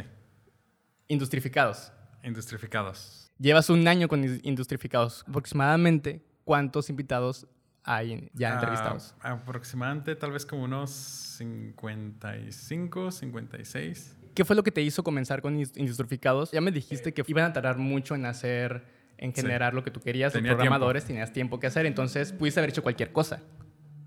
Industrificados. 1.08 1.90
industrificados. 2.22 3.25
Llevas 3.38 3.68
un 3.70 3.86
año 3.86 4.08
con 4.08 4.22
Indus- 4.24 4.40
Industrificados. 4.42 5.24
Aproximadamente, 5.28 6.22
¿cuántos 6.44 6.88
invitados 6.88 7.46
hay 7.84 8.30
ya 8.32 8.50
Ah, 8.50 8.54
entrevistados? 8.54 9.14
aproximadamente 9.20 10.16
tal 10.16 10.32
vez 10.32 10.46
como 10.46 10.64
unos 10.64 10.90
55, 10.90 13.10
56. 13.10 14.16
¿Qué 14.34 14.44
fue 14.44 14.56
lo 14.56 14.62
que 14.62 14.72
te 14.72 14.82
hizo 14.82 15.02
comenzar 15.02 15.42
con 15.42 15.54
Indus- 15.58 15.76
Industrificados? 15.76 16.50
Ya 16.52 16.60
me 16.60 16.70
dijiste 16.72 17.12
que 17.12 17.22
iban 17.26 17.44
a 17.44 17.52
tardar 17.52 17.78
mucho 17.78 18.14
en 18.14 18.24
hacer, 18.26 18.84
en 19.18 19.34
Sí. 19.34 19.40
generar 19.42 19.74
lo 19.74 19.82
que 19.84 19.90
tú 19.90 20.00
querías, 20.00 20.32
los 20.32 20.38
Tenía 20.40 20.50
tiempo. 20.50 20.58
programadores, 20.62 21.04
tenías 21.04 21.32
tiempo 21.32 21.60
que 21.60 21.66
hacer, 21.66 21.86
entonces 21.86 22.32
pudiste 22.32 22.60
haber 22.60 22.70
hecho 22.70 22.82
cualquier 22.82 23.12
cosa. 23.12 23.42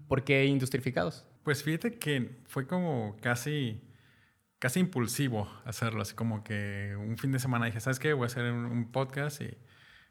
¿Por 0.08 0.24
qué 0.24 0.46
Industrificados? 0.46 1.26
Pues 1.44 1.64
fíjate 1.64 1.94
que 1.98 2.42
fue 2.48 2.68
como 2.68 3.16
casi, 3.22 3.80
casi 4.60 4.80
impulsivo 4.82 5.50
hacerlo, 5.66 6.02
así 6.02 6.14
como 6.16 6.44
que 6.44 6.96
un 7.00 7.18
fin 7.18 7.32
de 7.32 7.40
semana 7.40 7.66
dije, 7.66 7.80
¿sabes 7.80 7.98
qué? 8.00 8.14
Voy 8.14 8.24
a 8.24 8.28
hacer 8.28 8.52
un, 8.52 8.92
podcast 8.92 9.42
y, 9.42 9.58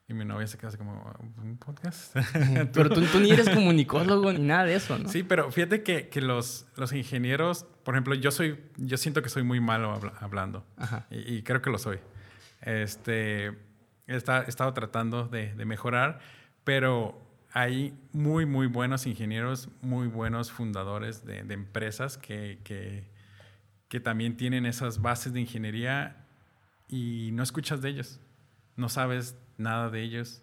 y 0.09 0.15
mi 0.15 0.25
novia 0.25 0.47
se 0.47 0.57
quedó 0.57 0.69
así 0.69 0.79
como, 0.79 1.15
¿un 1.43 1.59
podcast? 1.59 2.17
Pero 2.73 2.89
tú, 2.89 3.03
tú 3.03 3.21
ni 3.21 3.31
eres 3.31 3.49
comunicólogo 3.55 4.33
ni 4.33 4.41
nada 4.41 4.65
de 4.65 4.75
eso, 4.75 4.99
¿no? 4.99 5.09
Sí, 5.09 5.23
pero 5.23 5.53
fíjate 5.53 5.83
que, 5.83 6.09
que 6.09 6.21
los, 6.23 6.67
los 6.77 6.93
ingenieros, 6.93 7.65
por 7.85 7.95
ejemplo, 7.95 8.15
yo 8.15 8.31
soy, 8.31 8.59
yo 8.79 8.97
siento 8.97 9.23
que 9.23 9.29
soy 9.29 9.43
muy 9.43 9.61
malo 9.61 9.93
habla- 9.93 10.15
hablando. 10.21 10.65
Ajá. 10.79 11.07
Y, 11.11 11.35
y 11.37 11.43
creo 11.43 11.61
que 11.61 11.71
lo 11.71 11.79
soy. 11.79 11.99
Este, 12.63 13.47
he, 13.47 13.55
esta- 14.07 14.45
he 14.45 14.49
estado 14.49 14.73
tratando 14.73 15.29
de, 15.29 15.55
de 15.55 15.65
mejorar, 15.65 16.21
pero 16.65 17.21
hay 17.53 17.95
muy, 18.13 18.47
muy 18.47 18.67
buenos 18.67 19.07
ingenieros, 19.07 19.69
muy 19.83 20.07
buenos 20.07 20.51
fundadores 20.53 21.25
de, 21.25 21.43
de 21.43 21.55
empresas 21.55 22.19
que, 22.19 22.59
que, 22.65 23.09
que 23.89 24.01
también 24.01 24.37
tienen 24.37 24.67
esas 24.67 25.01
bases 25.01 25.33
de 25.33 25.41
ingeniería 25.41 26.17
y 26.89 27.31
no 27.33 27.43
escuchas 27.43 27.81
de 27.83 27.91
ellos. 27.91 28.21
no 28.77 28.89
sabes 28.89 29.37
nada 29.57 29.91
de 29.91 30.03
ellos. 30.03 30.41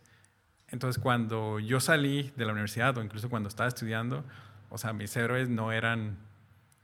Entonces, 0.67 1.01
cuando 1.01 1.59
yo 1.59 1.79
salí 1.79 2.31
de 2.35 2.45
la 2.45 2.51
universidad 2.51 2.97
o 2.97 3.03
incluso 3.03 3.29
cuando 3.29 3.47
estaba 3.47 3.69
estudiando, 3.69 4.25
o 4.69 4.77
sea, 4.77 4.91
mis 4.93 5.15
héroes 5.15 5.47
no 5.47 5.71
eran, 5.71 6.17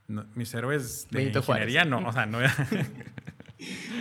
no- 0.08 0.26
mis 0.36 0.54
héroes 0.54 1.08
de 1.12 1.17
Benito 1.19 1.41
Juárez. 1.41 1.67
ingeniería, 1.67 1.89
no, 2.00 2.08
o 2.08 2.13
sea, 2.13 2.26
no 2.26 2.39
eran, 2.39 2.56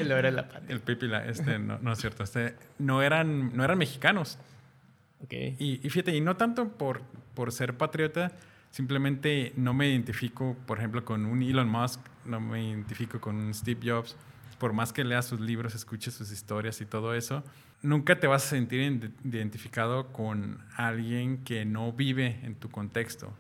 El 0.01 0.09
de 0.09 0.31
la 0.31 0.49
patria. 0.49 0.75
el 0.75 0.81
Pipi, 0.81 1.07
la- 1.09 1.25
este, 1.27 1.59
no, 1.59 1.79
no 1.81 1.93
es 1.93 1.99
cierto, 1.99 2.23
este, 2.23 2.55
no 2.79 3.03
eran, 3.03 3.57
no 3.57 3.65
eran 3.65 3.79
mexicanos. 3.79 4.39
Ok. 5.25 5.33
Y, 5.33 5.81
y 5.83 5.91
fíjate, 5.91 6.15
y 6.15 6.21
no 6.21 6.37
tanto 6.37 6.69
por, 6.69 7.03
por 7.35 7.51
ser 7.53 7.77
patriota, 7.77 8.33
simplemente 8.71 9.53
no 9.57 9.75
me 9.75 9.89
identifico, 9.89 10.57
por 10.67 10.79
ejemplo, 10.79 11.05
con 11.05 11.27
un 11.27 11.43
Elon 11.43 11.69
Musk, 11.69 12.01
no 12.25 12.41
me 12.41 12.69
identifico 12.71 13.21
con 13.21 13.53
Steve 13.55 13.81
Jobs, 13.91 14.17
por 14.59 14.73
más 14.73 14.93
que 14.93 15.05
leas 15.05 15.27
sus 15.27 15.41
libros, 15.41 15.75
escuches 15.75 16.15
sus 16.15 16.31
historias 16.31 16.81
y 16.81 16.87
todo 16.87 17.15
eso, 17.15 17.43
nunca 17.83 18.21
te 18.21 18.27
vas 18.27 18.45
a 18.45 18.49
sentir 18.51 18.81
ide- 18.81 19.13
identificado 19.25 20.13
con 20.13 20.59
alguien 20.77 21.45
que 21.45 21.65
no 21.65 21.93
vive 21.93 22.41
en 22.43 22.55
tu 22.55 22.69
contexto. 22.71 23.33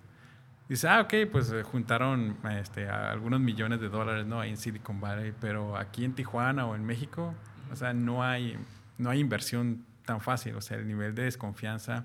Dice, 0.68 0.88
ah, 0.88 1.00
ok, 1.00 1.14
pues 1.30 1.50
eh, 1.50 1.62
juntaron 1.62 2.36
este, 2.58 2.88
algunos 2.88 3.40
millones 3.40 3.80
de 3.80 3.88
dólares 3.88 4.24
¿no? 4.26 4.40
ahí 4.40 4.50
en 4.50 4.56
Silicon 4.56 5.00
Valley, 5.00 5.34
pero 5.40 5.76
aquí 5.76 6.04
en 6.04 6.14
Tijuana 6.14 6.64
o 6.66 6.74
en 6.76 6.86
México, 6.86 7.34
o 7.72 7.76
sea, 7.76 7.92
no 7.92 8.22
hay, 8.22 8.56
no 8.96 9.10
hay 9.10 9.18
inversión 9.18 9.84
tan 10.06 10.20
fácil. 10.20 10.54
O 10.54 10.60
sea, 10.60 10.78
el 10.78 10.86
nivel 10.86 11.14
de 11.14 11.24
desconfianza 11.24 12.04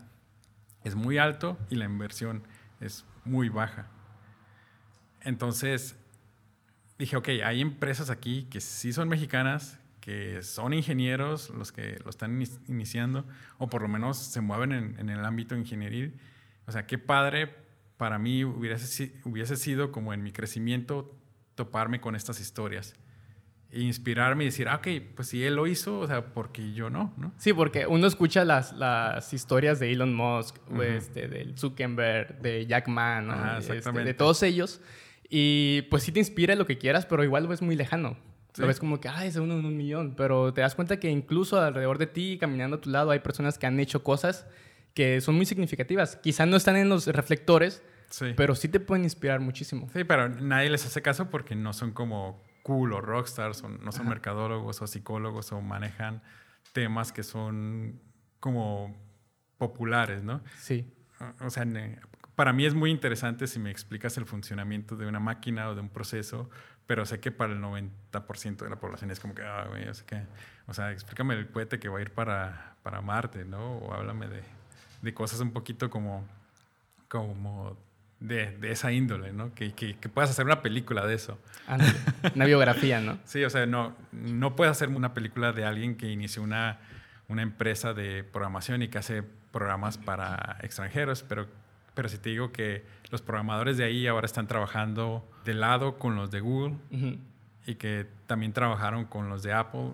es 0.83 0.95
muy 0.95 1.19
alto 1.19 1.57
y 1.69 1.75
la 1.75 1.85
inversión 1.85 2.43
es 2.81 3.05
muy 3.23 3.49
baja. 3.49 3.85
Entonces, 5.21 5.95
dije, 6.97 7.15
ok, 7.17 7.29
hay 7.43 7.61
empresas 7.61 8.09
aquí 8.09 8.47
que 8.49 8.61
sí 8.61 8.93
son 8.93 9.07
mexicanas, 9.09 9.79
que 9.99 10.41
son 10.43 10.73
ingenieros 10.73 11.49
los 11.49 11.71
que 11.71 11.97
lo 12.03 12.09
están 12.09 12.39
ini- 12.39 12.59
iniciando, 12.67 13.25
o 13.57 13.67
por 13.67 13.81
lo 13.81 13.87
menos 13.87 14.17
se 14.17 14.39
mueven 14.41 14.71
en, 14.71 14.99
en 14.99 15.09
el 15.09 15.25
ámbito 15.25 15.55
ingenieril. 15.55 16.13
O 16.67 16.71
sea, 16.71 16.85
qué 16.85 16.97
padre 16.97 17.53
para 17.97 18.19
mí 18.19 18.43
hubiese, 18.45 18.85
si- 18.87 19.13
hubiese 19.23 19.55
sido 19.55 19.91
como 19.91 20.13
en 20.13 20.21
mi 20.21 20.31
crecimiento 20.31 21.15
toparme 21.55 22.01
con 22.01 22.15
estas 22.15 22.39
historias. 22.39 22.95
E 23.71 23.81
inspirarme 23.81 24.43
y 24.43 24.47
decir, 24.47 24.69
ah, 24.69 24.75
ok, 24.75 24.87
pues 25.15 25.27
si 25.29 25.43
él 25.43 25.55
lo 25.55 25.67
hizo, 25.67 25.99
o 25.99 26.07
sea, 26.07 26.33
porque 26.33 26.71
yo 26.73 26.89
no, 26.89 27.13
¿no? 27.17 27.33
Sí, 27.37 27.51
porque 27.51 27.87
uno 27.87 28.07
escucha 28.07 28.45
las, 28.45 28.71
las 28.73 29.33
historias 29.33 29.79
de 29.79 29.91
Elon 29.91 30.13
Musk, 30.13 30.57
o 30.69 30.73
Ujú. 30.75 30.81
este, 30.83 31.27
del 31.27 31.57
Zuckerberg, 31.57 32.41
de 32.41 32.65
Jack 32.67 32.87
Ma, 32.87 33.21
¿no? 33.21 33.33
Ajá, 33.33 33.57
Este, 33.57 33.91
de 33.91 34.13
todos 34.13 34.43
ellos. 34.43 34.81
Y 35.29 35.83
pues 35.83 36.03
sí 36.03 36.11
te 36.11 36.19
inspira 36.19 36.55
lo 36.55 36.65
que 36.65 36.77
quieras, 36.77 37.05
pero 37.05 37.23
igual 37.23 37.43
lo 37.43 37.49
ves 37.49 37.61
muy 37.61 37.75
lejano. 37.75 38.17
Sí. 38.53 38.61
Lo 38.61 38.67
ves 38.67 38.79
como 38.79 38.99
que, 39.01 39.09
ay, 39.09 39.27
es 39.29 39.35
uno 39.35 39.57
en 39.59 39.65
un 39.65 39.75
millón. 39.75 40.15
Pero 40.15 40.53
te 40.53 40.61
das 40.61 40.75
cuenta 40.75 40.99
que 40.99 41.09
incluso 41.09 41.59
alrededor 41.59 41.97
de 41.97 42.07
ti, 42.07 42.37
caminando 42.39 42.77
a 42.77 42.81
tu 42.81 42.89
lado, 42.89 43.11
hay 43.11 43.19
personas 43.19 43.57
que 43.57 43.65
han 43.67 43.79
hecho 43.79 44.03
cosas 44.03 44.47
que 44.93 45.19
son 45.19 45.35
muy 45.35 45.45
significativas. 45.45 46.15
Quizá 46.15 46.45
no 46.45 46.55
están 46.55 46.77
en 46.77 46.87
los 46.87 47.07
reflectores, 47.07 47.83
Sí. 48.09 48.27
pero 48.37 48.55
sí 48.55 48.69
te 48.69 48.79
pueden 48.79 49.03
inspirar 49.03 49.41
muchísimo. 49.41 49.89
Sí, 49.91 50.03
pero 50.05 50.29
nadie 50.29 50.69
les 50.69 50.85
hace 50.85 51.01
caso 51.01 51.29
porque 51.29 51.53
no 51.55 51.73
son 51.73 51.91
como 51.91 52.41
cool 52.63 52.93
o 52.93 53.01
rockstars, 53.01 53.61
o 53.63 53.67
no 53.69 53.91
son 53.91 54.01
Ajá. 54.03 54.09
mercadólogos 54.09 54.81
o 54.81 54.87
psicólogos 54.87 55.51
o 55.51 55.59
manejan 55.61 56.21
temas 56.71 57.11
que 57.11 57.23
son 57.23 57.99
como 58.39 58.95
populares, 59.57 60.23
¿no? 60.23 60.41
Sí. 60.57 60.93
O 61.41 61.49
sea, 61.49 61.65
para 62.35 62.53
mí 62.53 62.65
es 62.65 62.73
muy 62.73 62.91
interesante 62.91 63.47
si 63.47 63.59
me 63.59 63.71
explicas 63.71 64.17
el 64.17 64.25
funcionamiento 64.25 64.95
de 64.95 65.07
una 65.07 65.19
máquina 65.19 65.69
o 65.69 65.75
de 65.75 65.81
un 65.81 65.89
proceso, 65.89 66.49
pero 66.87 67.05
sé 67.05 67.19
que 67.19 67.31
para 67.31 67.53
el 67.53 67.61
90% 67.61 68.57
de 68.57 68.69
la 68.69 68.75
población 68.77 69.11
es 69.11 69.19
como 69.19 69.33
que, 69.33 69.43
ah, 69.43 69.65
güey, 69.69 69.87
o 69.87 69.93
sea, 69.93 70.05
que, 70.05 70.21
o 70.67 70.73
sea, 70.73 70.91
explícame 70.91 71.35
el 71.35 71.49
cohete 71.49 71.79
que 71.79 71.89
va 71.89 71.99
a 71.99 72.01
ir 72.01 72.11
para, 72.11 72.75
para 72.83 73.01
Marte, 73.01 73.45
¿no? 73.45 73.77
O 73.77 73.93
háblame 73.93 74.27
de, 74.27 74.43
de 75.01 75.13
cosas 75.13 75.39
un 75.39 75.51
poquito 75.51 75.89
como, 75.89 76.25
como 77.07 77.77
de, 78.19 78.57
de 78.57 78.71
esa 78.71 78.91
índole, 78.91 79.33
¿no? 79.33 79.53
Que, 79.53 79.73
que, 79.73 79.95
que 79.97 80.09
puedas 80.09 80.29
hacer 80.29 80.45
una 80.45 80.61
película 80.61 81.05
de 81.05 81.15
eso. 81.15 81.39
Ándale. 81.67 81.93
Una 82.35 82.45
biografía, 82.45 82.99
¿no? 82.99 83.17
Sí, 83.25 83.43
o 83.43 83.49
sea, 83.49 83.65
no, 83.65 83.95
no 84.11 84.55
puedes 84.55 84.71
hacer 84.71 84.89
una 84.89 85.13
película 85.13 85.53
de 85.53 85.65
alguien 85.65 85.95
que 85.95 86.11
inició 86.11 86.43
una, 86.43 86.79
una 87.27 87.41
empresa 87.41 87.93
de 87.93 88.23
programación 88.23 88.81
y 88.81 88.89
que 88.89 88.97
hace 88.97 89.23
programas 89.51 89.97
para 89.97 90.57
extranjeros, 90.61 91.23
pero, 91.23 91.47
pero 91.95 92.07
si 92.09 92.17
te 92.19 92.29
digo 92.29 92.51
que 92.51 92.85
los 93.09 93.21
programadores 93.23 93.77
de 93.77 93.85
ahí 93.85 94.05
ahora 94.05 94.25
están 94.25 94.47
trabajando 94.47 95.27
de 95.45 95.53
lado 95.55 95.97
con 95.97 96.15
los 96.15 96.29
de 96.29 96.41
Google 96.41 96.75
y 97.65 97.75
que 97.75 98.05
también 98.27 98.53
trabajaron 98.53 99.05
con 99.05 99.29
los 99.29 99.41
de 99.41 99.53
Apple 99.53 99.93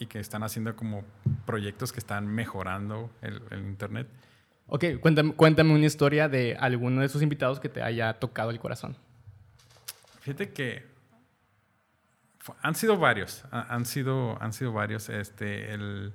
y 0.00 0.06
que 0.06 0.18
están 0.18 0.42
haciendo 0.42 0.74
como 0.74 1.04
proyectos 1.46 1.92
que 1.92 2.00
están 2.00 2.26
mejorando 2.26 3.10
el, 3.22 3.40
el 3.50 3.60
Internet. 3.60 4.08
Ok, 4.66 4.84
cuéntame, 5.00 5.34
cuéntame 5.34 5.72
una 5.74 5.84
historia 5.86 6.28
de 6.28 6.56
alguno 6.58 7.00
de 7.00 7.06
esos 7.06 7.22
invitados 7.22 7.60
que 7.60 7.68
te 7.68 7.82
haya 7.82 8.14
tocado 8.18 8.50
el 8.50 8.58
corazón. 8.58 8.96
Fíjate 10.22 10.50
que 10.52 10.86
han 12.62 12.74
sido 12.74 12.96
varios, 12.96 13.44
ha- 13.52 13.74
han 13.74 13.84
sido, 13.86 14.40
han 14.42 14.52
sido 14.52 14.72
varios. 14.72 15.08
Este, 15.10 15.72
el- 15.72 16.14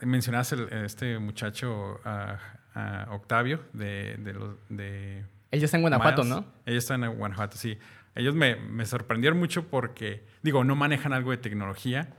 este 0.00 1.18
muchacho 1.18 2.00
ah, 2.04 2.38
ah, 2.74 3.06
Octavio 3.10 3.60
de, 3.72 4.16
de 4.18 4.32
los 4.34 4.56
de 4.68 5.24
Ella 5.50 5.64
está 5.64 5.76
en 5.76 5.82
Guanajuato, 5.82 6.22
Miles. 6.24 6.36
¿no? 6.38 6.46
Ellos 6.66 6.84
están 6.84 7.04
en 7.04 7.16
Guanajuato, 7.16 7.56
sí. 7.56 7.78
Ellos 8.16 8.34
me, 8.34 8.54
me 8.56 8.86
sorprendieron 8.86 9.38
mucho 9.38 9.68
porque, 9.68 10.24
digo, 10.42 10.62
no 10.62 10.76
manejan 10.76 11.12
algo 11.12 11.32
de 11.32 11.36
tecnología, 11.38 12.14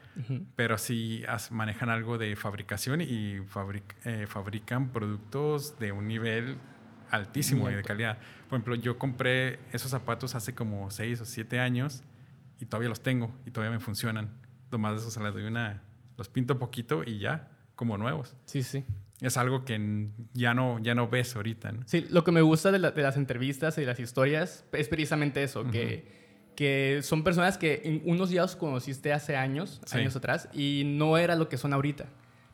pero 0.56 0.78
sí 0.78 1.24
manejan 1.52 1.90
algo 1.90 2.18
de 2.18 2.36
fabricación 2.36 3.02
y 3.02 3.38
fabric- 3.54 3.96
eh, 4.06 4.28
fabrican 4.28 4.90
productos 4.90 5.78
de 5.80 5.92
un 5.94 6.08
nivel 6.08 6.58
altísimo 7.12 7.70
y 7.70 7.76
de 7.76 7.84
calidad. 7.84 8.18
Por 8.50 8.58
ejemplo, 8.58 8.76
yo 8.76 8.98
compré 8.98 9.60
esos 9.72 9.92
zapatos 9.92 10.36
hace 10.36 10.54
como 10.54 10.90
6 10.92 11.22
o 11.22 11.26
7 11.26 11.60
años 11.60 12.04
y 12.60 12.66
todavía 12.66 12.90
los 12.90 13.02
tengo 13.04 13.34
y 13.46 13.52
todavía 13.52 13.78
me 13.78 13.82
funcionan. 13.84 14.30
Nomás 14.72 14.94
de 14.94 14.98
eso 15.00 15.12
se 15.12 15.22
les 15.24 15.34
doy 15.34 15.44
una, 15.44 15.82
los 16.18 16.28
pinto 16.30 16.60
poquito 16.60 17.04
y 17.06 17.20
ya, 17.20 17.52
como 17.76 17.98
nuevos. 17.98 18.36
Sí, 18.46 18.64
sí. 18.64 18.86
Es 19.22 19.38
algo 19.38 19.64
que 19.64 20.10
ya 20.34 20.54
no, 20.54 20.80
ya 20.82 20.94
no 20.94 21.08
ves 21.08 21.36
ahorita. 21.36 21.72
¿no? 21.72 21.82
Sí, 21.86 22.06
lo 22.10 22.24
que 22.24 22.32
me 22.32 22.42
gusta 22.42 22.72
de, 22.72 22.80
la- 22.80 22.92
de 22.92 23.02
las 23.02 23.16
entrevistas 23.18 23.78
y 23.78 23.82
de 23.82 23.88
las 23.88 24.00
historias 24.00 24.66
es 24.74 24.88
precisamente 24.90 25.42
eso, 25.42 25.70
que, 25.72 26.52
que 26.56 27.00
son 27.02 27.24
personas 27.24 27.58
que 27.58 27.82
en 27.86 28.02
unos 28.06 28.30
días 28.30 28.56
conociste 28.56 29.14
hace 29.14 29.38
años, 29.38 29.82
Sí. 29.86 29.98
años 30.00 30.16
atrás, 30.16 30.50
y 30.54 30.84
no 30.86 31.18
era 31.18 31.36
lo 31.36 31.48
que 31.48 31.58
son 31.58 31.72
ahorita. 31.74 32.08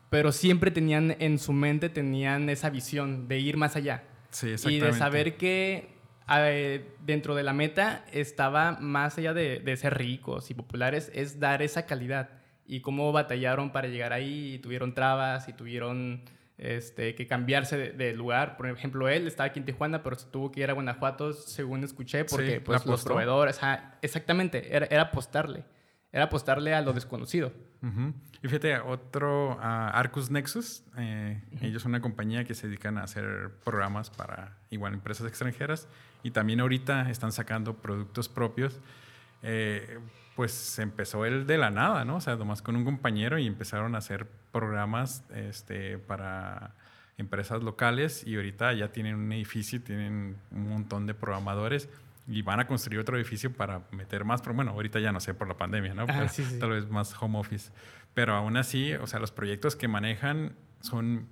Pero 0.08 0.30
siempre 0.30 0.70
tenían 0.70 1.16
en 1.18 1.38
su 1.38 1.52
mente, 1.52 1.88
tenían 1.88 2.48
esa 2.48 2.70
visión 2.70 3.26
de 3.28 3.38
ir 3.40 3.56
más 3.56 3.74
allá. 3.76 4.04
Sí, 4.30 4.46
Y 4.48 4.50
exactamente. 4.52 4.86
de 4.86 4.92
saber 4.94 5.36
que 5.36 5.88
eh, 6.34 6.94
dentro 7.04 7.34
de 7.34 7.42
la 7.42 7.52
meta 7.52 8.04
estaba 8.12 8.78
más 8.80 9.18
allá 9.18 9.34
de, 9.34 9.58
de 9.58 9.76
ser 9.76 9.98
ricos 9.98 10.50
y 10.50 10.54
populares, 10.54 11.10
es 11.14 11.40
dar 11.40 11.60
esa 11.62 11.86
calidad. 11.86 12.30
Y 12.66 12.80
cómo 12.80 13.10
batallaron 13.12 13.72
para 13.72 13.88
llegar 13.88 14.12
ahí, 14.12 14.54
y 14.54 14.58
tuvieron 14.58 14.94
trabas 14.94 15.48
y 15.48 15.52
tuvieron 15.54 16.22
este, 16.58 17.14
que 17.14 17.26
cambiarse 17.26 17.76
de, 17.76 17.92
de 17.92 18.12
lugar. 18.14 18.56
Por 18.56 18.68
ejemplo, 18.68 19.08
él 19.08 19.26
estaba 19.26 19.48
aquí 19.48 19.58
en 19.58 19.64
Tijuana, 19.64 20.02
pero 20.02 20.16
se 20.16 20.26
tuvo 20.26 20.52
que 20.52 20.60
ir 20.60 20.70
a 20.70 20.72
Guanajuato, 20.72 21.32
según 21.32 21.84
escuché, 21.84 22.24
porque 22.24 22.54
Sí, 22.54 22.60
pues, 22.60 22.86
los 22.86 23.04
proveedores, 23.04 23.62
ajá, 23.62 23.98
exactamente, 24.02 24.74
era, 24.74 24.86
era 24.86 25.02
apostarle. 25.02 25.64
Era 26.12 26.24
apostarle 26.24 26.74
a 26.74 26.82
lo 26.82 26.92
desconocido. 26.92 27.52
Ujú. 27.82 28.12
Y 28.42 28.48
fíjate, 28.48 28.78
otro, 28.78 29.58
ah, 29.60 29.90
Arcus 29.94 30.30
Nexus, 30.30 30.84
eh, 30.98 31.40
ellos 31.62 31.82
son 31.82 31.92
una 31.92 32.02
compañía 32.02 32.44
que 32.44 32.54
se 32.54 32.66
dedican 32.66 32.98
a 32.98 33.04
hacer 33.04 33.50
programas 33.64 34.10
para 34.10 34.58
igual 34.68 34.92
empresas 34.92 35.26
extranjeras 35.26 35.88
y 36.22 36.32
también 36.32 36.60
ahorita 36.60 37.10
están 37.10 37.32
sacando 37.32 37.78
productos 37.78 38.28
propios. 38.28 38.78
Eh, 39.42 39.98
pues 40.36 40.78
empezó 40.78 41.24
el 41.24 41.46
de 41.46 41.58
la 41.58 41.70
nada, 41.70 42.04
¿no? 42.04 42.16
O 42.16 42.20
sea, 42.20 42.36
nomás 42.36 42.62
con 42.62 42.76
un 42.76 42.84
compañero 42.84 43.38
y 43.38 43.46
empezaron 43.46 43.94
a 43.94 43.98
hacer 43.98 44.26
programas 44.52 45.24
este, 45.34 45.98
para 45.98 46.74
empresas 47.18 47.62
locales 47.62 48.26
y 48.26 48.36
ahorita 48.36 48.72
ya 48.74 48.92
tienen 48.92 49.16
un 49.16 49.32
edificio, 49.32 49.82
tienen 49.82 50.36
un 50.50 50.68
montón 50.68 51.06
de 51.06 51.14
programadores 51.14 51.88
y 52.26 52.42
van 52.42 52.60
a 52.60 52.66
construir 52.66 53.00
otro 53.00 53.16
edificio 53.16 53.52
para 53.52 53.82
meter 53.90 54.24
más, 54.24 54.40
pero 54.42 54.54
bueno, 54.54 54.72
ahorita 54.72 55.00
ya 55.00 55.12
no 55.12 55.20
sé 55.20 55.34
por 55.34 55.48
la 55.48 55.56
pandemia, 55.56 55.94
¿no? 55.94 56.02
Ajá, 56.02 56.12
Pero 56.14 56.28
sí, 56.28 56.44
sí. 56.44 56.58
Tal 56.58 56.70
vez 56.70 56.88
más 56.88 57.14
home 57.20 57.38
office. 57.38 57.72
Pero 58.14 58.34
aún 58.34 58.56
así, 58.56 58.94
o 58.94 59.06
sea, 59.06 59.18
los 59.18 59.32
proyectos 59.32 59.74
que 59.74 59.88
manejan 59.88 60.54
son 60.80 61.26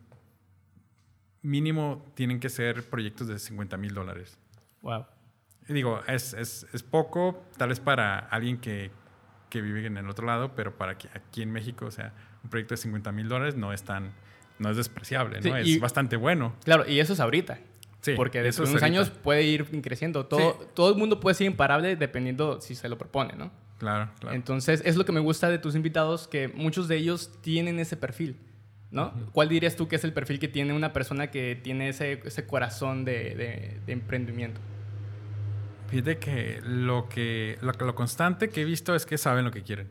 mínimo, 1.42 2.04
tienen 2.14 2.40
que 2.40 2.48
ser 2.48 2.82
proyectos 2.88 3.28
de 3.28 3.38
50 3.38 3.76
mil 3.76 3.94
dólares. 3.94 4.38
Wow. 4.82 5.06
Y 5.68 5.72
digo, 5.72 6.02
es, 6.06 6.34
es, 6.34 6.66
es 6.72 6.82
poco, 6.82 7.44
tal 7.56 7.68
vez 7.68 7.80
para 7.80 8.18
alguien 8.18 8.58
que, 8.58 8.90
que 9.48 9.60
vive 9.60 9.86
en 9.86 9.96
el 9.96 10.08
otro 10.08 10.26
lado, 10.26 10.54
pero 10.54 10.76
para 10.76 10.92
aquí, 10.92 11.08
aquí 11.14 11.42
en 11.42 11.52
México, 11.52 11.86
o 11.86 11.90
sea, 11.90 12.12
un 12.44 12.50
proyecto 12.50 12.74
de 12.74 12.78
50 12.78 13.12
mil 13.12 13.28
dólares 13.28 13.56
no 13.56 13.72
es 13.72 13.82
tan, 13.82 14.12
no 14.58 14.70
es 14.70 14.76
despreciable, 14.76 15.36
¿no? 15.40 15.42
Sí, 15.42 15.50
es 15.60 15.66
y- 15.68 15.78
bastante 15.78 16.16
bueno. 16.16 16.54
Claro, 16.64 16.88
y 16.88 17.00
eso 17.00 17.12
es 17.12 17.20
ahorita. 17.20 17.58
Sí, 18.02 18.14
Porque 18.16 18.42
después 18.42 18.68
de 18.70 18.76
es 18.76 18.80
unos 18.80 18.82
años 18.82 19.08
ahorita. 19.08 19.22
puede 19.22 19.42
ir 19.42 19.82
creciendo. 19.82 20.24
Todo, 20.26 20.56
Sí. 20.58 20.66
todo 20.74 20.88
el 20.90 20.96
mundo 20.96 21.20
puede 21.20 21.34
ser 21.34 21.46
imparable 21.46 21.96
dependiendo 21.96 22.60
si 22.62 22.74
se 22.74 22.88
lo 22.88 22.96
propone, 22.96 23.34
¿no? 23.36 23.50
Claro, 23.78 24.10
claro. 24.20 24.34
Entonces, 24.34 24.82
es 24.86 24.96
lo 24.96 25.04
que 25.04 25.12
me 25.12 25.20
gusta 25.20 25.50
de 25.50 25.58
tus 25.58 25.74
invitados, 25.74 26.26
que 26.28 26.48
muchos 26.48 26.88
de 26.88 26.96
ellos 26.96 27.30
tienen 27.42 27.78
ese 27.78 27.96
perfil. 27.96 28.36
¿no? 28.90 29.12
¿Cuál 29.30 29.48
dirías 29.48 29.76
tú 29.76 29.86
que 29.86 29.94
es 29.94 30.02
el 30.02 30.12
perfil 30.12 30.40
que 30.40 30.48
tiene 30.48 30.72
una 30.72 30.92
persona 30.92 31.30
que 31.30 31.54
tiene 31.62 31.90
ese, 31.90 32.20
ese 32.24 32.44
corazón 32.46 33.04
de, 33.04 33.36
de- 33.36 33.78
de 33.86 33.92
emprendimiento? 33.92 34.60
Fíjate 35.88 36.18
que 36.18 36.60
lo, 36.64 37.08
que 37.08 37.56
lo, 37.62 37.70
lo 37.72 37.94
constante 37.94 38.48
que 38.48 38.62
he 38.62 38.64
visto 38.64 38.94
es 38.96 39.06
que 39.06 39.16
saben 39.18 39.44
lo 39.44 39.50
que 39.52 39.62
quieren. 39.62 39.88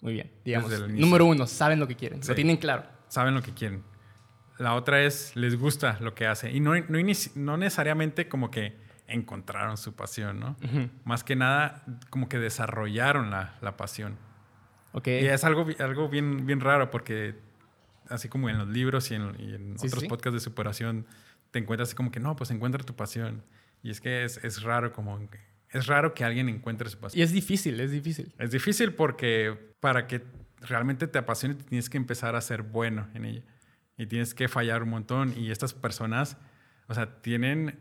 Muy 0.00 0.12
bien, 0.14 0.30
digamos. 0.44 0.88
Número 0.90 1.24
uno, 1.26 1.46
saben 1.46 1.80
lo 1.80 1.88
que 1.88 1.96
quieren, 1.96 2.22
Sí. 2.22 2.28
lo 2.28 2.34
tienen 2.34 2.56
claro. 2.56 2.84
Saben 3.08 3.34
lo 3.34 3.42
que 3.42 3.52
quieren. 3.52 3.82
La 4.58 4.74
otra 4.74 5.02
es, 5.02 5.34
les 5.36 5.56
gusta 5.58 5.98
lo 6.00 6.14
que 6.14 6.26
hace. 6.26 6.50
Y 6.50 6.60
no, 6.60 6.74
no, 6.76 6.98
no 7.36 7.56
necesariamente 7.56 8.28
como 8.28 8.50
que 8.50 8.76
encontraron 9.06 9.76
su 9.76 9.94
pasión, 9.94 10.38
¿no? 10.40 10.56
Ujú. 10.62 10.90
Más 11.04 11.24
que 11.24 11.34
nada, 11.36 11.84
como 12.10 12.28
que 12.28 12.38
desarrollaron 12.38 13.30
la, 13.30 13.56
la 13.60 13.76
pasión. 13.76 14.16
Ok. 14.92 15.06
Y 15.08 15.26
es 15.26 15.44
algo, 15.44 15.66
algo 15.78 16.08
bien, 16.08 16.44
bien 16.46 16.60
raro 16.60 16.90
porque 16.90 17.36
así 18.08 18.28
como 18.28 18.48
en 18.50 18.58
los 18.58 18.68
libros 18.68 19.10
y 19.10 19.14
en, 19.14 19.34
y 19.38 19.54
en 19.54 19.78
Sí, 19.78 19.86
otros 19.86 20.02
sí. 20.02 20.08
podcasts 20.08 20.34
de 20.34 20.40
superación, 20.40 21.06
te 21.50 21.58
encuentras 21.58 21.88
así 21.88 21.96
como 21.96 22.10
que 22.10 22.20
no, 22.20 22.36
pues 22.36 22.50
encuentra 22.50 22.82
tu 22.84 22.94
pasión. 22.94 23.42
Y 23.82 23.90
es 23.90 24.00
que 24.00 24.24
es, 24.24 24.42
es 24.44 24.62
raro 24.62 24.92
como... 24.92 25.18
Es 25.70 25.86
raro 25.86 26.14
que 26.14 26.24
alguien 26.24 26.48
encuentre 26.48 26.88
su 26.88 26.98
pasión. 26.98 27.18
Y 27.20 27.22
es 27.22 27.32
difícil, 27.32 27.78
es 27.80 27.90
difícil. 27.90 28.32
Es 28.38 28.50
difícil 28.50 28.94
porque 28.94 29.56
para 29.80 30.06
que 30.06 30.22
realmente 30.60 31.06
te 31.06 31.18
apasione 31.18 31.54
tienes 31.56 31.88
que 31.90 31.96
empezar 31.98 32.34
a 32.36 32.40
ser 32.40 32.62
bueno 32.62 33.08
en 33.14 33.24
ella. 33.24 33.42
Y 33.96 34.06
tienes 34.06 34.34
que 34.34 34.48
fallar 34.48 34.82
un 34.82 34.90
montón. 34.90 35.34
Y 35.36 35.50
estas 35.50 35.74
personas, 35.74 36.36
o 36.86 36.94
sea, 36.94 37.20
tienen 37.20 37.78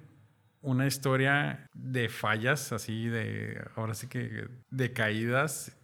una 0.62 0.86
historia 0.88 1.68
de 1.74 2.10
fallas, 2.10 2.72
así 2.74 3.08
de, 3.08 3.64
ahora 3.76 3.94
sí 3.94 4.08
que, 4.08 4.48
de 4.70 4.94
caídas. 4.94 5.78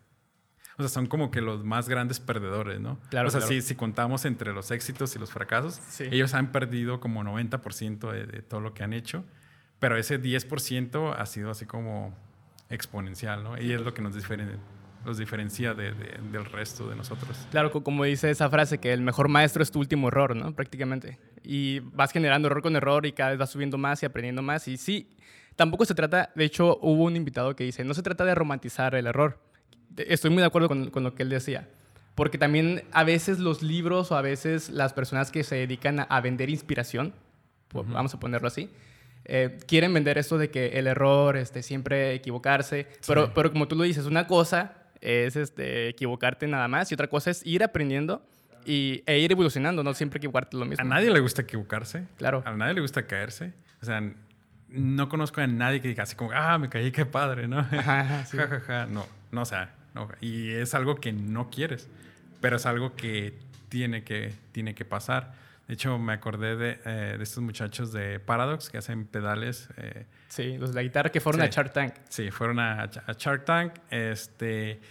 O 0.77 0.81
sea, 0.81 0.89
son 0.89 1.05
como 1.05 1.29
que 1.29 1.39
los 1.39 1.63
más 1.63 1.87
grandes 1.87 2.19
perdedores, 2.19 2.79
¿no? 2.81 2.99
Claro, 3.11 3.27
O 3.27 3.31
sea, 3.31 3.41
claro. 3.41 3.53
si, 3.53 3.61
si 3.61 3.75
contamos 3.75 4.25
entre 4.25 4.51
los 4.53 4.71
éxitos 4.71 5.15
y 5.15 5.19
los 5.19 5.31
fracasos, 5.31 5.75
Sí. 5.89 6.05
ellos 6.11 6.33
han 6.33 6.51
perdido 6.51 6.99
como 6.99 7.23
90% 7.23 8.11
de, 8.11 8.25
de 8.25 8.41
todo 8.41 8.59
lo 8.59 8.73
que 8.73 8.83
han 8.83 8.91
hecho. 8.93 9.23
Pero 9.83 9.97
ese 9.97 10.17
10% 10.17 11.13
ha 11.17 11.25
sido 11.25 11.51
así 11.51 11.65
como 11.65 12.15
exponencial, 12.69 13.43
¿no? 13.43 13.61
Y 13.61 13.73
es 13.73 13.81
lo 13.81 13.93
que 13.93 14.01
nos 14.01 14.15
diferen- 14.15 14.57
los 15.05 15.17
diferencia 15.17 15.73
de- 15.73 15.91
de- 15.91 16.17
del 16.31 16.45
resto 16.45 16.87
de 16.87 16.95
nosotros. 16.95 17.37
Claro, 17.51 17.69
co- 17.69 17.83
como 17.83 18.05
dice 18.05 18.29
esa 18.31 18.49
frase, 18.49 18.77
que 18.77 18.93
el 18.93 19.01
mejor 19.01 19.27
maestro 19.27 19.61
es 19.61 19.71
tu 19.71 19.79
último 19.79 20.07
error, 20.07 20.37
¿no? 20.37 20.53
Prácticamente. 20.55 21.19
Y 21.43 21.79
vas 21.81 22.13
generando 22.13 22.47
error 22.47 22.61
con 22.61 22.77
error 22.77 23.05
y 23.05 23.11
cada 23.11 23.31
vez 23.31 23.39
vas 23.39 23.49
subiendo 23.49 23.77
más 23.77 24.01
y 24.01 24.05
aprendiendo 24.05 24.41
más. 24.41 24.69
Y 24.69 24.77
sí, 24.77 25.09
tampoco 25.57 25.83
se 25.83 25.93
trata, 25.95 26.31
de 26.33 26.45
hecho, 26.45 26.77
hubo 26.81 27.03
un 27.03 27.17
invitado 27.17 27.53
que 27.57 27.65
dice, 27.65 27.83
no 27.83 27.93
se 27.93 28.01
trata 28.03 28.23
de 28.23 28.33
romantizar 28.35 28.95
el 28.95 29.05
error. 29.07 29.37
Estoy 29.97 30.31
muy 30.31 30.39
de 30.39 30.47
acuerdo 30.47 30.69
con, 30.69 30.89
con 30.91 31.03
lo 31.03 31.13
que 31.13 31.23
él 31.23 31.29
decía. 31.29 31.67
Porque 32.15 32.37
también 32.37 32.83
a 32.93 33.03
veces 33.03 33.39
los 33.39 33.61
libros 33.61 34.11
o 34.13 34.15
a 34.15 34.21
veces 34.21 34.69
las 34.69 34.93
personas 34.93 35.29
que 35.31 35.43
se 35.43 35.55
dedican 35.55 35.99
a, 35.99 36.03
a 36.03 36.21
vender 36.21 36.49
inspiración, 36.49 37.13
po- 37.67 37.83
vamos 37.83 38.13
a 38.13 38.19
ponerlo 38.21 38.47
así, 38.47 38.69
eh, 39.25 39.57
quieren 39.67 39.93
vender 39.93 40.17
esto 40.17 40.37
de 40.37 40.49
que 40.49 40.79
el 40.79 40.87
error, 40.87 41.37
este, 41.37 41.63
siempre 41.63 42.13
equivocarse. 42.13 42.87
Pero, 43.07 43.33
pero 43.33 43.51
como 43.51 43.67
tú 43.67 43.75
lo 43.75 43.83
dices, 43.83 44.05
una 44.05 44.27
cosa 44.27 44.73
es 45.01 45.35
este, 45.35 45.89
equivocarte 45.89 46.47
nada 46.47 46.67
más 46.67 46.91
y 46.91 46.93
otra 46.93 47.07
cosa 47.07 47.31
es 47.31 47.45
ir 47.45 47.63
aprendiendo 47.63 48.25
y, 48.65 49.03
e 49.05 49.19
ir 49.19 49.31
evolucionando, 49.31 49.83
no 49.83 49.93
siempre 49.93 50.17
equivocarte 50.17 50.57
lo 50.57 50.65
mismo. 50.65 50.81
A 50.81 50.87
nadie 50.87 51.11
le 51.11 51.19
gusta 51.19 51.41
equivocarse. 51.41 52.05
Claro. 52.17 52.43
A 52.45 52.51
nadie 52.51 52.73
le 52.75 52.81
gusta 52.81 53.05
caerse. 53.05 53.53
O 53.81 53.85
sea, 53.85 54.01
no 54.69 55.09
conozco 55.09 55.41
a 55.41 55.47
nadie 55.47 55.81
que 55.81 55.89
diga 55.89 56.03
así 56.03 56.15
como, 56.15 56.31
ah, 56.33 56.57
me 56.57 56.69
caí, 56.69 56.91
qué 56.91 57.05
padre, 57.05 57.47
¿no? 57.47 57.59
Ajá, 57.59 58.25
sí. 58.29 58.37
Ja, 58.37 58.47
ja, 58.47 58.59
ja. 58.61 58.85
No, 58.85 59.05
no, 59.31 59.41
o 59.41 59.45
sea, 59.45 59.73
no. 59.93 60.07
Y 60.21 60.51
es 60.51 60.73
algo 60.73 60.95
que 60.95 61.11
no 61.13 61.49
quieres, 61.49 61.89
pero 62.41 62.55
es 62.55 62.65
algo 62.65 62.95
que 62.95 63.33
tiene 63.69 64.03
que, 64.03 64.33
tiene 64.51 64.73
que 64.75 64.85
pasar. 64.85 65.33
De 65.67 65.75
hecho, 65.75 65.97
me 65.97 66.11
acordé 66.13 66.55
de, 66.57 66.79
eh, 66.85 67.15
de 67.17 67.23
estos 67.23 67.41
muchachos 67.41 67.93
de 67.93 68.19
Paradox 68.19 68.69
que 68.69 68.77
hacen 68.77 69.05
pedales. 69.05 69.69
eh, 69.77 70.05
Sí, 70.27 70.57
los 70.57 70.69
de 70.71 70.75
la 70.75 70.83
guitarra 70.83 71.09
que 71.11 71.21
fueron 71.21 71.41
Sí. 71.41 71.47
a 71.47 71.49
Shark 71.49 71.71
Tank. 71.73 71.93
Sí, 72.09 72.31
fueron 72.31 72.59
a, 72.59 72.83
a 72.83 73.13
Shark 73.17 73.45
Tank. 73.45 73.73
Este, 73.89 74.81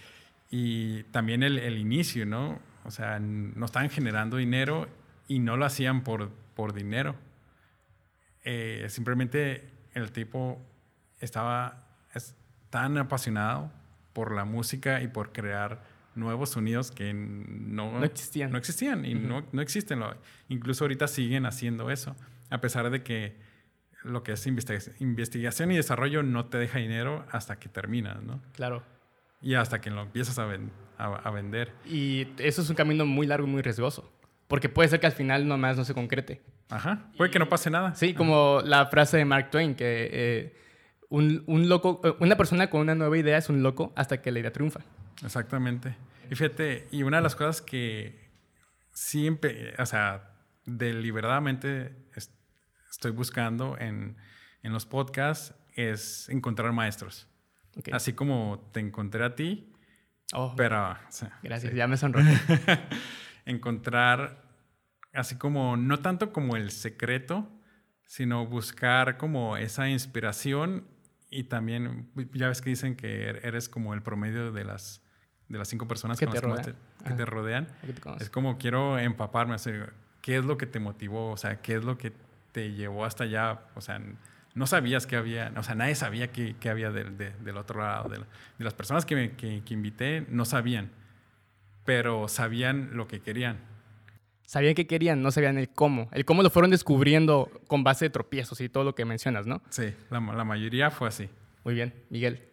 y 0.49 1.03
también 1.03 1.43
el, 1.43 1.59
el 1.59 1.77
inicio, 1.77 2.25
¿no? 2.25 2.59
O 2.85 2.91
sea, 2.91 3.19
no 3.19 3.65
estaban 3.65 3.89
generando 3.89 4.37
dinero 4.37 4.87
y 5.27 5.39
no 5.39 5.57
lo 5.57 5.65
hacían 5.65 6.03
por, 6.03 6.29
por 6.55 6.73
dinero. 6.73 7.15
Eh, 8.43 8.87
simplemente 8.89 9.69
el 9.93 10.11
tipo 10.11 10.59
estaba 11.19 11.77
es 12.13 12.35
tan 12.69 12.97
apasionado 12.97 13.71
por 14.11 14.33
la 14.33 14.43
música 14.43 15.01
y 15.01 15.07
por 15.07 15.31
crear 15.31 15.81
nuevos 16.15 16.49
sonidos 16.51 16.91
que 16.91 17.13
no, 17.13 17.99
No 17.99 18.05
existían. 18.05 18.51
No 18.51 18.57
existían 18.57 19.05
y 19.05 19.13
no, 19.15 19.45
no 19.51 19.61
existen. 19.61 20.01
Incluso 20.49 20.83
ahorita 20.83 21.07
siguen 21.07 21.45
haciendo 21.45 21.89
eso, 21.89 22.15
a 22.49 22.59
pesar 22.61 22.89
de 22.89 23.03
que 23.03 23.35
lo 24.03 24.21
que 24.23 24.33
es 24.33 24.45
investiga- 24.47 24.93
investigación 24.99 25.71
y 25.71 25.75
desarrollo 25.77 26.23
no 26.23 26.45
te 26.47 26.57
deja 26.57 26.79
dinero 26.79 27.25
hasta 27.31 27.57
que 27.57 27.69
terminas, 27.69 28.21
¿no? 28.21 28.41
Claro. 28.53 28.83
Y 29.41 29.55
hasta 29.55 29.81
que 29.81 29.89
lo 29.89 30.01
empiezas 30.01 30.37
a, 30.39 30.45
ven- 30.45 30.71
a, 30.97 31.05
a 31.15 31.31
vender. 31.31 31.71
Y 31.85 32.27
eso 32.37 32.61
es 32.61 32.69
un 32.69 32.75
camino 32.75 33.05
muy 33.05 33.27
largo 33.27 33.47
y 33.47 33.49
muy 33.49 33.61
riesgoso. 33.61 34.11
Porque 34.47 34.69
puede 34.69 34.89
ser 34.89 34.99
que 34.99 35.05
al 35.07 35.13
final 35.13 35.47
nomás 35.47 35.77
no 35.77 35.85
se 35.85 35.93
concrete. 35.93 36.41
Ajá. 36.69 37.09
Puede 37.17 37.31
que 37.31 37.39
no 37.39 37.49
pase 37.49 37.69
nada. 37.69 37.95
Sí, 37.95 38.13
como 38.13 38.61
la 38.63 38.85
frase 38.87 39.17
de 39.17 39.25
Mark 39.25 39.49
Twain, 39.51 39.73
que 39.73 40.09
eh, 40.11 40.55
un, 41.09 41.43
un 41.47 41.69
loco, 41.69 42.01
eh, 42.03 42.13
una 42.19 42.35
persona 42.35 42.69
con 42.69 42.81
una 42.81 42.93
nueva 42.95 43.17
idea 43.17 43.37
es 43.37 43.49
un 43.49 43.63
loco 43.63 43.93
hasta 43.95 44.21
que 44.21 44.31
la 44.31 44.39
idea 44.39 44.51
triunfa. 44.51 44.81
Exactamente. 45.23 45.95
Y 46.31 46.35
fíjate, 46.35 46.87
y 46.91 47.03
una 47.03 47.17
de 47.17 47.23
las 47.23 47.35
cosas 47.35 47.61
que 47.61 48.29
siempre, 48.91 49.73
o 49.77 49.85
sea, 49.85 50.31
deliberadamente 50.65 51.95
es- 52.15 52.31
estoy 52.89 53.11
buscando 53.11 53.77
en, 53.77 54.15
en 54.61 54.71
los 54.73 54.85
podcasts 54.85 55.53
es 55.75 56.29
encontrar 56.29 56.71
maestros. 56.71 57.27
Así 57.91 58.13
como 58.13 58.69
te 58.71 58.79
encontré 58.79 59.23
a 59.25 59.35
ti, 59.35 59.69
Oh, 60.35 60.55
pero 60.55 60.91
o 60.93 60.97
sea, 61.11 61.37
gracias, 61.43 61.73
ya 61.75 61.85
me 61.87 61.95
sonroje. 61.97 62.33
encontrar 63.45 64.41
así 65.13 65.37
como, 65.37 65.77
no 65.77 65.99
tanto 65.99 66.31
como 66.31 66.55
el 66.55 66.71
secreto, 66.71 67.51
sino 68.07 68.45
buscar 68.47 69.17
como 69.17 69.57
esa 69.57 69.89
inspiración 69.89 70.87
y 71.29 71.43
también, 71.45 72.09
ya 72.33 72.47
ves 72.47 72.61
que 72.61 72.69
dicen 72.71 72.95
que 72.95 73.29
er- 73.31 73.39
eres 73.45 73.69
como 73.69 73.93
el 73.93 74.01
promedio 74.01 74.51
de 74.51 74.63
las, 74.63 75.02
de 75.49 75.57
las 75.57 75.67
cinco 75.67 75.87
personas 75.87 76.19
Que 76.19 76.25
con 76.25 76.33
te 76.33 76.41
las 76.41 76.41
que 76.41 76.47
rodean. 76.63 76.65
que 77.05 77.13
te 77.13 77.25
te. 77.25 77.67
Es 78.21 78.29
como 78.29 78.57
quiero 78.57 78.97
empaparme, 78.97 79.55
así, 79.55 79.71
¿qué 80.21 80.37
es 80.37 80.45
lo 80.45 80.57
que 80.57 80.65
te 80.65 80.79
motivó? 80.79 81.31
O 81.31 81.37
sea, 81.37 81.61
¿qué 81.61 81.75
es 81.75 81.83
lo 81.83 81.97
que 81.97 82.11
te 82.51 82.71
llevó 82.73 83.05
hasta 83.05 83.25
allá? 83.25 83.61
O 83.75 83.81
sea, 83.81 84.01
no 84.55 84.67
sabías 84.67 85.05
que 85.07 85.15
había, 85.15 85.51
o 85.57 85.63
sea, 85.63 85.75
nadie 85.75 85.95
sabía 85.95 86.31
qué, 86.31 86.55
qué 86.59 86.69
había 86.69 86.91
del, 86.91 87.17
de- 87.17 87.31
del 87.31 87.57
otro 87.57 87.81
lado. 87.81 88.09
De, 88.09 88.19
la- 88.19 88.27
de 88.57 88.63
las 88.63 88.73
personas 88.73 89.05
que, 89.05 89.15
me- 89.15 89.31
que, 89.31 89.61
que 89.65 89.73
invité, 89.73 90.25
no 90.29 90.45
sabían, 90.45 90.91
pero 91.85 92.27
sabían 92.27 92.91
lo 92.93 93.07
que 93.07 93.19
querían. 93.21 93.57
Sabían 94.45 94.75
qué 94.75 94.85
querían, 94.85 95.21
no 95.23 95.31
sabían 95.31 95.57
el 95.57 95.69
cómo. 95.69 96.09
El 96.11 96.25
cómo 96.25 96.43
lo 96.43 96.49
fueron 96.49 96.69
descubriendo 96.71 97.49
con 97.67 97.83
base 97.83 98.05
de 98.05 98.09
tropiezos 98.09 98.61
y 98.61 98.69
todo 98.69 98.83
lo 98.83 98.93
que 98.93 99.05
mencionas, 99.05 99.47
¿no? 99.47 99.61
Sí, 99.69 99.93
la, 100.11 100.19
la 100.19 100.43
mayoría 100.43 100.91
fue 100.91 101.07
así. 101.07 101.29
Muy 101.63 101.73
bien, 101.73 101.93
Miguel. 102.09 102.43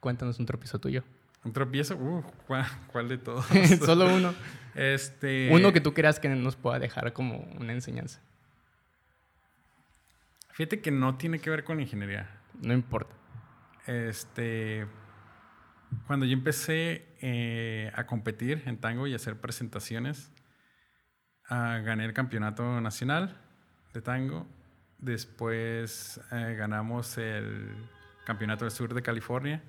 Cuéntanos 0.00 0.38
un 0.38 0.46
tropiezo 0.46 0.78
tuyo. 0.78 1.02
Un 1.46 1.52
tropiezo, 1.52 1.94
uh, 1.94 2.24
¿cuál, 2.48 2.66
cuál 2.90 3.08
de 3.08 3.18
todos? 3.18 3.46
Solo 3.86 4.12
uno. 4.12 4.34
Este, 4.74 5.48
Uno 5.52 5.72
que 5.72 5.80
tú 5.80 5.94
creas 5.94 6.18
que 6.18 6.28
nos 6.28 6.56
pueda 6.56 6.80
dejar 6.80 7.12
como 7.12 7.38
una 7.56 7.72
enseñanza. 7.72 8.20
Fíjate 10.50 10.80
que 10.80 10.90
no 10.90 11.16
tiene 11.16 11.38
que 11.38 11.48
ver 11.48 11.62
con 11.62 11.78
ingeniería. 11.78 12.28
No 12.60 12.74
importa. 12.74 13.14
Este, 13.86 14.88
cuando 16.08 16.26
yo 16.26 16.32
empecé 16.32 17.06
eh, 17.20 17.92
a 17.94 18.06
competir 18.06 18.64
en 18.66 18.78
tango 18.78 19.06
y 19.06 19.12
a 19.12 19.16
hacer 19.16 19.40
presentaciones, 19.40 20.32
ah, 21.48 21.78
gané 21.84 22.06
el 22.06 22.12
campeonato 22.12 22.80
nacional 22.80 23.40
de 23.94 24.02
tango. 24.02 24.48
Después 24.98 26.20
eh, 26.32 26.56
ganamos 26.58 27.16
el 27.18 27.72
campeonato 28.24 28.64
del 28.64 28.72
sur 28.72 28.92
de 28.94 29.02
California. 29.02 29.62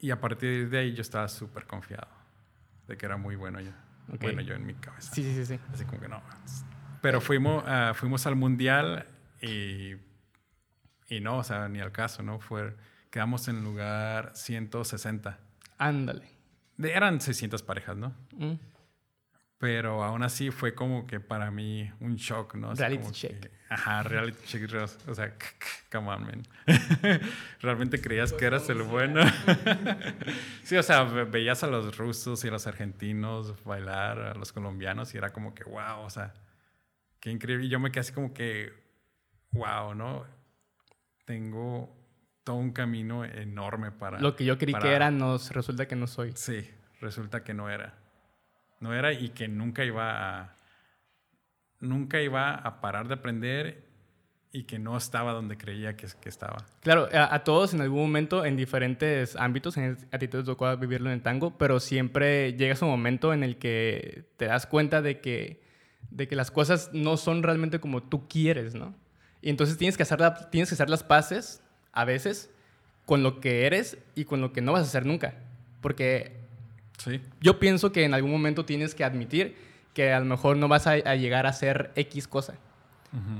Y 0.00 0.10
a 0.10 0.20
partir 0.20 0.68
de 0.70 0.78
ahí 0.78 0.94
yo 0.94 1.02
estaba 1.02 1.28
súper 1.28 1.66
confiado 1.66 2.08
de 2.88 2.96
que 2.96 3.06
era 3.06 3.16
muy 3.16 3.36
bueno 3.36 3.60
yo. 3.60 3.70
Ok. 4.12 4.22
Bueno, 4.22 4.40
yo 4.40 4.54
en 4.54 4.66
mi 4.66 4.74
cabeza. 4.74 5.14
Sí, 5.14 5.22
sí, 5.22 5.34
sí, 5.34 5.46
sí. 5.56 5.60
Así 5.72 5.84
como 5.84 6.00
que 6.00 6.08
no. 6.08 6.22
Pero 7.02 7.20
fuimos, 7.20 7.62
ah, 7.66 7.92
fuimos 7.94 8.26
al 8.26 8.34
mundial 8.36 9.06
y, 9.40 9.92
y 11.08 11.20
no, 11.20 11.38
o 11.38 11.44
sea, 11.44 11.68
ni 11.68 11.80
al 11.80 11.92
caso, 11.92 12.22
¿no? 12.22 12.40
Fue, 12.40 12.74
quedamos 13.10 13.46
en 13.48 13.62
lugar 13.62 14.32
160. 14.34 15.38
Ándale. 15.78 16.28
De- 16.76 16.92
eran 16.92 17.20
600 17.20 17.62
parejas, 17.62 17.96
¿no? 17.96 18.14
Mm. 18.32 18.54
Pero 19.60 20.02
aún 20.02 20.22
así 20.22 20.50
fue 20.50 20.74
como 20.74 21.06
que 21.06 21.20
para 21.20 21.50
mí 21.50 21.92
un 22.00 22.16
shock, 22.16 22.54
¿no? 22.54 22.70
Así 22.70 22.80
Reality 22.80 23.02
como 23.02 23.12
check. 23.12 23.40
que- 23.40 23.50
ajá, 23.68 24.02
reality 24.04 24.38
check. 24.46 24.70
O 25.06 25.14
sea, 25.14 25.34
come 25.92 26.08
on, 26.08 26.22
man. 26.24 26.42
¿Realmente 27.60 28.00
creías 28.00 28.32
que 28.32 28.46
eras 28.46 28.70
el 28.70 28.82
bueno? 28.82 29.20
sí, 30.64 30.76
o 30.78 30.82
sea, 30.82 31.04
ve- 31.04 31.24
veías 31.24 31.62
a 31.62 31.66
los 31.66 31.96
rusos 31.98 32.42
y 32.44 32.48
a 32.48 32.50
los 32.52 32.66
argentinos 32.66 33.62
bailar, 33.64 34.18
a 34.20 34.34
los 34.34 34.50
colombianos 34.52 35.12
y 35.14 35.18
era 35.18 35.30
como 35.30 35.54
que, 35.54 35.64
wow, 35.64 36.00
o 36.04 36.08
sea, 36.10 36.32
qué 37.20 37.30
increíble. 37.30 37.66
Y 37.66 37.68
yo 37.68 37.78
me 37.78 37.90
quedé 37.90 38.00
así 38.00 38.12
como 38.14 38.32
que, 38.32 38.72
wow, 39.52 39.94
¿no? 39.94 40.24
Tengo 41.26 41.94
todo 42.44 42.56
un 42.56 42.72
camino 42.72 43.26
enorme 43.26 43.92
para... 43.92 44.18
Lo 44.20 44.34
que 44.36 44.46
yo 44.46 44.56
creí 44.56 44.72
para- 44.72 44.84
que 44.88 44.94
era, 44.94 45.10
nos 45.10 45.50
resulta 45.52 45.86
que 45.86 45.96
no 45.96 46.06
soy. 46.06 46.32
Sí, 46.34 46.66
resulta 47.00 47.44
que 47.44 47.52
no 47.52 47.68
era. 47.68 47.94
No 48.80 48.94
era 48.94 49.12
y 49.12 49.28
que 49.28 49.46
nunca 49.46 49.84
iba 49.84 50.40
a. 50.40 50.56
Nunca 51.78 52.20
iba 52.20 52.54
a 52.54 52.80
parar 52.80 53.08
de 53.08 53.14
aprender 53.14 53.90
y 54.52 54.64
que 54.64 54.78
no 54.78 54.96
estaba 54.96 55.32
donde 55.32 55.56
creía 55.56 55.96
que, 55.96 56.06
estaba. 56.28 56.66
Claro, 56.80 57.08
a, 57.12 57.44
todos 57.44 57.72
en 57.72 57.80
algún 57.80 58.00
momento, 58.00 58.44
en 58.44 58.56
diferentes 58.56 59.36
ámbitos, 59.36 59.76
en- 59.76 59.96
a 60.10 60.18
ti 60.18 60.26
te 60.28 60.42
tocó 60.42 60.76
vivirlo 60.76 61.08
en 61.08 61.14
el 61.14 61.22
tango, 61.22 61.56
pero 61.56 61.78
siempre 61.78 62.54
llegas 62.54 62.82
a 62.82 62.86
un 62.86 62.90
momento 62.90 63.32
en 63.32 63.44
el 63.44 63.58
que 63.58 64.24
te 64.36 64.46
das 64.46 64.66
cuenta 64.66 65.02
de 65.02 65.20
que, 65.20 65.62
de 66.10 66.26
que 66.26 66.36
las 66.36 66.50
cosas 66.50 66.90
no 66.92 67.16
son 67.16 67.42
realmente 67.42 67.78
como 67.78 68.02
tú 68.02 68.26
quieres, 68.28 68.74
¿no? 68.74 68.94
Y 69.40 69.50
entonces 69.50 69.78
tienes 69.78 69.96
que, 69.96 70.02
hacer 70.02 70.18
tienes 70.50 70.68
que 70.68 70.74
hacer 70.74 70.90
las 70.90 71.04
paces, 71.04 71.62
a 71.92 72.04
veces, 72.04 72.50
con 73.06 73.22
lo 73.22 73.40
que 73.40 73.66
eres 73.66 73.98
y 74.14 74.24
con 74.24 74.40
lo 74.40 74.52
que 74.52 74.60
no 74.60 74.72
vas 74.72 74.82
a 74.82 74.86
hacer 74.86 75.06
nunca. 75.06 75.34
Porque 75.80 76.39
Sí. 77.02 77.20
yo 77.40 77.58
pienso 77.58 77.92
que 77.92 78.04
en 78.04 78.12
algún 78.14 78.30
momento 78.30 78.64
tienes 78.64 78.94
que 78.94 79.04
admitir 79.04 79.56
que 79.94 80.12
a 80.12 80.20
lo 80.20 80.26
mejor 80.26 80.56
no 80.56 80.68
vas 80.68 80.86
a, 80.86 80.92
a 80.92 81.16
llegar 81.16 81.46
a 81.46 81.52
ser 81.52 81.90
X 81.96 82.28
cosa. 82.28 82.54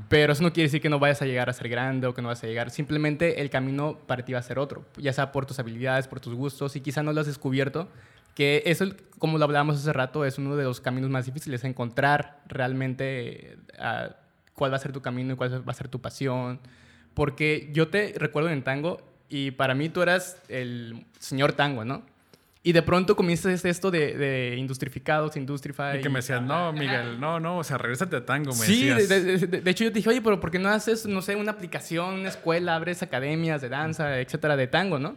Pero 0.08 0.32
eso 0.32 0.42
no 0.42 0.52
quiere 0.52 0.66
decir 0.66 0.80
que 0.80 0.88
no 0.88 0.98
vayas 0.98 1.22
a 1.22 1.26
llegar 1.26 1.48
a 1.48 1.52
ser 1.52 1.68
grande 1.68 2.08
o 2.08 2.14
que 2.14 2.22
no 2.22 2.28
vas 2.28 2.42
a 2.42 2.46
llegar. 2.48 2.70
Simplemente 2.70 3.40
el 3.40 3.50
camino 3.50 3.98
para 4.06 4.24
ti 4.24 4.32
va 4.32 4.40
a 4.40 4.42
ser 4.42 4.58
otro, 4.58 4.84
ya 4.96 5.12
sea 5.12 5.30
por 5.30 5.46
tus 5.46 5.60
habilidades, 5.60 6.08
por 6.08 6.18
tus 6.18 6.34
gustos, 6.34 6.74
y 6.74 6.80
quizá 6.80 7.04
no 7.04 7.12
lo 7.12 7.20
has 7.20 7.28
descubierto. 7.28 7.88
Que 8.34 8.64
eso, 8.66 8.86
como 9.18 9.38
lo 9.38 9.44
hablábamos 9.44 9.76
hace 9.76 9.92
rato, 9.92 10.24
es 10.24 10.38
uno 10.38 10.56
de 10.56 10.64
los 10.64 10.80
caminos 10.80 11.10
más 11.10 11.26
difíciles, 11.26 11.62
encontrar 11.62 12.40
realmente 12.48 13.58
ah, 13.78 14.16
cuál 14.54 14.72
va 14.72 14.76
a 14.76 14.80
ser 14.80 14.92
tu 14.92 15.02
camino 15.02 15.34
y 15.34 15.36
cuál 15.36 15.68
va 15.68 15.70
a 15.70 15.74
ser 15.74 15.88
tu 15.88 16.00
pasión. 16.00 16.58
Porque 17.14 17.70
yo 17.72 17.88
te 17.88 18.14
recuerdo 18.16 18.50
en 18.50 18.64
tango 18.64 19.00
y 19.28 19.52
para 19.52 19.74
mí 19.74 19.88
tú 19.88 20.02
eras 20.02 20.40
el 20.48 21.06
señor 21.20 21.52
tango, 21.52 21.84
¿no? 21.84 22.02
Y 22.62 22.72
de 22.72 22.82
pronto 22.82 23.16
comienzas 23.16 23.64
esto 23.64 23.90
de, 23.90 24.14
de 24.18 24.56
industrificados, 24.58 25.34
industrify. 25.36 25.98
Y 25.98 26.02
que 26.02 26.10
me 26.10 26.18
decías, 26.18 26.42
no, 26.42 26.72
Miguel, 26.74 27.18
no, 27.18 27.40
no, 27.40 27.58
o 27.58 27.64
sea, 27.64 27.78
regrésate 27.78 28.16
a 28.16 28.26
tango, 28.26 28.50
me 28.50 28.66
Sí, 28.66 28.86
de, 28.86 28.94
decías. 28.96 29.08
de- 29.40 29.46
de- 29.46 29.60
de 29.62 29.70
hecho 29.70 29.84
yo 29.84 29.90
te 29.90 30.00
dije, 30.00 30.10
oye, 30.10 30.20
pero 30.20 30.40
¿por 30.40 30.50
qué 30.50 30.58
no 30.58 30.68
haces, 30.68 31.06
no 31.06 31.22
sé, 31.22 31.36
una 31.36 31.52
aplicación, 31.52 32.16
una 32.20 32.28
escuela, 32.28 32.76
abres 32.76 33.02
academias 33.02 33.62
de 33.62 33.70
danza, 33.70 34.20
etcétera, 34.20 34.56
de 34.58 34.66
tango, 34.66 34.98
¿no? 34.98 35.16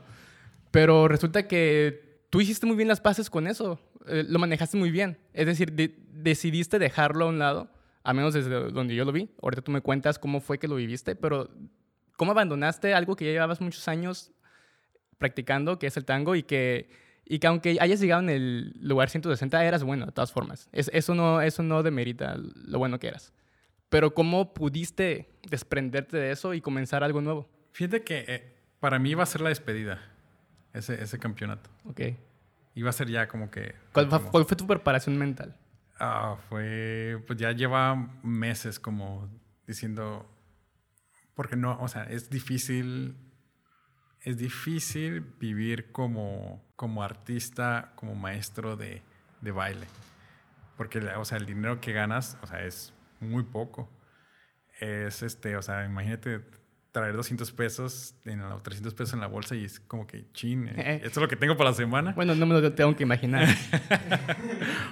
Pero 0.71 1.09
resulta 1.09 1.45
que 1.47 2.21
tú 2.29 2.39
hiciste 2.39 2.65
muy 2.65 2.77
bien 2.77 2.87
las 2.87 3.01
paces 3.01 3.29
con 3.29 3.45
eso, 3.47 3.77
eh, 4.07 4.23
lo 4.27 4.39
manejaste 4.39 4.77
muy 4.77 4.89
bien. 4.89 5.17
Es 5.33 5.45
decir, 5.45 5.73
de- 5.73 5.93
decidiste 6.13 6.79
dejarlo 6.79 7.25
a 7.25 7.27
un 7.27 7.39
lado, 7.39 7.69
a 8.03 8.13
menos 8.13 8.33
desde 8.33 8.49
donde 8.71 8.95
yo 8.95 9.03
lo 9.03 9.11
vi. 9.11 9.29
Ahorita 9.41 9.61
tú 9.61 9.71
me 9.71 9.81
cuentas 9.81 10.17
cómo 10.17 10.39
fue 10.39 10.59
que 10.59 10.69
lo 10.69 10.75
viviste, 10.75 11.17
pero 11.17 11.49
¿cómo 12.15 12.31
abandonaste 12.31 12.93
algo 12.93 13.17
que 13.17 13.25
ya 13.25 13.31
llevabas 13.31 13.59
muchos 13.59 13.89
años 13.89 14.31
practicando, 15.17 15.77
que 15.77 15.87
es 15.87 15.97
el 15.97 16.05
tango, 16.05 16.35
y 16.35 16.43
que, 16.43 16.89
y 17.25 17.39
que 17.39 17.47
aunque 17.47 17.77
hayas 17.79 17.99
llegado 17.99 18.21
en 18.21 18.29
el 18.29 18.73
lugar 18.81 19.09
160, 19.09 19.63
eras 19.63 19.83
bueno 19.83 20.05
de 20.05 20.11
todas 20.11 20.31
formas. 20.31 20.69
Es- 20.71 20.89
eso, 20.93 21.15
no, 21.15 21.41
eso 21.41 21.63
no 21.63 21.83
demerita 21.83 22.35
lo 22.37 22.79
bueno 22.79 22.99
que 22.99 23.07
eras. 23.07 23.33
Pero 23.89 24.13
¿cómo 24.13 24.53
pudiste 24.53 25.29
desprenderte 25.49 26.17
de 26.17 26.31
eso 26.31 26.53
y 26.53 26.61
comenzar 26.61 27.03
algo 27.03 27.21
nuevo? 27.21 27.47
Fíjate 27.71 28.03
que 28.03 28.25
eh, 28.27 28.53
para 28.79 28.99
mí 28.99 29.11
iba 29.11 29.23
a 29.23 29.27
ser 29.27 29.41
la 29.41 29.49
despedida, 29.49 30.01
ese, 30.73 31.01
ese 31.01 31.19
campeonato. 31.19 31.69
Ok. 31.85 32.01
Iba 32.75 32.89
a 32.89 32.93
ser 32.93 33.07
ya 33.09 33.27
como 33.27 33.51
que... 33.51 33.75
¿Cuál, 33.93 34.09
como- 34.09 34.31
cuál 34.31 34.45
fue 34.45 34.57
tu 34.57 34.65
preparación 34.65 35.17
mental? 35.17 35.55
Ah, 35.99 36.37
fue, 36.49 37.23
pues 37.27 37.37
ya 37.39 37.51
lleva 37.51 37.95
meses 38.23 38.79
como 38.79 39.29
diciendo, 39.67 40.27
porque 41.35 41.55
no, 41.55 41.79
o 41.79 41.87
sea, 41.87 42.03
es 42.05 42.29
difícil, 42.31 43.15
es 44.23 44.37
difícil 44.37 45.21
vivir 45.39 45.91
como, 45.91 46.63
como 46.75 47.03
artista, 47.03 47.91
como 47.95 48.15
maestro 48.15 48.75
de, 48.77 49.01
de 49.41 49.51
baile, 49.51 49.87
porque, 50.77 50.99
o 50.99 51.25
sea, 51.25 51.37
el 51.37 51.45
dinero 51.45 51.79
que 51.81 51.91
ganas, 51.93 52.37
o 52.41 52.47
sea, 52.47 52.65
es 52.65 52.93
muy 53.19 53.43
poco. 53.43 53.89
Es 54.79 55.21
este, 55.23 55.55
o 55.55 55.61
sea, 55.61 55.85
imagínate 55.85 56.41
traer 56.91 57.15
200 57.15 57.51
pesos, 57.51 58.15
en 58.25 58.39
la, 58.41 58.55
300 58.61 58.93
pesos 58.93 59.13
en 59.13 59.19
la 59.19 59.27
bolsa 59.27 59.55
y 59.55 59.65
es 59.65 59.79
como 59.79 60.05
que, 60.07 60.25
chin, 60.33 60.67
eh, 60.67 60.95
esto 61.03 61.19
es 61.19 61.23
lo 61.23 61.27
que 61.27 61.35
tengo 61.35 61.55
para 61.57 61.71
la 61.71 61.75
semana. 61.75 62.11
Bueno, 62.13 62.35
no 62.35 62.45
me 62.45 62.59
lo 62.59 62.73
tengo 62.73 62.95
que 62.95 63.03
imaginar. 63.03 63.47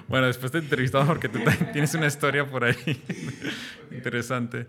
Bueno, 0.08 0.28
después 0.28 0.52
te 0.52 0.58
entrevistamos 0.58 1.08
porque 1.08 1.30
tú 1.30 1.40
tienes 1.72 1.94
una 1.94 2.08
historia 2.08 2.46
por 2.46 2.66
ahí 2.66 2.76
interesante. 3.92 4.68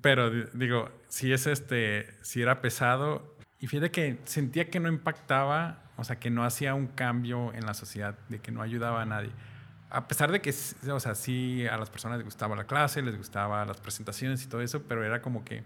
Pero 0.00 0.30
di- 0.30 0.44
digo, 0.54 0.90
si 1.08 1.32
es 1.32 1.46
este, 1.46 2.08
si 2.22 2.40
era 2.40 2.60
pesado 2.62 3.36
y 3.60 3.66
fíjate 3.66 3.90
que 3.90 4.18
sentía 4.24 4.70
que 4.70 4.78
no 4.78 4.88
impactaba, 4.88 5.78
o 5.96 6.04
sea, 6.04 6.18
que 6.18 6.30
no 6.30 6.44
hacía 6.44 6.74
un 6.74 6.86
cambio 6.86 7.52
en 7.54 7.66
la 7.66 7.74
sociedad, 7.74 8.16
de 8.28 8.38
que 8.38 8.52
no 8.52 8.62
ayudaba 8.62 9.02
a 9.02 9.04
nadie. 9.04 9.30
A 9.90 10.06
pesar 10.06 10.30
de 10.30 10.40
que, 10.40 10.50
o 10.50 11.00
sea, 11.00 11.14
sí 11.14 11.66
a 11.66 11.76
las 11.76 11.90
personas 11.90 12.18
les 12.18 12.24
gustaba 12.24 12.54
la 12.54 12.64
clase, 12.64 13.02
les 13.02 13.16
gustaba 13.16 13.64
las 13.64 13.80
presentaciones 13.80 14.44
y 14.44 14.46
todo 14.46 14.60
eso, 14.60 14.82
pero 14.82 15.04
era 15.04 15.22
como 15.22 15.44
que, 15.44 15.64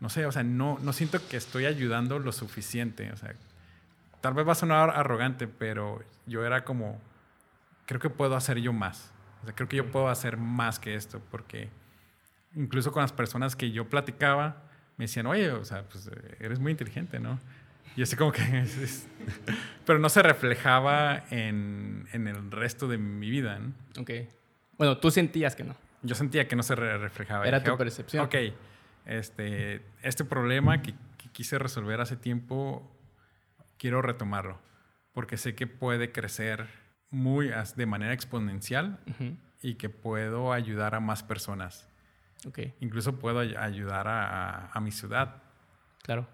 no 0.00 0.08
sé, 0.08 0.26
o 0.26 0.32
sea, 0.32 0.42
no, 0.42 0.78
no 0.82 0.92
siento 0.92 1.20
que 1.28 1.36
estoy 1.36 1.66
ayudando 1.66 2.18
lo 2.18 2.32
suficiente. 2.32 3.12
O 3.12 3.16
sea, 3.16 3.34
tal 4.20 4.34
vez 4.34 4.48
va 4.48 4.52
a 4.52 4.56
sonar 4.56 4.90
arrogante, 4.90 5.46
pero 5.46 6.02
yo 6.26 6.44
era 6.44 6.64
como, 6.64 7.00
creo 7.86 8.00
que 8.00 8.10
puedo 8.10 8.34
hacer 8.34 8.58
yo 8.58 8.72
más. 8.72 9.12
O 9.42 9.44
sea, 9.44 9.54
creo 9.54 9.68
que 9.68 9.76
yo 9.76 9.90
puedo 9.90 10.08
hacer 10.08 10.36
más 10.36 10.80
que 10.80 10.96
esto, 10.96 11.20
porque 11.30 11.68
incluso 12.56 12.90
con 12.90 13.02
las 13.02 13.12
personas 13.12 13.54
que 13.54 13.70
yo 13.70 13.88
platicaba, 13.88 14.63
me 14.96 15.04
decían, 15.04 15.26
oye, 15.26 15.50
o 15.50 15.64
sea, 15.64 15.82
pues 15.84 16.06
eh, 16.08 16.36
eres 16.40 16.58
muy 16.60 16.72
inteligente, 16.72 17.18
¿no? 17.20 17.38
Y 17.96 18.02
así 18.02 18.16
como 18.16 18.32
que... 18.32 18.42
es- 18.60 18.76
es- 18.78 19.08
pero 19.86 19.98
no 19.98 20.08
se 20.08 20.22
reflejaba 20.22 21.24
en, 21.30 22.06
en 22.12 22.26
el 22.28 22.50
resto 22.50 22.88
de 22.88 22.98
mi 22.98 23.30
vida, 23.30 23.58
¿no? 23.58 23.72
ok. 24.00 24.10
Bueno, 24.78 24.98
tú 24.98 25.10
sentías 25.10 25.54
que 25.54 25.62
no. 25.64 25.76
Yo 26.02 26.14
sentía 26.14 26.48
que 26.48 26.56
no 26.56 26.62
se 26.62 26.74
re- 26.74 26.98
reflejaba. 26.98 27.46
Era 27.46 27.58
Dije, 27.60 27.68
tu 27.70 27.74
"Ok, 27.74 27.78
percepción". 27.78 28.24
Ok, 28.24 28.34
este, 29.06 29.82
este 30.02 30.24
problema 30.24 30.82
que, 30.82 30.92
que 31.16 31.28
quise 31.32 31.58
resolver 31.58 32.00
hace 32.00 32.16
tiempo, 32.16 32.90
quiero 33.78 34.02
retomarlo, 34.02 34.58
porque 35.12 35.36
sé 35.36 35.54
que 35.54 35.66
puede 35.66 36.10
crecer 36.12 36.66
muy 37.10 37.50
de 37.76 37.86
manera 37.86 38.12
exponencial 38.12 38.98
Ujú. 39.08 39.36
y 39.62 39.74
que 39.74 39.88
puedo 39.88 40.52
ayudar 40.52 40.94
a 40.94 41.00
más 41.00 41.22
personas. 41.22 41.88
Ok, 42.46 42.58
Incluso 42.80 43.18
puedo 43.18 43.38
ay- 43.40 43.54
ayudar 43.58 44.06
a, 44.08 44.28
a- 44.66 44.70
a 44.72 44.80
mi 44.80 44.90
ciudad. 44.92 45.42
claro. 46.02 46.26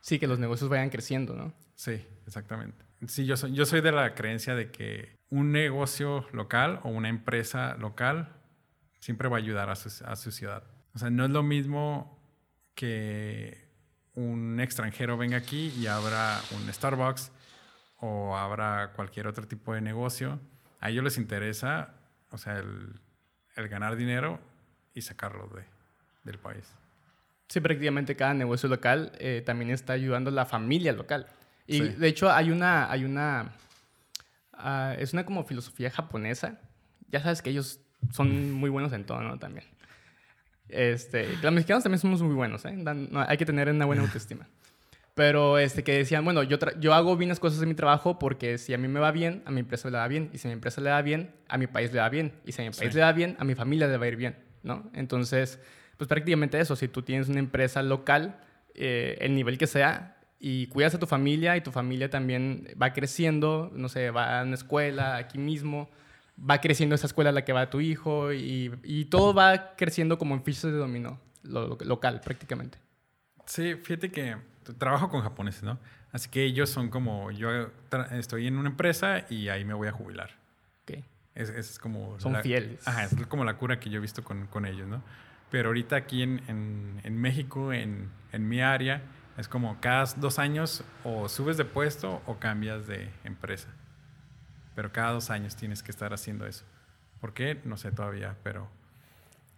Sí, 0.00 0.18
que 0.18 0.26
los 0.26 0.38
negocios 0.38 0.70
vayan 0.70 0.88
creciendo, 0.90 1.34
¿no? 1.34 1.52
Sí, 1.74 2.02
exactamente. 2.26 2.82
Sí, 3.08 3.26
yo 3.26 3.36
soy, 3.36 3.52
yo 3.52 3.66
soy 3.66 3.80
de 3.82 3.92
la 3.92 4.14
creencia 4.14 4.54
de 4.54 4.70
que 4.70 5.16
un 5.28 5.52
negocio 5.52 6.26
local 6.32 6.80
o 6.84 6.88
una 6.88 7.08
empresa 7.08 7.74
local 7.76 8.28
siempre 9.00 9.28
va 9.28 9.36
a 9.36 9.40
ayudar 9.40 9.68
a 9.70 9.76
su, 9.76 10.04
a 10.06 10.16
su 10.16 10.30
ciudad. 10.30 10.62
O 10.94 10.98
sea, 10.98 11.10
no 11.10 11.24
es 11.24 11.30
lo 11.30 11.42
mismo 11.42 12.18
que 12.74 13.68
un 14.14 14.60
extranjero 14.60 15.16
venga 15.18 15.36
aquí 15.36 15.68
y 15.78 15.86
abra 15.88 16.40
un 16.56 16.72
Starbucks 16.72 17.30
o 18.00 18.36
abra 18.36 18.92
cualquier 18.94 19.26
otro 19.26 19.46
tipo 19.46 19.74
de 19.74 19.80
negocio. 19.80 20.40
A 20.80 20.90
ellos 20.90 21.04
les 21.04 21.18
interesa, 21.18 21.94
o 22.30 22.38
sea, 22.38 22.58
el, 22.58 23.00
el 23.56 23.68
ganar 23.68 23.96
dinero 23.96 24.40
y 24.98 25.02
sacarlo 25.02 25.46
de, 25.48 25.62
del 26.24 26.38
país. 26.38 26.64
Sí, 27.48 27.60
prácticamente 27.60 28.14
cada 28.16 28.34
negocio 28.34 28.68
local 28.68 29.12
eh, 29.18 29.42
también 29.46 29.70
está 29.70 29.94
ayudando 29.94 30.30
a 30.30 30.32
la 30.34 30.44
familia 30.44 30.92
local. 30.92 31.26
Y 31.66 31.78
Sí. 31.78 31.88
de 31.88 32.08
hecho 32.08 32.30
hay 32.30 32.50
una, 32.50 32.90
hay 32.90 33.04
una, 33.04 33.52
ah, 34.52 34.94
es 34.98 35.12
una 35.12 35.24
como 35.24 35.44
filosofía 35.44 35.90
japonesa. 35.90 36.60
Ya 37.10 37.22
sabes 37.22 37.40
que 37.40 37.50
ellos 37.50 37.80
son 38.10 38.52
muy 38.52 38.68
buenos 38.70 38.92
en 38.92 39.04
todo, 39.04 39.22
¿no? 39.22 39.38
También. 39.38 39.64
Este, 40.68 41.36
los 41.42 41.52
mexicanos 41.52 41.82
también 41.82 41.98
somos 42.00 42.20
muy 42.22 42.34
buenos, 42.34 42.64
¿eh? 42.66 42.74
Dan- 42.76 43.08
no, 43.10 43.24
hay 43.26 43.38
que 43.38 43.46
tener 43.46 43.70
una 43.70 43.86
buena 43.86 44.02
autoestima. 44.02 44.46
Pero 45.14 45.58
este, 45.58 45.82
que 45.82 45.92
decían, 45.96 46.24
bueno, 46.24 46.42
yo, 46.44 46.58
yo 46.78 46.94
hago 46.94 47.16
bien 47.16 47.28
las 47.30 47.40
cosas 47.40 47.60
en 47.62 47.68
mi 47.68 47.74
trabajo 47.74 48.18
porque 48.18 48.56
si 48.58 48.72
a 48.74 48.78
mí 48.78 48.86
me 48.86 49.00
va 49.00 49.10
bien, 49.10 49.42
a 49.46 49.50
mi 49.50 49.60
empresa 49.60 49.90
le 49.90 49.96
va 49.98 50.06
bien. 50.06 50.30
Y 50.32 50.38
si 50.38 50.46
a 50.46 50.50
mi 50.50 50.52
empresa 50.52 50.80
le 50.80 50.90
va 50.90 51.02
bien, 51.02 51.34
a 51.48 51.58
mi 51.58 51.66
país 51.66 51.92
le 51.92 51.98
va 51.98 52.08
bien. 52.08 52.32
Y 52.44 52.52
si 52.52 52.62
a 52.62 52.64
mi 52.66 52.70
país 52.70 52.92
Sí. 52.92 52.96
le 52.98 53.02
va 53.02 53.12
bien, 53.12 53.34
a 53.40 53.44
mi 53.44 53.54
familia 53.54 53.88
le 53.88 53.96
va 53.96 54.04
a 54.04 54.08
ir 54.08 54.16
bien, 54.16 54.36
¿no? 54.62 54.90
Entonces, 54.94 55.60
pues 55.96 56.08
prácticamente 56.08 56.58
eso. 56.60 56.76
Si 56.76 56.88
tú 56.88 57.02
tienes 57.02 57.28
una 57.28 57.38
empresa 57.40 57.82
local, 57.82 58.40
eh, 58.74 59.16
el 59.20 59.34
nivel 59.34 59.58
que 59.58 59.66
sea, 59.66 60.16
y 60.40 60.68
cuidas 60.68 60.94
a 60.94 60.98
tu 61.00 61.06
familia 61.06 61.56
y 61.56 61.60
tu 61.62 61.72
familia 61.72 62.10
también 62.10 62.68
va 62.80 62.92
creciendo, 62.92 63.70
no 63.74 63.88
sé, 63.88 64.10
va 64.10 64.38
a 64.40 64.44
una 64.44 64.54
escuela 64.54 65.16
aquí 65.16 65.36
mismo, 65.38 65.90
va 66.38 66.60
creciendo 66.60 66.94
esa 66.94 67.06
escuela 67.08 67.30
a 67.30 67.32
la 67.32 67.44
que 67.44 67.52
va 67.52 67.70
tu 67.70 67.80
hijo 67.80 68.32
y, 68.32 68.70
y 68.84 69.06
todo 69.06 69.34
va 69.34 69.74
creciendo 69.76 70.16
como 70.18 70.34
en 70.36 70.44
fichas 70.44 70.64
de 70.70 70.72
dominó, 70.72 71.18
lo- 71.42 71.66
lo- 71.66 71.78
local 71.80 72.20
prácticamente. 72.24 72.78
Sí, 73.46 73.74
fíjate 73.74 74.12
que 74.12 74.36
trabajo 74.78 75.08
con 75.08 75.22
japoneses, 75.22 75.64
¿no? 75.64 75.80
Así 76.12 76.28
que 76.28 76.44
ellos 76.44 76.70
son 76.70 76.88
como, 76.88 77.30
yo 77.32 77.50
estoy 78.12 78.46
en 78.46 78.56
una 78.58 78.68
empresa 78.68 79.26
y 79.28 79.48
ahí 79.48 79.64
me 79.64 79.74
voy 79.74 79.88
a 79.88 79.92
jubilar. 79.92 80.30
Ok. 80.84 80.98
Es, 81.38 81.48
es 81.48 81.78
como... 81.78 82.18
Son 82.20 82.34
la- 82.34 82.42
fieles. 82.42 82.86
Ajá, 82.86 83.04
es 83.04 83.14
como 83.28 83.44
la 83.44 83.56
cura 83.56 83.80
que 83.80 83.88
yo 83.88 83.98
he 83.98 84.00
visto 84.00 84.22
con, 84.22 84.46
con 84.48 84.66
ellos, 84.66 84.86
¿no? 84.86 85.02
Pero 85.50 85.68
ahorita 85.70 85.96
aquí 85.96 86.22
en, 86.22 86.42
en, 86.48 87.00
en 87.04 87.18
México, 87.18 87.72
en, 87.72 88.10
en 88.32 88.48
mi 88.48 88.60
área, 88.60 89.00
es 89.38 89.48
como 89.48 89.80
cada 89.80 90.04
dos 90.16 90.38
años 90.38 90.84
o 91.04 91.28
subes 91.28 91.56
de 91.56 91.64
puesto 91.64 92.20
o 92.26 92.38
cambias 92.38 92.86
de 92.86 93.10
empresa. 93.24 93.68
Pero 94.74 94.92
cada 94.92 95.12
dos 95.12 95.30
años 95.30 95.56
tienes 95.56 95.82
que 95.82 95.90
estar 95.90 96.12
haciendo 96.12 96.46
eso. 96.46 96.64
¿Por 97.20 97.32
qué? 97.32 97.60
No 97.64 97.76
sé 97.76 97.90
todavía, 97.92 98.36
pero, 98.42 98.68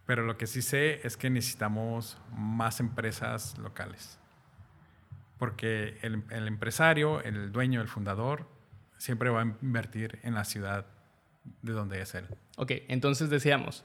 pero 0.06 0.22
lo 0.24 0.36
que 0.38 0.46
sí 0.46 0.62
sé 0.62 1.00
es 1.06 1.16
que 1.16 1.28
necesitamos 1.28 2.18
más 2.32 2.78
empresas 2.80 3.58
locales. 3.58 4.18
Porque 5.38 5.98
el, 6.02 6.22
el 6.30 6.46
empresario, 6.46 7.22
el 7.22 7.52
dueño, 7.52 7.80
el 7.80 7.88
fundador, 7.88 8.46
siempre 8.98 9.30
va 9.30 9.40
a 9.42 9.44
invertir 9.62 10.18
en 10.22 10.34
la 10.34 10.44
ciudad 10.44 10.86
de 11.62 11.72
donde 11.72 12.01
es 12.01 12.14
él. 12.14 12.24
Ok, 12.57 12.72
entonces 12.88 13.30
decíamos, 13.30 13.84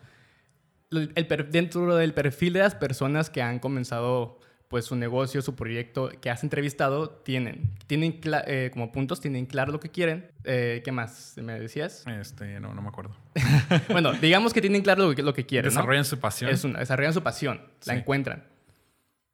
el, 0.91 1.11
el 1.15 1.51
dentro 1.51 1.95
del 1.95 2.13
perfil 2.13 2.53
de 2.53 2.59
las 2.59 2.75
personas 2.75 3.29
que 3.29 3.41
han 3.41 3.59
comenzado 3.59 4.39
pues 4.67 4.85
su 4.85 4.95
negocio, 4.95 5.41
su 5.43 5.55
proyecto, 5.55 6.09
que 6.21 6.29
has 6.31 6.43
entrevistado, 6.43 7.09
tienen, 7.09 7.75
tienen 7.85 8.19
eh, 8.47 8.71
como 8.73 8.91
puntos, 8.91 9.21
tienen 9.21 9.45
claro 9.45 9.71
lo 9.71 9.79
que 9.79 9.89
quieren. 9.89 10.31
Eh, 10.43 10.81
¿Qué 10.83 10.91
más 10.91 11.35
me 11.37 11.59
decías? 11.59 12.03
Este, 12.07 12.59
no, 12.59 12.73
no 12.73 12.81
me 12.81 12.87
acuerdo. 12.89 13.15
bueno, 13.89 14.13
digamos 14.13 14.53
que 14.53 14.61
tienen 14.61 14.81
claro 14.81 15.07
lo 15.09 15.15
que, 15.15 15.21
lo 15.21 15.33
que 15.35 15.45
quieren. 15.45 15.67
¿no? 15.71 15.79
Desarrollan 15.79 16.03
su 16.03 16.19
pasión. 16.19 16.49
Es 16.49 16.63
una- 16.63 16.79
desarrollan 16.79 17.13
su 17.13 17.21
pasión, 17.21 17.61
la 17.85 17.93
Sí. 17.93 17.99
encuentran. 17.99 18.43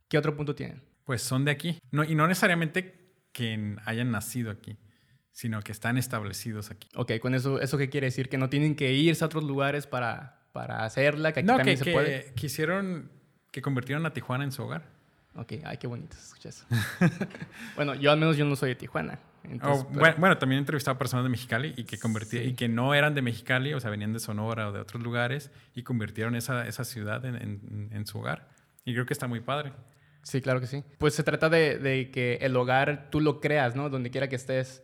¿Qué 0.09 0.17
otro 0.17 0.35
punto 0.35 0.53
tienen? 0.53 0.83
Pues 1.05 1.21
son 1.21 1.45
de 1.45 1.51
aquí. 1.51 1.79
No, 1.91 2.03
y 2.03 2.13
no 2.13 2.27
necesariamente 2.27 3.13
que 3.31 3.77
hayan 3.85 4.11
nacido 4.11 4.51
aquí, 4.51 4.77
sino 5.31 5.61
que 5.61 5.71
están 5.71 5.97
establecidos 5.97 6.71
aquí. 6.71 6.87
Ok, 6.95 7.13
con 7.21 7.33
eso, 7.35 7.59
¿eso 7.61 7.77
qué 7.77 7.89
quiere 7.89 8.07
decir? 8.07 8.29
Que 8.29 8.37
no 8.37 8.49
tienen 8.49 8.75
que 8.75 8.91
irse 8.93 9.23
a 9.23 9.27
otros 9.27 9.43
lugares 9.43 9.87
para, 9.87 10.41
para 10.51 10.83
hacerla, 10.85 11.31
que 11.33 11.39
aquí 11.41 11.47
No, 11.47 11.57
también 11.57 11.77
que, 11.77 11.83
se 11.83 11.89
que 11.89 11.93
puede. 11.93 12.33
quisieron, 12.35 13.11
que 13.51 13.61
convirtieron 13.61 14.05
a 14.05 14.13
Tijuana 14.13 14.43
en 14.43 14.51
su 14.51 14.63
hogar. 14.63 14.89
Ok, 15.35 15.53
ay, 15.63 15.77
qué 15.77 15.87
bonito 15.87 16.15
escucha 16.17 16.49
eso. 16.49 16.65
bueno, 17.75 17.95
yo 17.95 18.11
al 18.11 18.19
menos 18.19 18.37
yo 18.37 18.45
no 18.45 18.55
soy 18.55 18.69
de 18.69 18.75
Tijuana. 18.75 19.19
entonces, 19.43 19.83
O, 19.83 19.87
pero- 19.87 19.99
bueno, 19.99 20.15
bueno, 20.19 20.37
también 20.37 20.57
he 20.57 20.59
entrevistado 20.59 20.95
a 20.95 20.99
personas 20.99 21.23
de 21.23 21.29
Mexicali 21.29 21.73
y 21.77 21.85
que, 21.85 21.97
Sí. 22.25 22.37
y 22.39 22.53
que 22.53 22.67
no 22.67 22.93
eran 22.93 23.15
de 23.15 23.21
Mexicali, 23.21 23.73
o 23.73 23.79
sea, 23.79 23.89
venían 23.89 24.11
de 24.13 24.19
Sonora 24.19 24.67
o 24.67 24.71
de 24.73 24.79
otros 24.81 25.01
lugares 25.01 25.49
y 25.73 25.83
convirtieron 25.83 26.35
esa, 26.35 26.67
esa 26.67 26.83
ciudad 26.83 27.23
en, 27.25 27.35
en- 27.35 27.89
en 27.91 28.05
su 28.05 28.19
hogar. 28.19 28.49
Y 28.83 28.93
creo 28.93 29.05
que 29.05 29.13
está 29.13 29.27
muy 29.27 29.39
padre. 29.39 29.73
Sí, 30.23 30.41
claro 30.41 30.59
que 30.59 30.67
sí. 30.67 30.83
Pues 30.99 31.15
se 31.15 31.23
trata 31.23 31.49
de, 31.49 31.77
de 31.79 32.11
que 32.11 32.35
el 32.41 32.55
hogar 32.55 33.09
tú 33.09 33.21
lo 33.21 33.39
creas, 33.39 33.75
¿no? 33.75 33.89
Donde 33.89 34.11
quiera 34.11 34.27
que 34.27 34.35
estés, 34.35 34.83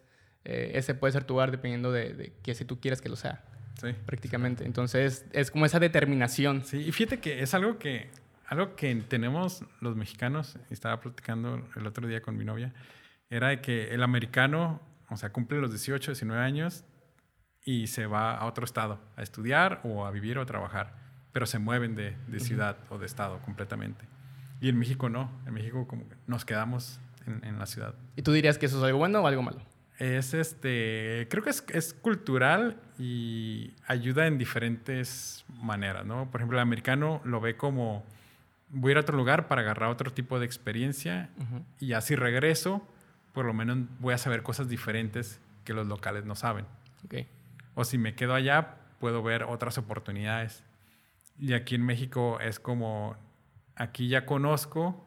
eh, 0.50 0.72
ese 0.76 0.95
puede 0.95 1.12
ser 1.12 1.26
tu 1.26 1.34
hogar 1.36 1.52
dependiendo 1.52 1.91
de, 1.91 2.14
de 2.14 2.34
que 2.41 2.56
si 2.56 2.64
tú 2.66 2.80
quieres 2.80 3.02
que 3.02 3.10
lo 3.10 3.16
sea, 3.18 3.43
Sí. 3.82 3.89
prácticamente. 4.08 4.66
Entonces 4.66 5.26
es 5.34 5.52
como 5.52 5.66
esa 5.68 5.80
determinación. 5.80 6.64
Sí, 6.66 6.78
y 6.78 6.91
fíjate 6.91 7.20
que 7.20 7.41
es 7.43 7.54
algo 7.54 7.78
que, 7.78 8.10
algo 8.48 8.76
que 8.76 8.95
tenemos 8.95 9.64
los 9.82 9.95
mexicanos, 9.95 10.58
y 10.72 10.74
estaba 10.74 11.00
platicando 11.00 11.64
el 11.76 11.86
otro 11.86 12.08
día 12.08 12.22
con 12.22 12.38
mi 12.38 12.43
novia, 12.45 12.74
era 13.30 13.50
de 13.50 13.62
que 13.62 13.93
el 13.93 14.02
americano, 14.02 14.82
o 15.10 15.18
sea, 15.18 15.32
cumple 15.32 15.60
los 15.60 15.70
18, 15.70 16.12
19 16.12 16.41
años 16.41 16.86
y 17.66 17.88
se 17.88 18.08
va 18.08 18.36
a 18.36 18.45
otro 18.45 18.64
estado 18.66 19.00
a 19.18 19.22
estudiar 19.22 19.82
o 19.84 20.06
a 20.06 20.12
vivir 20.12 20.38
o 20.38 20.41
a 20.41 20.45
trabajar, 20.45 20.95
pero 21.34 21.45
se 21.45 21.60
mueven 21.60 21.93
de, 21.95 22.16
de 22.28 22.39
ciudad 22.39 22.78
o 22.89 22.98
de 22.98 23.06
estado 23.06 23.39
completamente. 23.41 24.06
Y 24.62 24.70
en 24.70 24.80
México 24.80 25.08
no, 25.10 25.30
en 25.45 25.54
México 25.54 25.86
como 25.88 26.08
que 26.10 26.16
nos 26.26 26.45
quedamos 26.45 27.00
en, 27.28 27.43
en 27.45 27.60
la 27.60 27.66
ciudad. 27.68 27.93
¿Y 28.16 28.22
tú 28.24 28.32
dirías 28.32 28.58
que 28.58 28.66
eso 28.66 28.78
es 28.80 28.84
algo 28.86 28.98
bueno 28.98 29.20
o 29.22 29.28
algo 29.28 29.43
malo? 29.43 29.62
Es 29.98 30.34
este, 30.34 31.28
creo 31.30 31.43
que 31.43 31.50
es, 31.50 31.64
es 31.70 31.93
cultural 31.93 32.80
y 33.00 33.74
ayuda 33.88 34.28
en 34.28 34.38
diferentes 34.38 35.43
maneras, 35.50 36.06
¿no? 36.06 36.30
Por 36.30 36.41
ejemplo, 36.41 36.58
el 36.58 36.62
americano 36.62 37.22
lo 37.24 37.41
ve 37.41 37.58
como 37.58 38.04
voy 38.70 38.89
a 38.89 38.93
ir 38.93 38.98
a 38.98 39.02
otro 39.02 39.18
lugar 39.18 39.48
para 39.48 39.62
agarrar 39.62 39.89
otro 39.89 40.12
tipo 40.12 40.39
de 40.39 40.45
experiencia 40.45 41.30
y 41.80 41.93
así 41.93 42.16
regreso, 42.16 42.86
por 43.34 43.45
lo 43.45 43.54
menos 43.54 43.78
voy 44.00 44.14
a 44.14 44.18
saber 44.18 44.43
cosas 44.43 44.68
diferentes 44.68 45.39
que 45.64 45.74
los 45.74 45.88
locales 45.88 46.26
no 46.26 46.36
saben. 46.36 46.66
Ok. 47.06 47.16
O 47.76 47.84
si 47.84 47.98
me 47.98 48.16
quedo 48.16 48.34
allá, 48.34 48.76
puedo 49.00 49.22
ver 49.24 49.43
otras 49.43 49.78
oportunidades. 49.78 50.64
Y 51.39 51.54
aquí 51.54 51.76
en 51.76 51.86
México 51.86 52.39
es 52.39 52.60
como, 52.60 53.16
aquí 53.76 54.08
ya 54.08 54.26
conozco 54.26 55.06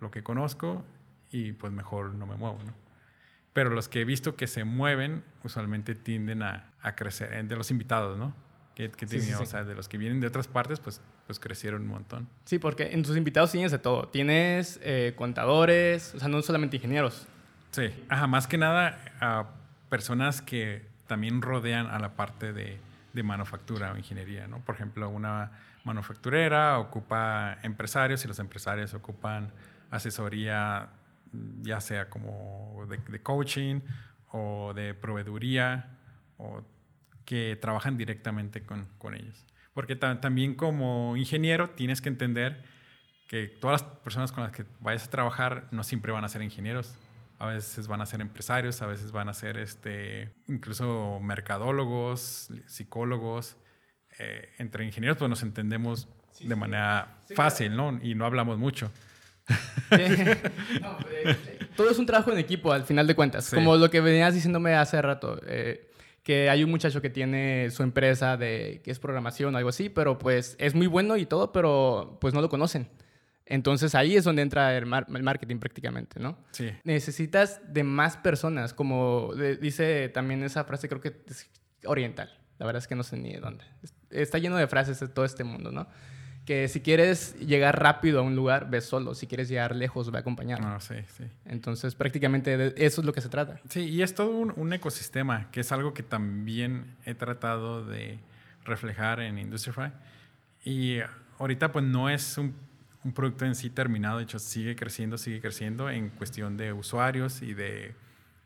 lo 0.00 0.10
que 0.10 0.22
conozco 0.22 0.84
y 1.30 1.52
pues 1.52 1.72
mejor 1.72 2.14
no 2.14 2.26
me 2.26 2.36
muevo, 2.36 2.58
¿no? 2.64 2.83
Pero 3.54 3.70
los 3.70 3.88
que 3.88 4.02
he 4.02 4.04
visto 4.04 4.36
que 4.36 4.46
se 4.46 4.64
mueven, 4.64 5.24
usualmente 5.44 5.94
tienden 5.94 6.42
a, 6.42 6.66
a 6.82 6.94
crecer. 6.94 7.32
eh, 7.32 7.42
De 7.42 7.56
los 7.56 7.70
invitados, 7.70 8.18
¿no? 8.18 8.34
Que, 8.74 8.90
que 8.90 9.06
Sí, 9.06 9.20
sí, 9.20 9.20
tenía, 9.20 9.36
sí. 9.38 9.42
O 9.44 9.46
sea, 9.46 9.64
de 9.64 9.74
los 9.74 9.88
que 9.88 9.96
vienen 9.96 10.20
de 10.20 10.26
otras 10.26 10.48
partes, 10.48 10.80
pues, 10.80 11.00
pues 11.26 11.38
crecieron 11.40 11.82
un 11.82 11.88
montón. 11.88 12.28
Sí, 12.44 12.58
porque 12.58 12.90
en 12.92 13.02
tus 13.04 13.16
invitados 13.16 13.52
tienes 13.52 13.70
de 13.72 13.78
todo. 13.78 14.08
Tienes 14.08 14.78
eh, 14.82 15.14
contadores, 15.16 16.14
o 16.14 16.18
sea, 16.18 16.28
no 16.28 16.42
solamente 16.42 16.76
ingenieros. 16.76 17.26
Sí. 17.70 17.94
Ajá, 18.08 18.26
más 18.26 18.46
que 18.48 18.58
nada 18.58 18.98
a 19.20 19.46
personas 19.88 20.42
que 20.42 20.86
también 21.06 21.40
rodean 21.40 21.86
a 21.86 21.98
la 22.00 22.16
parte 22.16 22.52
de, 22.52 22.78
de 23.12 23.22
manufactura 23.22 23.92
o 23.92 23.96
ingeniería, 23.96 24.48
¿no? 24.48 24.58
Por 24.58 24.74
ejemplo, 24.74 25.08
una 25.08 25.52
manufacturera 25.84 26.78
ocupa 26.80 27.58
empresarios 27.62 28.24
y 28.24 28.28
los 28.28 28.38
empresarios 28.40 28.94
ocupan 28.94 29.52
asesoría, 29.92 30.88
ya 31.62 31.80
sea 31.80 32.08
como 32.10 32.86
de, 32.88 32.98
de 32.98 33.22
coaching 33.22 33.80
o 34.32 34.72
de 34.74 34.94
proveeduría 34.94 35.98
o 36.36 36.62
que 37.24 37.56
trabajan 37.60 37.96
directamente 37.96 38.62
con, 38.64 38.86
con 38.98 39.14
ellos. 39.14 39.44
Porque 39.72 39.96
ta- 39.96 40.20
también 40.20 40.54
como 40.54 41.16
ingeniero 41.16 41.70
tienes 41.70 42.00
que 42.00 42.08
entender 42.08 42.62
que 43.28 43.46
todas 43.48 43.82
las 43.82 43.90
personas 44.00 44.30
con 44.32 44.42
las 44.44 44.52
que 44.52 44.64
vayas 44.80 45.06
a 45.06 45.10
trabajar 45.10 45.68
no 45.70 45.82
siempre 45.82 46.12
van 46.12 46.24
a 46.24 46.28
ser 46.28 46.42
ingenieros. 46.42 46.96
A 47.38 47.46
veces 47.46 47.88
van 47.88 48.00
a 48.00 48.06
ser 48.06 48.20
empresarios, 48.20 48.80
a 48.82 48.86
veces 48.86 49.10
van 49.10 49.28
a 49.28 49.34
ser 49.34 49.56
este, 49.56 50.32
incluso 50.46 51.18
mercadólogos, 51.20 52.48
psicólogos. 52.66 53.56
Eh, 54.18 54.50
entre 54.58 54.84
ingenieros 54.84 55.18
pues 55.18 55.28
nos 55.28 55.42
entendemos 55.42 56.08
de 56.40 56.54
manera 56.56 57.18
fácil, 57.34 57.74
¿no? 57.76 57.98
Y 58.02 58.14
no 58.14 58.24
hablamos 58.26 58.58
mucho. 58.58 58.92
No, 59.50 60.98
eh, 61.10 61.36
todo 61.76 61.90
es 61.90 61.98
un 61.98 62.06
trabajo 62.06 62.32
en 62.32 62.38
equipo, 62.38 62.72
al 62.72 62.84
final 62.84 63.06
de 63.06 63.14
cuentas. 63.14 63.44
Sí. 63.46 63.56
Como 63.56 63.76
lo 63.76 63.90
que 63.90 64.00
venías 64.00 64.34
diciéndome 64.34 64.74
hace 64.74 65.00
rato, 65.02 65.40
eh, 65.46 65.90
que 66.22 66.48
hay 66.48 66.64
un 66.64 66.70
muchacho 66.70 67.02
que 67.02 67.10
tiene 67.10 67.70
su 67.70 67.82
empresa 67.82 68.36
de 68.36 68.80
que 68.82 68.90
es 68.90 68.98
programación 68.98 69.54
o 69.54 69.58
algo 69.58 69.68
así, 69.68 69.88
pero 69.90 70.18
pues 70.18 70.56
es 70.58 70.74
muy 70.74 70.86
bueno 70.86 71.16
y 71.16 71.26
todo, 71.26 71.52
pero 71.52 72.18
pues 72.20 72.32
no 72.34 72.40
lo 72.40 72.48
conocen. 72.48 72.88
Entonces 73.46 73.94
ahí 73.94 74.16
es 74.16 74.24
donde 74.24 74.40
entra 74.40 74.74
el, 74.76 74.86
mar- 74.86 75.06
el 75.14 75.22
marketing 75.22 75.58
prácticamente, 75.58 76.18
¿no? 76.18 76.38
Sí. 76.52 76.70
Necesitas 76.84 77.60
de 77.68 77.84
más 77.84 78.16
personas, 78.16 78.72
como 78.72 79.34
dice 79.60 80.08
también 80.08 80.42
esa 80.42 80.64
frase, 80.64 80.88
creo 80.88 81.02
que 81.02 81.14
es 81.28 81.50
oriental. 81.84 82.32
La 82.58 82.64
verdad 82.64 82.80
es 82.80 82.88
que 82.88 82.94
no 82.94 83.02
sé 83.02 83.18
ni 83.18 83.32
de 83.34 83.40
dónde. 83.40 83.64
Es- 83.82 83.92
Está 84.08 84.38
lleno 84.38 84.56
de 84.56 84.66
frases 84.68 84.98
de 85.00 85.08
todo 85.08 85.24
este 85.26 85.42
mundo, 85.44 85.72
¿no? 85.72 85.88
Que 86.44 86.68
si 86.68 86.80
quieres 86.80 87.34
llegar 87.38 87.80
rápido 87.80 88.20
a 88.20 88.22
un 88.22 88.36
lugar, 88.36 88.68
ve 88.68 88.80
solo. 88.82 89.14
Si 89.14 89.26
quieres 89.26 89.48
llegar 89.48 89.74
lejos, 89.74 90.10
ve 90.10 90.18
acompañado. 90.18 90.62
No, 90.62 90.78
sí, 90.80 90.96
sí. 91.16 91.24
Entonces, 91.46 91.94
prácticamente 91.94 92.56
de 92.56 92.74
eso 92.76 93.00
es 93.00 93.06
lo 93.06 93.12
que 93.14 93.22
se 93.22 93.30
trata. 93.30 93.60
Sí, 93.70 93.80
y 93.80 94.02
es 94.02 94.14
todo 94.14 94.30
un, 94.30 94.52
un 94.56 94.72
ecosistema, 94.72 95.50
que 95.50 95.60
es 95.60 95.72
algo 95.72 95.94
que 95.94 96.02
también 96.02 96.96
he 97.06 97.14
tratado 97.14 97.84
de 97.84 98.18
reflejar 98.64 99.20
en 99.20 99.38
Industrify. 99.38 99.92
Y 100.64 100.98
ahorita 101.38 101.72
pues 101.72 101.84
no 101.84 102.08
es 102.08 102.38
un, 102.38 102.54
un 103.04 103.12
producto 103.12 103.44
en 103.44 103.54
sí 103.54 103.70
terminado, 103.70 104.18
de 104.18 104.24
hecho 104.24 104.38
sigue 104.38 104.74
creciendo, 104.76 105.18
sigue 105.18 105.40
creciendo 105.40 105.90
en 105.90 106.10
cuestión 106.10 106.56
de 106.56 106.72
usuarios 106.72 107.42
y 107.42 107.54
de 107.54 107.94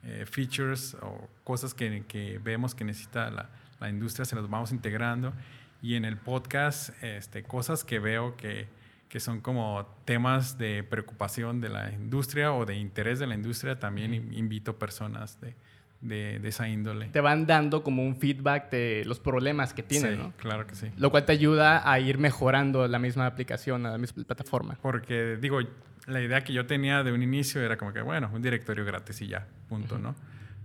eh, 0.05 0.26
features 0.26 0.96
o 1.01 1.28
cosas 1.44 1.74
que, 1.74 2.05
que 2.07 2.38
vemos 2.42 2.74
que 2.74 2.84
necesita 2.84 3.30
la, 3.30 3.51
la 3.80 3.88
industria, 3.88 4.24
se 4.24 4.36
los 4.36 4.49
vamos 4.51 4.72
integrando. 4.72 5.32
Y 5.83 5.95
en 5.95 6.05
el 6.05 6.16
podcast, 6.16 6.91
este, 7.03 7.43
cosas 7.45 7.85
que 7.85 7.99
veo 7.99 8.37
que, 8.37 8.66
que 9.09 9.20
son 9.20 9.41
como 9.41 9.87
temas 10.05 10.59
de 10.59 10.83
preocupación 10.83 11.61
de 11.61 11.68
la 11.68 11.93
industria 11.93 12.53
o 12.53 12.66
de 12.66 12.76
interés 12.76 13.18
de 13.18 13.26
la 13.26 13.35
industria, 13.35 13.79
también 13.79 14.12
in- 14.12 14.33
invito 14.35 14.76
personas 14.79 15.41
de, 15.41 15.55
de, 16.01 16.41
de 16.41 16.49
esa 16.49 16.68
índole. 16.68 17.07
Te 17.09 17.20
van 17.20 17.47
dando 17.47 17.83
como 17.85 18.03
un 18.05 18.16
feedback 18.16 18.70
de 18.70 19.05
los 19.07 19.20
problemas 19.20 19.72
que 19.72 19.83
tienen, 19.85 20.16
Sí, 20.16 20.18
¿no? 20.22 20.33
claro 20.37 20.66
que 20.66 20.74
sí. 20.74 20.91
Lo 20.97 21.11
cual 21.11 21.24
te 21.24 21.33
ayuda 21.33 21.89
a 21.91 22.01
ir 22.01 22.18
mejorando 22.18 22.87
la 22.89 22.99
misma 22.99 23.26
aplicación, 23.26 23.85
la 23.85 23.97
misma 23.99 24.24
plataforma. 24.24 24.76
Porque, 24.83 25.37
digo, 25.41 25.61
la 26.07 26.20
idea 26.20 26.43
que 26.43 26.53
yo 26.53 26.66
tenía 26.66 27.03
de 27.05 27.12
un 27.12 27.22
inicio 27.22 27.62
era 27.62 27.76
como 27.76 27.93
que, 27.93 28.01
bueno, 28.03 28.31
un 28.33 28.43
directorio 28.43 28.85
gratis 28.85 29.20
y 29.22 29.29
ya, 29.29 29.47
punto, 29.68 29.97
¿no? 29.99 30.16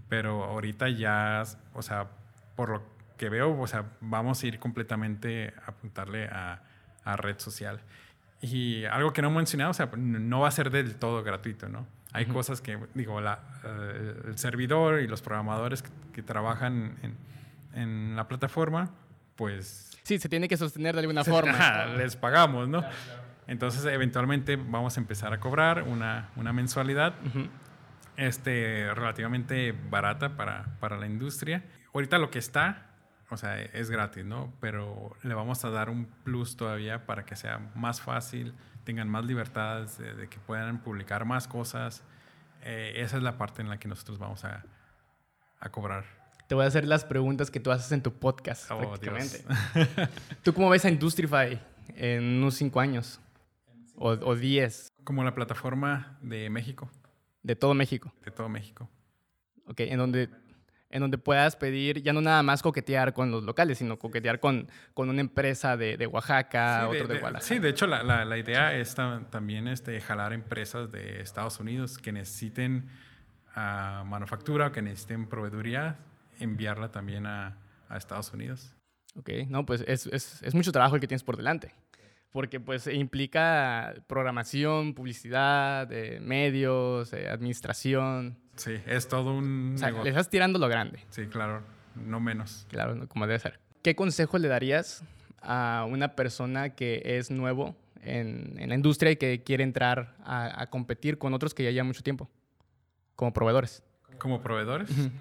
Pero 0.10 0.44
ahorita 0.44 0.90
ya, 0.90 1.44
o 1.74 1.82
sea, 1.82 2.08
por 2.56 2.70
lo, 2.70 2.84
que 3.18 3.30
veo, 3.30 3.60
o 3.60 3.68
sea, 3.68 3.86
vamos 4.02 4.44
a 4.44 4.48
ir 4.48 4.60
completamente 4.60 5.54
a 5.66 5.72
apuntarle 5.72 6.26
a, 6.26 6.62
a 7.04 7.16
red 7.18 7.40
social. 7.40 7.80
Y 8.42 8.84
algo 8.86 9.14
que 9.14 9.22
no 9.22 9.30
he 9.30 9.32
mencionado, 9.32 9.72
o 9.72 9.74
sea, 9.74 9.90
no 9.96 10.42
va 10.42 10.50
a 10.50 10.52
ser 10.52 10.70
del 10.70 10.96
todo 10.96 11.24
gratuito, 11.24 11.70
¿no? 11.70 11.88
Hay 12.12 12.26
cosas 12.28 12.62
que, 12.62 12.78
digo, 12.94 13.22
la, 13.22 13.40
eh, 13.64 14.22
el 14.28 14.38
servidor 14.38 15.02
y 15.02 15.08
los 15.08 15.22
programadores 15.22 15.82
que, 15.82 15.90
que 16.14 16.22
trabajan 16.22 16.96
en, 17.02 17.18
en, 17.74 18.16
la 18.16 18.28
plataforma, 18.28 18.92
pues... 19.36 19.98
Sí, 20.04 20.20
se 20.20 20.30
tiene 20.30 20.48
que 20.48 20.58
sostener 20.58 20.94
de 20.94 21.02
alguna 21.02 21.24
se, 21.24 21.32
forma. 21.32 21.54
Ajá, 21.54 21.86
les 21.88 22.16
pagamos, 22.16 22.68
¿no? 22.68 22.82
Claro, 22.82 22.96
claro. 23.06 23.24
Entonces, 23.48 23.84
eventualmente 23.86 24.58
vamos 24.58 24.96
a 24.98 25.00
empezar 25.00 25.34
a 25.34 25.40
cobrar 25.40 25.84
una, 25.84 26.30
una 26.36 26.54
mensualidad 26.54 27.16
uh 27.24 27.40
-huh. 27.40 27.50
este, 28.18 28.94
relativamente 28.94 29.72
barata 29.72 30.36
para, 30.38 30.66
para 30.80 30.98
la 30.98 31.08
industria. 31.08 31.64
Ahorita 31.94 32.20
lo 32.20 32.30
que 32.30 32.40
está, 32.40 32.93
o 33.34 33.38
sea, 33.38 33.62
es 33.62 33.90
gratis, 33.90 34.26
¿no? 34.26 34.54
Pero 34.60 35.16
le 35.24 35.34
vamos 35.34 35.66
a 35.66 35.70
dar 35.70 35.90
un 35.90 36.06
plus 36.24 36.56
todavía 36.56 37.06
para 37.06 37.26
que 37.26 37.36
sea 37.36 37.72
más 37.76 38.02
fácil, 38.02 38.54
tengan 38.84 39.10
más 39.10 39.26
libertades, 39.26 39.98
de, 39.98 40.14
de 40.14 40.28
que 40.30 40.40
puedan 40.40 40.82
publicar 40.82 41.26
más 41.26 41.48
cosas. 41.48 42.04
Eh, 42.64 42.94
esa 42.98 43.18
es 43.18 43.24
la 43.24 43.38
parte 43.38 43.62
en 43.62 43.70
la 43.70 43.78
que 43.78 43.88
nosotros 43.88 44.18
vamos 44.18 44.46
a, 44.46 44.64
a, 45.60 45.70
cobrar. 45.70 46.06
Te 46.48 46.56
voy 46.56 46.64
a 46.64 46.68
hacer 46.68 46.88
las 46.88 47.04
preguntas 47.04 47.52
que 47.52 47.60
tú 47.60 47.72
haces 47.72 47.92
en 47.92 48.02
tu 48.02 48.14
podcast, 48.14 48.72
oh, 48.72 48.78
prácticamente. 48.78 49.44
¿Tú 50.44 50.54
cómo 50.54 50.70
ves 50.70 50.86
a 50.86 50.90
Industrify 50.90 51.60
en 51.96 52.24
unos 52.24 52.56
cinco 52.56 52.80
años? 52.80 53.20
O, 53.96 54.10
o 54.10 54.36
diez. 54.36 54.92
Como 55.04 55.24
la 55.24 55.36
plataforma 55.36 56.18
de 56.22 56.50
México. 56.50 56.90
De 57.42 57.56
todo 57.56 57.74
México. 57.74 58.14
De 58.24 58.32
todo 58.32 58.48
México. 58.48 58.90
Ok, 59.66 59.82
en 59.82 59.98
donde 59.98 60.30
en 60.94 61.02
donde 61.02 61.18
puedas 61.18 61.56
pedir, 61.56 62.04
ya 62.04 62.14
no 62.14 62.22
nada 62.22 62.44
más 62.44 62.62
coquetear 62.62 63.14
con 63.14 63.32
los 63.32 63.44
locales, 63.44 63.80
sino 63.80 63.98
coquetear 63.98 64.40
con, 64.40 64.70
con 64.94 65.10
una 65.10 65.22
empresa 65.22 65.76
de, 65.76 65.98
de 65.98 66.06
Oaxaca, 66.06 66.82
sí, 66.82 66.86
otro 66.86 67.08
de, 67.08 67.16
de, 67.16 67.20
Guadalajara. 67.20 67.48
Sí, 67.48 67.58
de 67.58 67.70
hecho 67.70 67.88
la, 67.88 68.04
la, 68.04 68.24
la 68.26 68.38
idea 68.38 68.78
es 68.78 68.94
también 68.94 69.68
este, 69.68 70.00
jalar 70.00 70.34
empresas 70.34 70.92
de 70.92 71.20
Estados 71.20 71.60
Unidos 71.60 71.98
que 71.98 72.12
necesiten 72.12 72.90
uh, 73.56 74.06
manufactura 74.06 74.68
o 74.68 74.72
que 74.72 74.84
necesiten 74.84 75.26
proveeduría, 75.28 75.98
enviarla 76.40 76.92
también 76.92 77.26
a, 77.26 77.58
a 77.90 77.98
Estados 77.98 78.32
Unidos. 78.32 78.76
Ok, 79.16 79.30
no, 79.48 79.66
pues 79.66 79.84
es, 79.88 80.06
es, 80.06 80.44
es 80.44 80.54
mucho 80.54 80.72
trabajo 80.72 80.94
el 80.94 81.02
que 81.02 81.08
tienes 81.08 81.24
por 81.24 81.38
delante 81.38 81.74
porque 82.32 82.60
pues 82.60 82.88
implica 82.88 83.94
programación, 84.08 84.96
publicidad, 84.96 85.92
eh, 85.92 86.20
medios, 86.20 87.14
eh, 87.14 87.30
administración. 87.30 88.43
Sí, 88.56 88.80
es 88.86 89.08
todo 89.08 89.34
un... 89.34 89.74
O 89.76 89.78
sea, 89.78 89.92
le 89.92 90.10
estás 90.10 90.30
tirando 90.30 90.60
lo 90.60 90.68
grande. 90.68 91.00
Sí, 91.10 91.26
claro, 91.28 91.62
no 91.96 92.20
menos. 92.20 92.66
Claro, 92.70 93.08
como 93.08 93.28
debe 93.28 93.40
ser. 93.40 93.60
¿Qué 93.82 93.96
consejo 93.96 94.38
le 94.38 94.48
darías 94.48 95.04
a 95.42 95.86
una 95.90 96.16
persona 96.16 96.70
que 96.70 97.02
es 97.04 97.32
nuevo 97.32 97.76
en, 98.02 98.56
en 98.60 98.70
la 98.70 98.76
industria 98.76 99.12
y 99.12 99.16
que 99.18 99.44
quiere 99.44 99.64
entrar 99.64 100.16
a, 100.24 100.62
a, 100.62 100.68
competir 100.68 101.18
con 101.18 101.34
otros 101.34 101.54
que 101.54 101.64
ya 101.64 101.72
llevan 101.72 101.88
mucho 101.88 102.04
tiempo, 102.04 102.30
como 103.16 103.34
proveedores? 103.34 103.84
¿Como 104.20 104.42
proveedores? 104.42 104.90
Uh 104.90 104.94
-huh. 104.94 105.12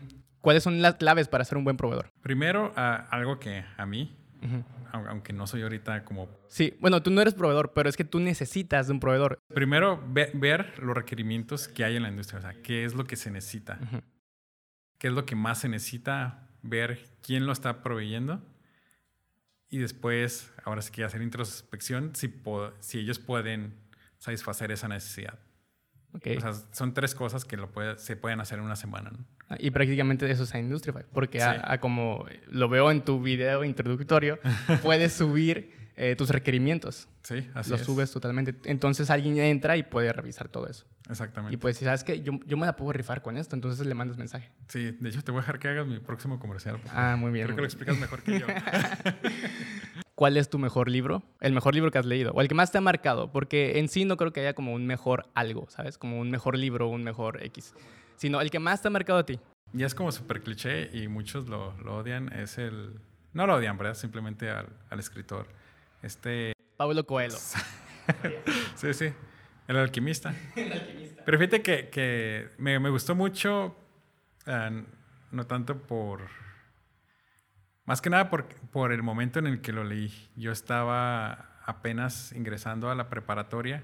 ¿Cuáles 0.41 0.63
son 0.63 0.83
las 0.83 0.97
claves 0.97 1.29
para 1.29 1.45
ser 1.45 1.57
un 1.57 1.65
buen 1.65 1.77
proveedor? 1.77 2.11
Primero, 2.21 2.73
uh, 2.77 3.07
algo 3.11 3.39
que 3.39 3.65
a 3.77 3.87
mí 3.87 4.17
Uh 4.43 4.47
-huh. 4.47 4.65
Aunque 5.09 5.33
no 5.33 5.47
soy 5.47 5.63
ahorita 5.63 6.05
como... 6.05 6.29
Sí, 6.49 6.77
bueno, 6.81 7.03
tú 7.03 7.11
no 7.11 7.23
eres 7.23 7.33
proveedor, 7.35 7.73
pero 7.73 7.89
es 7.89 7.97
que 7.97 8.05
tú 8.05 8.21
necesitas 8.21 8.89
de 8.89 8.93
un 8.93 9.01
proveedor. 9.01 9.39
Primero, 9.55 10.03
ve, 10.09 10.31
ver 10.35 10.79
los 10.81 10.95
requerimientos 10.95 11.67
que 11.69 11.85
hay 11.85 11.97
en 11.97 12.03
la 12.03 12.11
industria, 12.11 12.41
o 12.41 12.43
sea, 12.43 12.61
qué 12.63 12.85
es 12.85 12.95
lo 12.95 13.05
que 13.05 13.17
se 13.17 13.31
necesita, 13.31 13.79
uh 13.81 13.85
-huh. 13.85 14.03
qué 14.99 15.09
es 15.09 15.13
lo 15.15 15.25
que 15.25 15.35
más 15.35 15.61
se 15.61 15.69
necesita, 15.69 16.51
ver 16.63 17.09
quién 17.23 17.47
lo 17.47 17.53
está 17.53 17.83
proveyendo 17.83 18.43
y 19.73 19.79
después, 19.79 20.53
ahora 20.65 20.83
sí 20.83 20.93
que 20.93 21.03
hacer 21.03 21.23
introspección, 21.23 22.15
si, 22.15 22.31
si 22.81 22.99
ellos 22.99 23.19
pueden 23.19 23.75
satisfacer 24.19 24.71
esa 24.71 24.87
necesidad. 24.87 25.39
Okay. 26.13 26.37
O 26.37 26.41
sea, 26.43 26.53
son 26.73 26.93
tres 26.93 27.15
cosas 27.15 27.47
que 27.47 27.57
lo 27.57 27.73
puede, 27.73 27.99
se 27.99 28.15
pueden 28.17 28.41
hacer 28.41 28.59
en 28.59 28.67
una 28.67 28.77
semana. 28.77 29.11
¿no? 29.11 29.25
Y 29.59 29.71
prácticamente 29.71 30.31
eso 30.31 30.45
es 30.45 30.55
Industrify, 30.55 31.05
porque 31.13 31.39
sí. 31.39 31.45
a, 31.45 31.73
a 31.73 31.81
como 31.81 32.27
lo 32.49 32.69
veo 32.69 32.91
en 32.91 33.03
tu 33.03 33.21
video 33.23 33.65
introductorio, 33.65 34.39
puedes 34.83 35.13
subir 35.13 35.73
eh, 35.97 36.17
tus 36.17 36.31
requerimientos. 36.31 37.09
Sí, 37.23 37.47
así 37.55 37.71
Los 37.71 37.81
es. 37.81 37.87
subes 37.87 38.11
totalmente. 38.11 38.55
Entonces 38.65 39.11
alguien 39.11 39.39
entra 39.39 39.77
y 39.77 39.83
puede 39.83 40.13
revisar 40.13 40.49
todo 40.49 40.67
eso. 40.67 40.87
Exactamente. 41.11 41.55
Y 41.55 41.59
pues, 41.59 41.77
¿sabes 41.77 42.03
qué? 42.03 42.23
Yo, 42.23 42.41
yo 42.47 42.57
me 42.57 42.67
la 42.67 42.77
puedo 42.77 42.93
rifar 42.93 43.23
con 43.23 43.37
esto, 43.37 43.55
entonces 43.55 43.87
le 43.87 43.95
mandas 43.95 44.17
mensaje. 44.17 44.51
Sí, 44.69 44.93
de 44.93 45.09
hecho 45.11 45.23
te 45.23 45.31
voy 45.31 45.41
a 45.41 45.43
dejar 45.43 45.59
que 45.59 45.69
hagas 45.69 45.87
mi 45.87 45.99
próximo 45.99 46.39
comercial. 46.39 46.81
Ah, 46.91 47.17
muy 47.19 47.31
bien. 47.31 47.47
Creo 47.47 47.55
muy 47.55 47.57
que 47.57 47.61
lo 47.63 47.67
explicas 47.67 47.99
mejor 47.99 48.23
que 48.23 48.41
yo. 48.41 48.47
¿Cuál 50.15 50.37
es 50.37 50.49
tu 50.49 50.59
mejor 50.59 50.89
libro? 50.91 51.23
El 51.41 51.53
mejor 51.53 51.75
libro 51.75 51.91
que 51.91 51.99
has 51.99 52.07
leído 52.07 52.33
o 52.33 52.41
el 52.41 52.49
que 52.49 52.55
más 52.55 52.71
te 52.71 52.79
ha 52.79 52.81
marcado, 52.81 53.33
porque 53.33 53.79
en 53.79 53.89
sí 53.89 54.05
no 54.05 54.17
creo 54.17 54.33
que 54.33 54.41
haya 54.41 54.55
como 54.55 54.73
un 54.73 54.87
mejor 54.87 55.29
algo, 55.35 55.69
¿sabes? 55.69 55.99
Como 55.99 56.21
un 56.21 56.31
mejor 56.31 56.57
libro, 56.57 56.89
un 56.89 57.03
mejor 57.03 57.43
X, 57.45 57.75
sino 58.23 58.41
el 58.41 58.53
que 58.53 58.61
más 58.61 58.81
te 58.81 58.87
ha 58.87 58.91
marcado 58.93 59.19
a 59.19 59.27
ti. 59.27 59.41
Ya 59.73 59.85
es 59.85 59.97
como 59.97 60.13
súper 60.13 60.43
cliché 60.43 60.97
y 60.97 61.09
muchos 61.09 61.49
lo, 61.49 61.77
lo, 61.79 61.97
odian, 61.97 62.33
es 62.33 62.57
el... 62.57 63.01
No 63.33 63.49
lo 63.49 63.57
odian, 63.57 63.77
¿verdad? 63.77 63.95
Simplemente 63.95 64.49
al, 64.49 64.69
al 64.91 65.01
escritor. 65.01 65.49
Este... 66.03 66.53
Pablo 66.77 67.05
Coelho. 67.05 67.37
sí, 68.77 68.95
sí. 68.95 69.13
El 69.67 69.77
alquimista. 69.77 70.33
el 70.55 70.73
alquimista. 70.73 71.25
Pero 71.25 71.37
fíjate 71.37 71.63
que, 71.63 71.89
que 71.89 72.51
me, 72.59 72.79
me, 72.79 72.91
gustó 72.91 73.17
mucho, 73.17 73.75
uh, 74.47 74.85
no 75.33 75.47
tanto 75.49 75.83
por... 75.83 76.29
Más 77.87 78.01
que 78.01 78.09
nada 78.09 78.31
por, 78.31 78.47
por 78.71 78.93
el 78.93 79.03
momento 79.03 79.41
en 79.41 79.49
el 79.49 79.61
que 79.63 79.73
lo 79.73 79.83
leí. 79.83 80.13
Yo 80.37 80.53
estaba 80.53 81.59
apenas 81.67 82.31
ingresando 82.31 82.89
a 82.89 82.95
la 82.95 83.09
preparatoria 83.09 83.83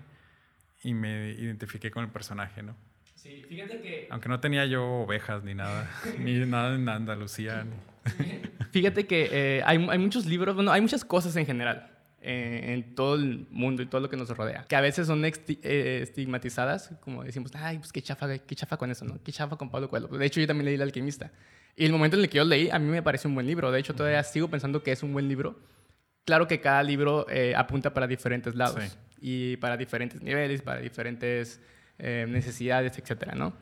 y 0.85 0.95
me 0.95 1.31
identifiqué 1.31 1.91
con 1.91 2.05
el 2.05 2.11
personaje, 2.11 2.63
¿no? 2.63 2.77
Sí, 3.19 3.45
fíjate 3.49 3.81
que... 3.81 4.07
Aunque 4.11 4.29
no 4.29 4.39
tenía 4.39 4.65
yo 4.67 4.85
ovejas 4.85 5.43
ni 5.43 5.55
nada, 5.55 5.91
ni 6.19 6.35
nada 6.47 6.77
en 6.77 6.89
Andalucía. 6.89 7.65
Ni... 7.65 8.25
Fíjate 8.71 9.07
que 9.07 9.29
eh, 9.33 9.63
hay, 9.67 9.85
hay, 9.91 9.99
muchos 9.99 10.25
libros, 10.25 10.55
bueno, 10.55 10.71
hay 10.71 10.81
muchas 10.81 11.05
cosas 11.05 11.35
en 11.37 11.45
general 11.45 11.91
eh, 12.21 12.75
en 12.75 12.95
todo 12.95 13.17
el 13.17 13.47
mundo 13.51 13.83
y 13.83 13.87
todo 13.87 14.01
lo 14.01 14.09
que 14.09 14.17
nos 14.17 14.29
rodea, 14.31 14.65
que 14.69 14.77
a 14.77 14.81
veces 14.81 15.07
son 15.07 15.25
eh, 15.25 16.01
estigmatizadas, 16.03 16.93
como 17.01 17.25
decimos, 17.25 17.53
ay, 17.55 17.79
pues 17.79 17.93
qué 17.93 18.03
chafa, 18.03 18.39
qué 18.39 18.55
chafa 18.55 18.77
con 18.77 18.91
eso, 18.91 19.05
¿no? 19.05 19.23
Qué 19.23 19.33
chafa 19.33 19.57
con 19.57 19.71
Pablo 19.71 19.89
Coelho. 19.89 20.09
De 20.09 20.25
hecho, 20.25 20.41
yo 20.41 20.47
también 20.47 20.67
leí 20.67 20.75
El 20.75 20.83
Alquimista. 20.83 21.33
Y 21.77 21.85
el 21.87 21.93
momento 21.93 22.17
en 22.17 22.23
el 22.25 22.29
que 22.29 22.39
yo 22.39 22.45
leí, 22.45 22.71
a 22.71 22.79
mí 22.79 22.87
me 22.89 23.03
parece 23.03 23.29
un 23.29 23.35
buen 23.35 23.47
libro. 23.47 23.71
De 23.71 23.79
hecho, 23.79 23.95
todavía 23.95 24.23
sigo 24.25 24.49
pensando 24.49 24.83
que 24.83 24.93
es 24.93 25.03
un 25.03 25.13
buen 25.13 25.29
libro. 25.29 25.61
Claro 26.25 26.49
que 26.49 26.61
cada 26.61 26.83
libro 26.83 27.27
eh, 27.31 27.55
apunta 27.57 27.95
para 27.95 28.07
diferentes 28.07 28.55
lados 28.55 28.83
Sí. 28.83 28.97
y 29.21 29.57
para 29.59 29.77
diferentes 29.77 30.21
niveles, 30.21 30.61
para 30.61 30.81
diferentes 30.81 31.61
eh, 31.99 32.27
necesidades, 32.29 32.97
etcétera, 32.99 33.35
¿no? 33.35 33.53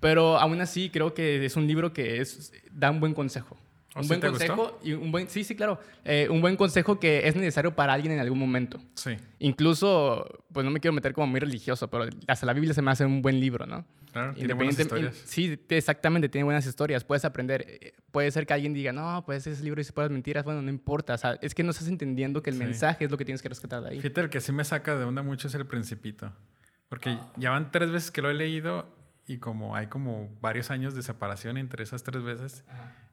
Pero 0.00 0.38
aún 0.38 0.60
así 0.60 0.90
creo 0.90 1.14
que 1.14 1.44
es 1.44 1.56
un 1.56 1.66
libro 1.66 1.92
que 1.92 2.20
es, 2.20 2.52
da 2.70 2.90
un 2.90 3.00
buen 3.00 3.14
consejo. 3.14 3.56
¿Oh, 3.96 4.00
Un 4.00 4.04
sí 4.04 4.08
buen 4.08 4.20
consejo 4.20 4.56
gustó? 4.56 4.80
y 4.82 4.92
un 4.92 5.12
buen 5.12 5.28
sí 5.28 5.44
sí 5.44 5.54
claro 5.54 5.78
Eh, 6.04 6.26
un 6.28 6.40
buen 6.40 6.56
consejo 6.56 6.98
que 6.98 7.28
es 7.28 7.36
necesario 7.36 7.76
para 7.76 7.92
alguien 7.92 8.12
en 8.12 8.18
algún 8.18 8.40
momento 8.40 8.80
Sí, 8.96 9.12
incluso 9.38 10.26
pues 10.52 10.64
no 10.64 10.70
me 10.72 10.80
quiero 10.80 10.92
meter 10.92 11.12
como 11.14 11.28
muy 11.28 11.38
religioso 11.38 11.88
pero 11.88 12.06
hasta 12.26 12.44
la 12.44 12.52
Biblia 12.54 12.74
se 12.74 12.82
me 12.82 12.90
hace 12.90 13.04
un 13.06 13.22
buen 13.22 13.38
libro 13.38 13.66
no 13.66 13.84
claro. 14.12 14.34
Tiene 14.34 14.52
buenas 14.54 14.76
historias. 14.78 15.14
sí 15.24 15.56
exactamente 15.68 16.28
tiene 16.28 16.42
buenas 16.44 16.66
historias 16.66 17.04
puedes 17.04 17.24
aprender 17.24 17.64
Eh, 17.68 17.92
puede 18.10 18.32
ser 18.32 18.46
que 18.46 18.54
alguien 18.54 18.74
diga 18.74 18.92
no 18.92 19.22
pues 19.24 19.46
ese 19.46 19.62
libro 19.62 19.78
dice 19.78 19.92
puras 19.92 20.10
mentiras 20.10 20.44
bueno 20.44 20.60
no 20.60 20.70
importa 20.70 21.14
o 21.14 21.18
sea, 21.18 21.38
es 21.40 21.54
que 21.54 21.62
no 21.62 21.70
estás 21.70 21.86
entendiendo 21.86 22.42
que 22.42 22.50
el 22.50 22.56
Sí. 22.56 22.64
mensaje 22.64 23.04
es 23.04 23.10
lo 23.12 23.16
que 23.16 23.24
tienes 23.24 23.42
que 23.42 23.48
rescatar 23.48 23.80
de 23.82 23.90
ahí 23.90 24.00
Fíjate, 24.00 24.22
el 24.22 24.28
que 24.28 24.40
sí 24.40 24.50
me 24.50 24.64
saca 24.64 24.96
de 24.96 25.04
onda 25.04 25.22
mucho 25.22 25.46
es 25.46 25.54
el 25.54 25.66
Principito. 25.66 26.32
Porque 26.94 27.18
ya 27.36 27.50
van 27.50 27.72
tres 27.72 27.90
veces 27.90 28.12
que 28.12 28.22
lo 28.22 28.30
he 28.30 28.34
leído 28.34 28.86
y 29.26 29.38
como 29.38 29.74
hay 29.74 29.88
como 29.88 30.30
varios 30.40 30.70
años 30.70 30.94
de 30.94 31.02
separación 31.02 31.56
entre 31.56 31.82
esas 31.82 32.04
tres 32.04 32.22
veces 32.22 32.62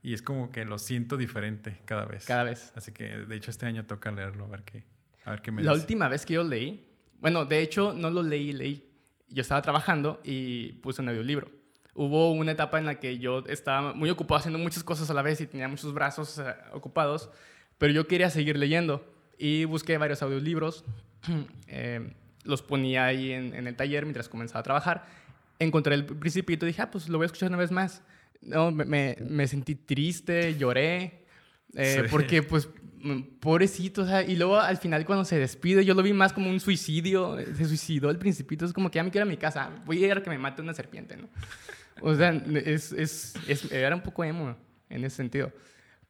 y 0.04 0.14
es 0.14 0.22
como 0.22 0.52
que 0.52 0.66
lo 0.66 0.78
siento 0.78 1.18
diferente 1.18 1.80
cada 1.86 2.06
vez. 2.06 2.26
cada 2.28 2.44
vez 2.44 2.72
Así 2.76 2.92
que 2.92 3.06
de 3.06 3.36
hecho 3.36 3.50
este 3.50 3.66
año 3.66 3.84
toca 3.88 4.12
leerlo 4.12 4.46
a 4.46 4.50
ver 4.50 4.62
qué, 4.62 4.84
a 5.26 5.32
ver 5.32 5.42
qué 5.42 5.52
me 5.52 5.64
La 5.64 5.72
dice. 5.72 5.82
última 5.82 6.10
vez 6.10 6.28
que 6.28 6.36
yo 6.36 6.44
leí, 6.44 6.88
bueno, 7.20 7.46
de 7.46 7.60
hecho 7.64 7.92
no 7.92 8.12
lo 8.12 8.22
leí, 8.22 8.54
leí. 8.54 8.88
Yo 9.30 9.42
estaba 9.42 9.64
trabajando 9.64 10.22
y 10.24 10.74
puse 10.74 11.02
un 11.02 11.10
audiolibro. 11.10 11.50
Hubo 11.96 12.34
una 12.34 12.52
etapa 12.52 12.78
en 12.78 12.86
la 12.86 13.00
que 13.00 13.18
yo 13.18 13.44
estaba 13.48 13.96
muy 13.96 14.12
ocupado 14.12 14.38
haciendo 14.38 14.60
muchas 14.60 14.84
cosas 14.84 15.10
a 15.10 15.16
la 15.16 15.24
vez 15.24 15.42
y 15.42 15.48
tenía 15.48 15.68
muchos 15.68 15.92
brazos 15.92 16.40
ocupados, 16.72 17.32
pero 17.80 17.92
yo 17.94 18.06
quería 18.08 18.30
seguir 18.30 18.60
leyendo 18.60 19.12
y 19.40 19.66
busqué 19.66 19.98
varios 19.98 20.22
audiolibros, 20.22 20.86
eh, 21.68 22.14
los 22.46 22.62
ponía 22.62 23.06
ahí 23.06 23.32
en, 23.32 23.54
en 23.56 23.68
el 23.68 23.76
taller 23.76 24.06
mientras 24.06 24.30
comenzaba 24.30 24.60
a 24.62 24.64
trabajar. 24.64 25.06
Encontré 25.60 25.94
el 25.96 26.06
principito 26.06 26.66
y 26.66 26.70
dije, 26.70 26.82
ah, 26.82 26.89
pues 26.92 27.08
lo 27.10 27.18
voy 27.18 27.26
a 27.26 27.28
escuchar 27.28 27.50
una 27.50 27.58
vez 27.58 27.72
más. 27.72 28.02
No, 28.42 28.72
me, 28.72 28.86
me, 28.86 29.18
me 29.30 29.48
sentí 29.48 29.76
triste, 29.76 30.56
lloré, 30.58 31.26
eh, 31.76 32.00
Sí. 32.04 32.08
porque 32.10 32.42
pues 32.42 32.68
mm, 33.00 33.22
pobrecito, 33.39 34.02
o 34.02 34.06
sea, 34.08 34.24
y 34.24 34.36
luego 34.36 34.58
al 34.60 34.78
final 34.78 35.06
cuando 35.06 35.24
se 35.26 35.38
despide, 35.38 35.86
yo 35.86 35.94
lo 35.94 36.02
vi 36.02 36.14
más 36.14 36.34
como 36.34 36.50
un 36.50 36.60
suicidio, 36.60 37.38
se 37.56 37.66
suicidó 37.66 38.10
el 38.10 38.18
principito, 38.18 38.66
es 38.66 38.74
como 38.74 38.89
que 38.89 38.96
ya 38.96 39.04
me 39.04 39.12
quiero 39.12 39.28
a 39.28 39.30
mi 39.30 39.38
casa, 39.38 39.70
voy 39.86 40.04
a 40.04 40.08
ir 40.08 40.14
a 40.18 40.24
que 40.24 40.30
me 40.32 40.39
mate 40.39 40.62
una 40.64 40.74
serpiente, 40.74 41.18
¿no? 41.18 41.30
O 42.02 42.16
sea, 42.16 42.32
es, 42.32 42.92
es, 42.94 43.36
es- 43.48 43.72
era 43.72 43.96
un 43.96 44.02
poco 44.02 44.24
emo 44.24 44.58
en 44.89 45.04
ese 45.06 45.18
sentido. 45.18 45.52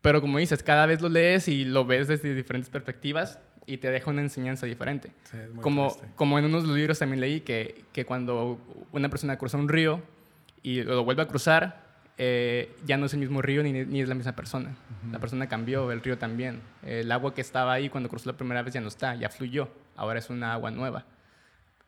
Pero 0.02 0.22
como 0.22 0.38
dices, 0.38 0.64
cada 0.64 0.86
vez 0.86 1.02
lo 1.02 1.10
lees 1.10 1.48
y 1.50 1.66
lo 1.66 1.86
ves 1.86 2.08
desde 2.08 2.34
diferentes 2.34 2.70
perspectivas 2.70 3.40
y 3.66 3.78
te 3.78 3.89
deja 3.89 4.09
una 4.09 4.22
enseñanza 4.22 4.66
diferente. 4.66 5.12
Sí, 5.24 5.38
es 5.38 5.51
muy 5.51 5.62
Como, 5.62 5.89
triste. 5.89 6.07
como 6.16 6.38
en 6.39 6.45
unos 6.45 6.68
libros 6.68 6.99
también 6.99 7.22
leí 7.22 7.41
que, 7.41 7.86
que 7.93 8.05
cuando 8.05 8.59
una 8.91 9.09
persona 9.09 9.38
cruza 9.38 9.57
un 9.57 9.70
río 9.70 10.01
y 10.64 10.84
lo 10.84 11.03
vuelve 11.03 11.22
a 11.24 11.28
cruzar, 11.28 11.89
eh, 12.18 12.76
ya 12.86 12.97
no 12.97 13.05
es 13.07 13.14
el 13.14 13.20
mismo 13.20 13.41
río 13.41 13.64
ni, 13.64 13.72
ni 13.72 14.01
es 14.01 14.09
la 14.09 14.16
misma 14.16 14.34
persona. 14.36 14.76
La 15.12 15.20
persona 15.20 15.47
cambió, 15.47 15.91
el 15.91 16.01
río 16.01 16.18
también. 16.18 16.62
El 16.84 17.12
agua 17.12 17.34
que 17.34 17.41
estaba 17.41 17.74
ahí 17.74 17.89
cuando 17.89 18.09
cruzó 18.09 18.30
la 18.32 18.38
primera 18.38 18.62
vez 18.62 18.74
ya 18.74 18.82
no 18.82 18.89
está, 18.89 19.16
ya 19.16 19.30
fluyó. 19.30 19.70
Ahora 19.95 20.20
es 20.20 20.30
una 20.30 20.53
agua 20.53 20.70
nueva. 20.72 21.05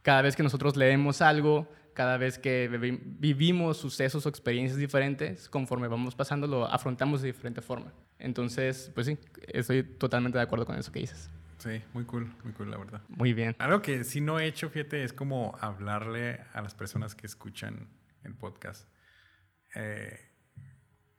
Cada 0.02 0.22
vez 0.22 0.36
que 0.36 0.42
nosotros 0.44 0.76
leemos 0.76 1.22
algo, 1.22 1.68
cada 1.94 2.18
vez 2.18 2.40
que 2.40 2.68
vivi- 2.72 3.00
vivimos 3.04 3.78
sucesos 3.78 4.26
o 4.26 4.30
experiencias 4.30 4.80
diferentes, 4.80 5.48
conforme 5.50 5.88
vamos 5.88 6.16
pasando, 6.16 6.48
lo 6.48 6.66
afrontamos 6.66 7.22
de 7.22 7.28
diferente 7.28 7.62
forma. 7.62 7.94
Entonces, 8.18 8.92
pues 8.96 9.06
sí, 9.08 9.18
estoy 9.48 9.84
totalmente 9.84 10.38
de 10.40 10.44
acuerdo 10.44 10.66
con 10.66 10.76
eso 10.78 10.92
que 10.92 11.00
dices. 11.00 11.30
Sí, 11.64 11.82
muy 11.94 12.04
cool, 12.04 12.30
muy 12.44 12.52
cool, 12.52 12.70
la 12.70 12.78
verdad. 12.78 13.02
Muy 13.08 13.34
bien. 13.34 13.56
Algo 13.60 13.82
que 13.82 14.04
sí 14.04 14.20
no 14.20 14.38
he 14.38 14.46
hecho, 14.46 14.70
fíjate, 14.70 15.06
es 15.06 15.14
como 15.14 15.58
hablarle 15.62 16.42
a 16.52 16.62
las 16.62 16.76
personas 16.76 17.16
que 17.16 17.26
escuchan 17.26 17.88
el 18.24 18.36
podcast. 18.36 18.86
Eh, 19.76 20.20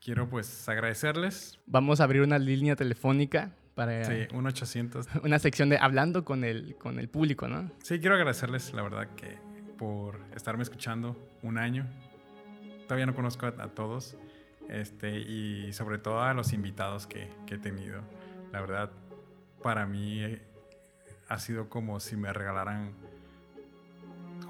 quiero 0.02 0.28
pues 0.28 0.68
agradecerles. 0.68 1.58
Vamos 1.64 2.00
a 2.00 2.04
abrir 2.04 2.20
una 2.20 2.38
línea 2.38 2.76
telefónica 2.76 3.52
para 3.74 4.04
Sí, 4.04 4.26
un 4.34 4.46
800. 4.46 5.06
una 5.24 5.38
sección 5.38 5.70
de 5.70 5.78
hablando 5.78 6.26
con 6.26 6.44
el, 6.44 6.76
con 6.76 6.98
el 6.98 7.08
público, 7.08 7.48
¿no? 7.48 7.72
Sí, 7.82 7.98
quiero 7.98 8.14
agradecerles, 8.14 8.74
la 8.74 8.82
verdad, 8.82 9.08
que 9.16 9.38
por 9.78 10.20
estarme 10.36 10.62
escuchando 10.62 11.16
un 11.42 11.56
año. 11.56 11.86
Todavía 12.82 13.06
no 13.06 13.14
conozco 13.14 13.46
a, 13.46 13.48
a 13.48 13.68
todos. 13.68 14.18
Este, 14.68 15.20
y 15.20 15.72
sobre 15.72 15.96
todo 15.96 16.20
a 16.22 16.34
los 16.34 16.52
invitados 16.52 17.06
que, 17.06 17.30
que 17.46 17.54
he 17.54 17.58
tenido. 17.58 18.02
La 18.52 18.60
verdad, 18.60 18.90
para 19.64 19.86
mí 19.86 20.22
eh, 20.22 20.42
ha 21.26 21.38
sido 21.38 21.70
como 21.70 21.98
si 21.98 22.16
me 22.16 22.30
regalaran 22.34 22.92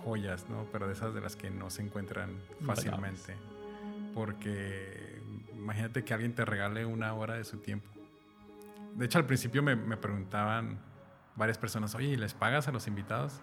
joyas, 0.03 0.51
¿no? 0.51 0.67
Pero 0.73 0.89
de 0.89 0.93
esas 0.93 1.15
de 1.15 1.21
las 1.21 1.37
que 1.37 1.51
no 1.51 1.71
se 1.71 1.83
encuentran 1.83 2.37
fácilmente. 2.67 3.37
Porque 4.12 5.23
imagínate 5.53 6.05
que 6.05 6.15
alguien 6.15 6.35
te 6.35 6.45
regale 6.45 6.85
una 6.85 7.15
hora 7.15 7.35
de 7.35 7.45
su 7.45 7.59
tiempo. 7.59 7.89
De 8.97 9.07
hecho, 9.07 9.19
al 9.19 9.25
principio 9.25 9.62
me, 9.62 9.77
me 9.77 9.97
preguntaban 9.97 10.81
varias 11.37 11.59
personas, 11.59 11.95
oye, 11.95 12.09
¿y 12.09 12.17
les 12.17 12.35
pagas 12.35 12.67
a 12.67 12.73
los 12.73 12.89
invitados? 12.89 13.41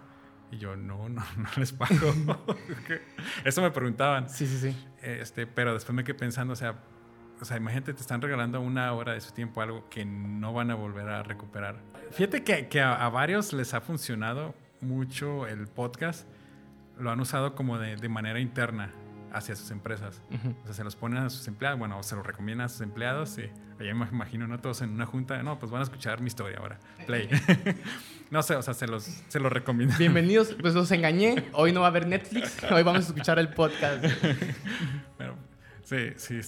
Y 0.51 0.57
yo, 0.57 0.75
no, 0.75 1.07
no, 1.09 1.23
no 1.37 1.49
les 1.55 1.71
pago. 1.71 2.13
Eso 3.45 3.61
me 3.61 3.71
preguntaban. 3.71 4.29
Sí, 4.29 4.45
sí, 4.45 4.57
sí. 4.57 4.87
Este, 5.01 5.47
pero 5.47 5.73
después 5.73 5.95
me 5.95 6.03
quedé 6.03 6.15
pensando, 6.15 6.51
o 6.51 6.57
sea, 6.57 6.75
o 7.41 7.45
sea, 7.45 7.57
imagínate, 7.57 7.93
te 7.93 8.01
están 8.01 8.21
regalando 8.21 8.61
una 8.61 8.93
hora 8.93 9.13
de 9.13 9.21
su 9.21 9.31
tiempo, 9.31 9.61
algo 9.61 9.89
que 9.89 10.05
no 10.05 10.53
van 10.53 10.69
a 10.69 10.75
volver 10.75 11.09
a 11.09 11.23
recuperar. 11.23 11.77
Fíjate 12.11 12.43
que, 12.43 12.67
que 12.67 12.81
a, 12.81 12.93
a 12.93 13.09
varios 13.09 13.51
les 13.51 13.73
ha 13.73 13.81
funcionado 13.81 14.53
mucho 14.79 15.47
el 15.47 15.67
podcast, 15.67 16.27
lo 16.99 17.09
han 17.09 17.19
usado 17.19 17.55
como 17.55 17.79
de, 17.79 17.95
de 17.95 18.09
manera 18.09 18.39
interna 18.39 18.93
hacia 19.33 19.55
sus 19.55 19.71
empresas. 19.71 20.21
Ujú. 20.29 20.55
O 20.61 20.65
sea, 20.65 20.73
se 20.73 20.83
los 20.83 20.95
ponen 20.95 21.23
a 21.23 21.29
sus 21.31 21.47
empleados, 21.47 21.79
bueno, 21.79 21.97
o 21.97 22.03
se 22.03 22.15
los 22.15 22.25
recomiendan 22.25 22.65
a 22.65 22.69
sus 22.69 22.81
empleados. 22.81 23.37
Y 23.39 23.49
allá 23.81 23.95
me 23.95 24.05
imagino, 24.05 24.45
¿no? 24.47 24.59
Todos 24.59 24.81
en 24.81 24.91
una 24.91 25.07
junta, 25.07 25.41
no, 25.41 25.57
pues 25.57 25.71
van 25.71 25.79
a 25.79 25.83
escuchar 25.83 26.21
mi 26.21 26.27
historia 26.27 26.59
ahora. 26.59 26.79
Play. 27.07 27.27
no 28.29 28.43
sé, 28.43 28.55
o 28.55 28.61
sea, 28.61 28.75
se 28.75 28.87
los, 28.87 29.03
se 29.03 29.39
los 29.39 29.51
recomiendan. 29.51 29.97
Bienvenidos, 29.97 30.55
pues 30.61 30.75
los 30.75 30.91
engañé. 30.91 31.45
Hoy 31.53 31.71
no 31.71 31.79
va 31.79 31.87
a 31.87 31.89
haber 31.89 32.05
Netflix, 32.07 32.63
hoy 32.71 32.83
vamos 32.83 33.05
a 33.05 33.07
escuchar 33.07 33.39
el 33.39 33.49
podcast. 33.49 34.05
Pero, 35.17 35.35
sí, 35.83 36.13
sí. 36.17 36.41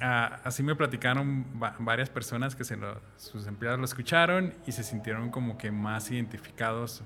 Ah, 0.00 0.40
así 0.44 0.62
me 0.62 0.74
platicaron 0.74 1.44
va- 1.62 1.74
varias 1.78 2.08
personas 2.10 2.54
que 2.54 2.64
se 2.64 2.76
lo- 2.76 3.00
sus 3.16 3.46
empleados 3.46 3.78
lo 3.78 3.84
escucharon 3.84 4.54
y 4.66 4.72
se 4.72 4.82
sintieron 4.84 5.30
como 5.30 5.58
que 5.58 5.70
más 5.70 6.10
identificados. 6.10 7.02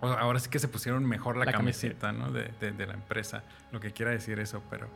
O- 0.00 0.08
ahora 0.08 0.38
sí 0.38 0.48
que 0.50 0.58
se 0.58 0.68
pusieron 0.68 1.04
mejor 1.06 1.36
la, 1.36 1.46
La 1.46 1.52
camiseta, 1.52 2.12
¿no? 2.12 2.30
de, 2.30 2.50
de- 2.60 2.72
de 2.72 2.86
la 2.86 2.94
empresa, 2.94 3.42
lo 3.72 3.80
que 3.80 3.92
quiera 3.92 4.10
decir 4.12 4.38
eso, 4.38 4.62
pero... 4.70 4.88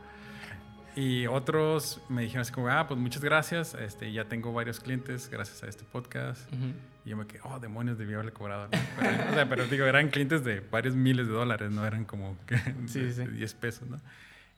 Y 0.93 1.25
otros 1.27 2.01
me 2.09 2.21
dijeron 2.23 2.41
así 2.41 2.51
como, 2.51 2.67
ah, 2.67 2.85
pues 2.85 2.99
muchas 2.99 3.23
gracias, 3.23 3.75
este, 3.75 4.11
ya 4.11 4.25
tengo 4.25 4.51
varios 4.51 4.81
clientes 4.81 5.29
gracias 5.29 5.63
a 5.63 5.67
este 5.67 5.85
podcast. 5.85 6.51
Ujú. 6.51 6.73
Y 7.05 7.09
yo 7.11 7.17
me 7.17 7.25
quedé, 7.25 7.39
oh, 7.45 7.59
demonios, 7.59 7.97
debí 7.97 8.13
haberle 8.13 8.33
cobrado. 8.33 8.65
¿no? 8.65 8.77
Pero, 8.99 9.31
o 9.31 9.33
sea, 9.33 9.47
pero 9.49 9.67
digo, 9.67 9.85
eran 9.85 10.09
clientes 10.09 10.43
de 10.43 10.59
varios 10.59 10.93
miles 10.95 11.27
de 11.27 11.33
dólares, 11.33 11.71
no 11.71 11.85
eran 11.87 12.03
como 12.03 12.37
que 12.45 12.57
Sí, 12.57 12.73
sí, 12.87 13.13
sí. 13.13 13.21
de 13.25 13.31
10 13.31 13.53
pesos, 13.53 13.89
¿no? 13.89 14.01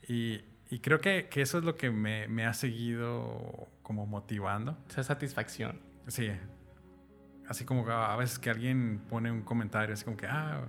Y, 0.07 0.41
y 0.73 0.79
creo 0.79 0.99
que, 0.99 1.27
que 1.29 1.41
eso 1.41 1.57
es 1.57 1.63
lo 1.63 1.75
que 1.75 1.91
me, 1.91 2.27
me 2.27 2.45
ha 2.45 2.53
seguido 2.53 3.67
como 3.83 4.05
motivando. 4.05 4.77
Esa 4.89 5.03
satisfacción. 5.03 5.79
Sí. 6.07 6.31
Así 7.47 7.65
como 7.65 7.87
a 7.89 8.15
veces 8.15 8.39
que 8.39 8.49
alguien 8.49 9.01
pone 9.09 9.31
un 9.31 9.41
comentario, 9.41 9.93
así 9.93 10.03
como 10.05 10.17
que, 10.17 10.27
ah, 10.27 10.61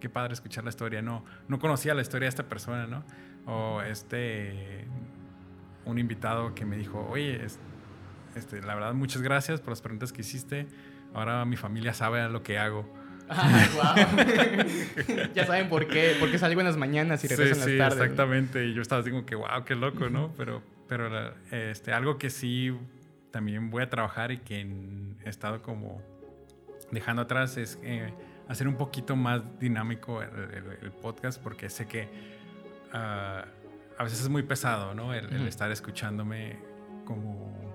qué 0.00 0.08
padre 0.08 0.32
escuchar 0.32 0.64
la 0.64 0.70
historia. 0.70 1.02
No, 1.02 1.24
no 1.48 1.58
conocía 1.58 1.94
la 1.94 2.02
historia 2.02 2.26
de 2.26 2.30
esta 2.30 2.48
persona, 2.48 2.86
¿no? 2.86 3.04
O 3.46 3.82
este, 3.82 4.86
un 5.84 5.98
invitado 5.98 6.54
que 6.54 6.64
me 6.64 6.76
dijo, 6.76 7.06
oye, 7.10 7.44
es- 7.44 7.58
este, 8.34 8.62
la 8.62 8.74
verdad, 8.74 8.94
muchas 8.94 9.20
gracias 9.20 9.60
por 9.60 9.70
las 9.70 9.82
preguntas 9.82 10.12
que 10.12 10.22
hiciste. 10.22 10.66
Ahora 11.12 11.44
mi 11.44 11.56
familia 11.56 11.92
sabe 11.92 12.26
lo 12.30 12.42
que 12.42 12.58
hago. 12.58 12.88
Ay, 13.28 13.66
guau. 13.74 13.94
ya 15.34 15.46
saben 15.46 15.68
por 15.68 15.86
qué. 15.88 16.16
Porque 16.20 16.38
salgo 16.38 16.60
en 16.60 16.66
las 16.66 16.76
mañanas 16.76 17.24
y 17.24 17.28
regreso 17.28 17.52
en 17.54 17.58
las 17.60 17.68
sí, 17.68 17.78
tardes. 17.78 18.00
exactamente. 18.00 18.66
Y 18.66 18.74
yo 18.74 18.82
estaba 18.82 19.00
así 19.00 19.10
como 19.10 19.24
que, 19.26 19.34
wow, 19.34 19.64
qué 19.64 19.74
loco, 19.74 20.08
¿no? 20.10 20.32
Pero, 20.36 20.62
pero 20.88 21.32
este, 21.50 21.92
algo 21.92 22.18
que 22.18 22.30
sí 22.30 22.76
también 23.30 23.70
voy 23.70 23.82
a 23.82 23.88
trabajar 23.90 24.30
y 24.32 24.38
que 24.38 24.60
he 25.24 25.28
estado 25.28 25.62
como 25.62 26.02
dejando 26.90 27.22
atrás 27.22 27.56
es 27.56 27.78
eh, 27.82 28.12
hacer 28.48 28.68
un 28.68 28.76
poquito 28.76 29.16
más 29.16 29.58
dinámico 29.58 30.20
el, 30.22 30.28
el- 30.54 30.78
el 30.82 30.90
podcast 30.90 31.42
porque 31.42 31.70
sé 31.70 31.86
que 31.86 32.08
ah, 32.92 33.46
a 33.96 34.04
veces 34.04 34.20
es 34.20 34.28
muy 34.28 34.42
pesado, 34.42 34.94
¿no? 34.94 35.14
El, 35.14 35.46
estar 35.48 35.70
escuchándome 35.70 36.58
como... 37.06 37.71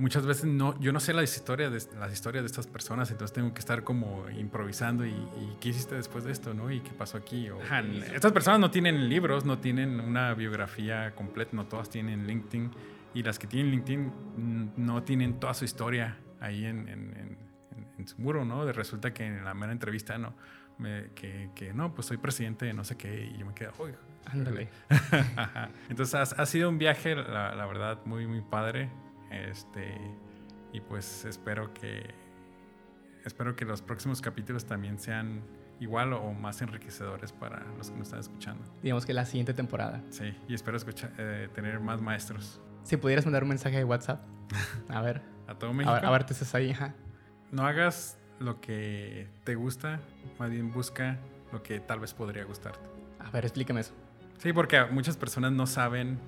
Muchas 0.00 0.26
veces 0.26 0.46
no, 0.46 0.78
yo 0.80 0.92
no 0.92 0.98
sé 1.00 1.12
las 1.12 1.36
historias, 1.36 1.70
de, 1.72 1.98
las 1.98 2.12
historias 2.12 2.42
de 2.42 2.46
estas 2.46 2.66
personas, 2.66 3.10
entonces 3.10 3.32
tengo 3.34 3.52
que 3.52 3.60
estar 3.60 3.84
como 3.84 4.28
improvisando 4.30 5.04
y, 5.06 5.10
y 5.10 5.56
¿qué 5.60 5.68
hiciste 5.68 5.94
después 5.94 6.24
de 6.24 6.32
esto, 6.32 6.54
no? 6.54 6.70
¿Y 6.70 6.80
qué 6.80 6.90
pasó 6.92 7.18
aquí? 7.18 7.50
O- 7.50 7.60
Ajá, 7.62 7.80
estas 8.14 8.32
personas 8.32 8.60
no 8.60 8.70
tienen 8.70 9.08
libros, 9.08 9.44
no 9.44 9.58
tienen 9.58 10.00
una 10.00 10.34
biografía 10.34 11.14
completa, 11.14 11.50
no 11.54 11.66
todas 11.66 11.88
tienen 11.90 12.26
LinkedIn 12.26 12.70
y 13.14 13.22
las 13.22 13.38
que 13.38 13.46
tienen 13.46 13.70
LinkedIn 13.72 14.72
no 14.76 15.02
tienen 15.02 15.38
toda 15.38 15.54
su 15.54 15.64
historia 15.64 16.16
ahí 16.40 16.64
en, 16.64 16.88
en- 16.88 17.16
en- 17.16 17.38
en- 17.98 18.08
su 18.08 18.18
muro, 18.18 18.44
¿no? 18.46 18.64
De 18.64 18.72
resulta 18.72 19.12
que 19.12 19.26
en 19.26 19.44
la 19.44 19.52
mera 19.52 19.72
entrevista, 19.72 20.16
no, 20.16 20.32
me- 20.78 21.10
que, 21.14 21.50
que 21.54 21.74
no, 21.74 21.94
pues 21.94 22.06
soy 22.06 22.16
presidente 22.16 22.64
de 22.64 22.72
no 22.72 22.82
sé 22.84 22.96
qué 22.96 23.30
y 23.34 23.38
yo 23.38 23.44
me 23.44 23.52
quedo. 23.54 23.72
Ándale. 24.26 24.68
Entonces 25.88 26.14
ha, 26.14 26.42
ha 26.42 26.46
sido 26.46 26.68
un 26.68 26.78
viaje, 26.78 27.14
la, 27.14 27.54
la 27.54 27.66
verdad, 27.66 27.98
muy, 28.06 28.26
muy 28.26 28.40
padre. 28.40 28.88
Este, 29.30 29.94
y 30.72 30.80
pues 30.80 31.24
espero 31.24 31.72
que, 31.72 32.14
espero 33.24 33.56
que 33.56 33.64
los 33.64 33.82
próximos 33.82 34.20
capítulos 34.20 34.64
también 34.66 34.98
sean 34.98 35.42
igual 35.80 36.12
o 36.12 36.32
más 36.32 36.60
enriquecedores 36.62 37.32
para 37.32 37.64
los 37.78 37.90
que 37.90 37.96
nos 37.96 38.08
están 38.08 38.20
escuchando. 38.20 38.64
Digamos 38.82 39.06
que 39.06 39.14
la 39.14 39.24
siguiente 39.24 39.54
temporada. 39.54 40.02
Sí, 40.10 40.36
y 40.46 40.54
espero 40.54 40.76
escuchar, 40.76 41.12
eh, 41.18 41.48
tener 41.54 41.80
más 41.80 42.00
maestros. 42.00 42.60
Si 42.82 42.96
pudieras 42.96 43.24
mandar 43.24 43.42
un 43.42 43.48
mensaje 43.50 43.76
de 43.76 43.84
WhatsApp. 43.84 44.22
A 44.88 45.00
ver. 45.00 45.22
A 45.46 45.54
todo 45.54 45.72
México. 45.72 45.92
a 45.92 46.10
ver, 46.10 46.24
te 46.24 46.32
estás 46.32 46.54
ahí. 46.54 46.70
Ajá. 46.70 46.94
No 47.50 47.66
hagas 47.66 48.18
lo 48.38 48.60
que 48.60 49.28
te 49.44 49.56
gusta, 49.56 50.00
más 50.38 50.50
bien 50.50 50.72
busca 50.72 51.18
lo 51.52 51.62
que 51.62 51.80
tal 51.80 51.98
vez 51.98 52.14
podría 52.14 52.44
gustarte. 52.44 52.78
A 53.18 53.30
ver, 53.30 53.44
explícame 53.44 53.80
eso. 53.80 53.92
Sí, 54.38 54.52
porque 54.52 54.84
muchas 54.84 55.16
personas 55.16 55.52
no 55.52 55.66
saben 55.66 56.18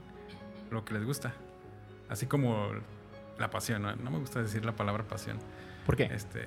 lo 0.71 0.85
que 0.85 0.95
les 0.95 1.05
gusta. 1.05 1.33
Así 2.09 2.27
como 2.27 2.69
la 3.39 3.51
pasión, 3.51 3.83
¿no? 3.83 3.95
No 3.97 4.11
me 4.11 4.19
gusta 4.19 4.43
decir 4.43 4.65
la 4.65 4.73
palabra 4.73 5.05
pasión. 5.05 5.39
¿Por 5.87 5.97
qué? 5.97 6.05
Este, 6.05 6.47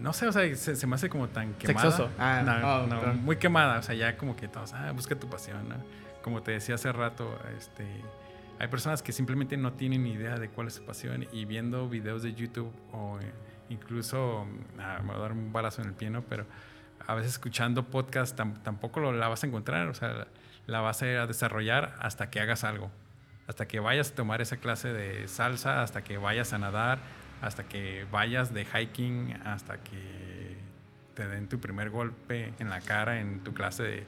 no 0.00 0.12
sé, 0.12 0.26
o 0.26 0.32
sea, 0.32 0.42
se, 0.56 0.74
se 0.74 0.86
me 0.86 0.94
hace 0.96 1.08
como 1.08 1.28
tan 1.28 1.54
quemada. 1.54 1.90
Sexoso. 1.90 2.10
Ah, 2.18 2.42
no, 2.44 2.52
oh, 2.52 2.86
no, 2.86 2.98
perdón. 3.00 3.24
muy 3.24 3.36
quemada. 3.36 3.78
O 3.78 3.82
sea, 3.82 3.94
ya 3.94 4.16
como 4.16 4.34
que 4.34 4.48
todos, 4.48 4.72
ah, 4.72 4.90
busca 4.92 5.14
tu 5.14 5.28
pasión, 5.30 5.68
¿no? 5.68 5.76
Como 6.22 6.42
te 6.42 6.52
decía 6.52 6.74
hace 6.74 6.90
rato, 6.92 7.38
este, 7.58 7.86
hay 8.58 8.68
personas 8.68 9.02
que 9.02 9.12
simplemente 9.12 9.56
no 9.56 9.72
tienen 9.74 10.02
ni 10.02 10.12
idea 10.12 10.36
de 10.36 10.48
cuál 10.48 10.66
es 10.68 10.74
su 10.74 10.84
pasión 10.84 11.26
y 11.32 11.44
viendo 11.44 11.88
videos 11.88 12.22
de 12.22 12.34
YouTube 12.34 12.72
o 12.92 13.18
eh, 13.20 13.32
incluso, 13.68 14.46
ah, 14.80 14.98
me 15.02 15.08
voy 15.08 15.16
a 15.16 15.18
dar 15.20 15.32
un 15.32 15.52
balazo 15.52 15.82
en 15.82 15.88
el 15.88 15.94
pie, 15.94 16.10
¿no? 16.10 16.22
Pero 16.22 16.46
a 17.06 17.14
veces 17.14 17.32
escuchando 17.32 17.84
podcast 17.84 18.38
tam- 18.38 18.62
tampoco 18.62 19.00
lo, 19.00 19.12
la 19.12 19.28
vas 19.28 19.44
a 19.44 19.46
encontrar, 19.46 19.88
o 19.88 19.94
sea, 19.94 20.08
la, 20.12 20.26
la 20.66 20.80
vas 20.80 21.02
a 21.02 21.06
desarrollar 21.26 21.94
hasta 22.00 22.30
que 22.30 22.40
hagas 22.40 22.62
algo, 22.64 22.90
hasta 23.46 23.66
que 23.66 23.80
vayas 23.80 24.10
a 24.12 24.14
tomar 24.14 24.40
esa 24.40 24.56
clase 24.58 24.92
de 24.92 25.26
salsa, 25.28 25.82
hasta 25.82 26.02
que 26.04 26.16
vayas 26.18 26.52
a 26.52 26.58
nadar, 26.58 26.98
hasta 27.40 27.64
que 27.64 28.06
vayas 28.10 28.54
de 28.54 28.64
hiking, 28.64 29.34
hasta 29.44 29.78
que 29.78 30.56
te 31.14 31.26
den 31.28 31.48
tu 31.48 31.58
primer 31.60 31.90
golpe 31.90 32.52
en 32.58 32.70
la 32.70 32.80
cara 32.80 33.20
en 33.20 33.40
tu 33.40 33.52
clase 33.52 33.82
de, 33.82 34.06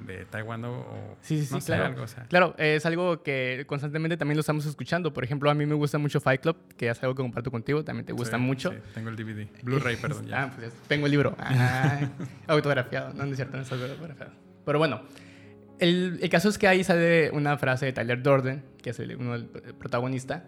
de 0.00 0.24
taekwondo 0.24 0.72
o 0.72 1.16
Sí, 1.20 1.38
sí, 1.40 1.46
sí, 1.46 1.54
no 1.54 1.60
sé, 1.60 1.66
claro. 1.66 1.84
algo, 1.84 2.02
o 2.02 2.08
sea. 2.08 2.24
Claro, 2.24 2.54
es 2.58 2.84
algo 2.86 3.22
que 3.22 3.64
constantemente 3.68 4.16
también 4.16 4.36
lo 4.36 4.40
estamos 4.40 4.64
escuchando. 4.66 5.12
Por 5.12 5.22
ejemplo, 5.22 5.50
a 5.50 5.54
mí 5.54 5.66
me 5.66 5.74
gusta 5.74 5.98
mucho 5.98 6.20
Fight 6.20 6.40
Club, 6.40 6.56
que 6.76 6.88
es 6.88 7.00
algo 7.02 7.14
que 7.14 7.22
comparto 7.22 7.50
contigo, 7.50 7.84
también 7.84 8.06
te 8.06 8.12
gusta 8.14 8.38
Sí, 8.38 8.42
mucho. 8.42 8.70
sí, 8.72 8.78
tengo 8.94 9.10
el 9.10 9.16
DVD. 9.16 9.46
Blu-ray, 9.62 9.96
perdón. 9.96 10.26
Ya. 10.26 10.44
Ah, 10.44 10.52
pues 10.56 10.72
ya, 10.72 10.78
tengo 10.88 11.04
el 11.06 11.12
libro. 11.12 11.36
Ah, 11.38 12.00
autografiado. 12.48 13.12
No, 13.14 13.24
no 13.26 13.30
es 13.30 13.36
cierto, 13.36 13.56
no 13.58 13.62
está 13.62 13.74
autografiado. 13.76 14.32
Pero 14.64 14.78
bueno, 14.78 15.02
el, 15.80 16.18
el 16.22 16.30
caso 16.30 16.48
es 16.48 16.58
que 16.58 16.68
ahí 16.68 16.84
sale 16.84 17.30
una 17.30 17.58
frase 17.58 17.86
de 17.86 17.92
Tyler 17.92 18.22
Durden, 18.22 18.62
que 18.82 18.90
es 18.90 19.00
el, 19.00 19.16
uno 19.16 19.32
del 19.32 19.48
el 19.64 19.74
protagonista, 19.74 20.44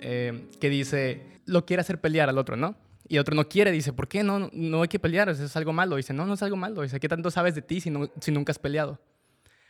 eh, 0.00 0.48
que 0.60 0.70
dice, 0.70 1.22
lo 1.46 1.66
quiere 1.66 1.82
hacer 1.82 2.00
pelear 2.00 2.28
al 2.28 2.38
otro, 2.38 2.56
¿no? 2.56 2.76
Y 3.06 3.16
el 3.16 3.20
otro 3.20 3.34
no 3.34 3.48
quiere, 3.48 3.72
dice, 3.72 3.92
¿por 3.92 4.08
qué 4.08 4.22
no, 4.22 4.50
no 4.52 4.82
hay 4.82 4.88
que 4.88 4.98
pelear? 4.98 5.28
Eso 5.28 5.44
es 5.44 5.56
algo 5.56 5.72
malo. 5.72 5.96
Dice, 5.96 6.12
no, 6.12 6.26
no 6.26 6.34
es 6.34 6.42
algo 6.42 6.56
malo. 6.56 6.82
Dice, 6.82 7.00
¿qué 7.00 7.08
tanto 7.08 7.30
sabes 7.30 7.56
de 7.56 7.62
ti 7.62 7.80
si, 7.80 7.90
no, 7.90 8.08
si 8.20 8.30
nunca 8.30 8.52
has 8.52 8.58
peleado? 8.58 9.00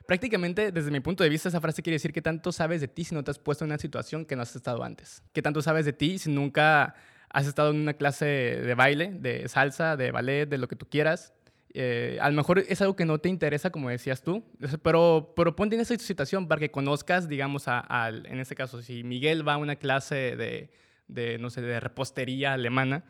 Prácticamente, 0.06 0.72
desde 0.72 0.90
mi 0.90 1.00
punto 1.00 1.24
de 1.24 1.30
vista, 1.30 1.48
esa 1.48 1.60
frase 1.60 1.82
quiere 1.82 1.94
decir 1.94 2.12
que 2.12 2.20
tanto 2.20 2.52
sabes 2.52 2.80
de 2.80 2.88
ti 2.88 3.04
si 3.04 3.14
no 3.14 3.24
te 3.24 3.30
has 3.30 3.38
puesto 3.38 3.64
en 3.64 3.70
una 3.70 3.78
situación 3.78 4.26
que 4.26 4.36
no 4.36 4.42
has 4.42 4.54
estado 4.54 4.82
antes. 4.84 5.22
Que 5.32 5.40
tanto 5.40 5.62
sabes 5.62 5.86
de 5.86 5.94
ti 5.94 6.18
si 6.18 6.30
nunca 6.30 6.94
has 7.30 7.46
estado 7.46 7.70
en 7.70 7.76
una 7.76 7.94
clase 7.94 8.26
de 8.26 8.74
baile, 8.74 9.10
de 9.12 9.48
salsa, 9.48 9.96
de 9.96 10.10
ballet, 10.10 10.46
de 10.46 10.58
lo 10.58 10.68
que 10.68 10.76
tú 10.76 10.86
quieras. 10.88 11.32
Eh, 11.72 12.18
a 12.20 12.28
lo 12.28 12.34
mejor 12.36 12.58
es 12.58 12.80
algo 12.82 12.96
que 12.96 13.04
no 13.04 13.18
te 13.18 13.28
interesa, 13.28 13.70
como 13.70 13.90
decías 13.90 14.22
tú, 14.22 14.44
pero, 14.82 15.32
pero 15.36 15.54
ponte 15.54 15.76
en 15.76 15.82
esa 15.82 15.96
situación 15.96 16.48
para 16.48 16.58
que 16.58 16.70
conozcas, 16.72 17.28
digamos, 17.28 17.68
a, 17.68 17.78
al- 17.78 18.26
en 18.26 18.40
este 18.40 18.56
caso, 18.56 18.82
si 18.82 19.04
Miguel 19.04 19.46
va 19.46 19.54
a 19.54 19.56
una 19.56 19.76
clase 19.76 20.36
de, 20.36 20.70
de, 21.06 21.38
no 21.38 21.48
sé, 21.48 21.60
de 21.60 21.78
repostería 21.78 22.54
alemana, 22.54 23.04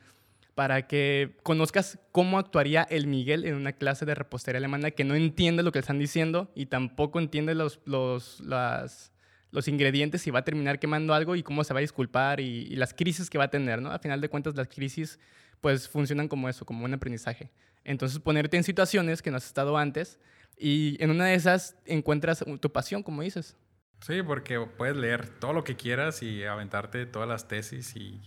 para 0.54 0.86
que 0.86 1.36
conozcas 1.42 1.98
cómo 2.12 2.38
actuaría 2.38 2.82
el 2.90 3.06
Miguel 3.06 3.46
en 3.46 3.54
una 3.54 3.72
clase 3.72 4.04
de 4.04 4.14
repostería 4.14 4.58
alemana 4.58 4.90
que 4.90 5.04
no 5.04 5.14
entiende 5.14 5.62
lo 5.62 5.72
que 5.72 5.78
le 5.78 5.82
están 5.82 5.98
diciendo 5.98 6.50
y 6.54 6.66
tampoco 6.66 7.18
entiende 7.18 7.54
los, 7.54 7.80
los, 7.86 8.40
las, 8.40 9.10
los 9.52 9.68
ingredientes 9.68 10.26
y 10.26 10.30
va 10.30 10.40
a 10.40 10.44
terminar 10.44 10.78
quemando 10.78 11.14
algo 11.14 11.34
y 11.34 11.42
cómo 11.42 11.64
se 11.64 11.72
va 11.72 11.78
a 11.78 11.80
disculpar 11.80 12.40
y, 12.40 12.66
y 12.68 12.76
las 12.76 12.92
crisis 12.92 13.30
que 13.30 13.38
va 13.38 13.44
a 13.44 13.50
tener, 13.50 13.80
¿no? 13.80 13.90
A 13.90 14.00
final 14.00 14.20
de 14.20 14.28
cuentas, 14.28 14.54
las 14.54 14.68
crisis 14.68 15.18
pues 15.60 15.88
funcionan 15.88 16.28
como 16.28 16.48
eso, 16.48 16.64
como 16.64 16.84
un 16.84 16.94
aprendizaje. 16.94 17.50
Entonces, 17.84 18.18
ponerte 18.18 18.56
en 18.56 18.64
situaciones 18.64 19.22
que 19.22 19.30
no 19.30 19.36
has 19.36 19.46
estado 19.46 19.76
antes 19.76 20.18
y 20.56 21.02
en 21.02 21.10
una 21.10 21.26
de 21.26 21.34
esas 21.34 21.76
encuentras 21.86 22.44
tu 22.60 22.72
pasión, 22.72 23.02
como 23.02 23.22
dices. 23.22 23.56
Sí, 24.00 24.22
porque 24.22 24.60
puedes 24.60 24.96
leer 24.96 25.28
todo 25.28 25.52
lo 25.52 25.64
que 25.64 25.76
quieras 25.76 26.22
y 26.22 26.44
aventarte 26.44 27.06
todas 27.06 27.28
las 27.28 27.48
tesis, 27.48 27.94
y... 27.96 28.20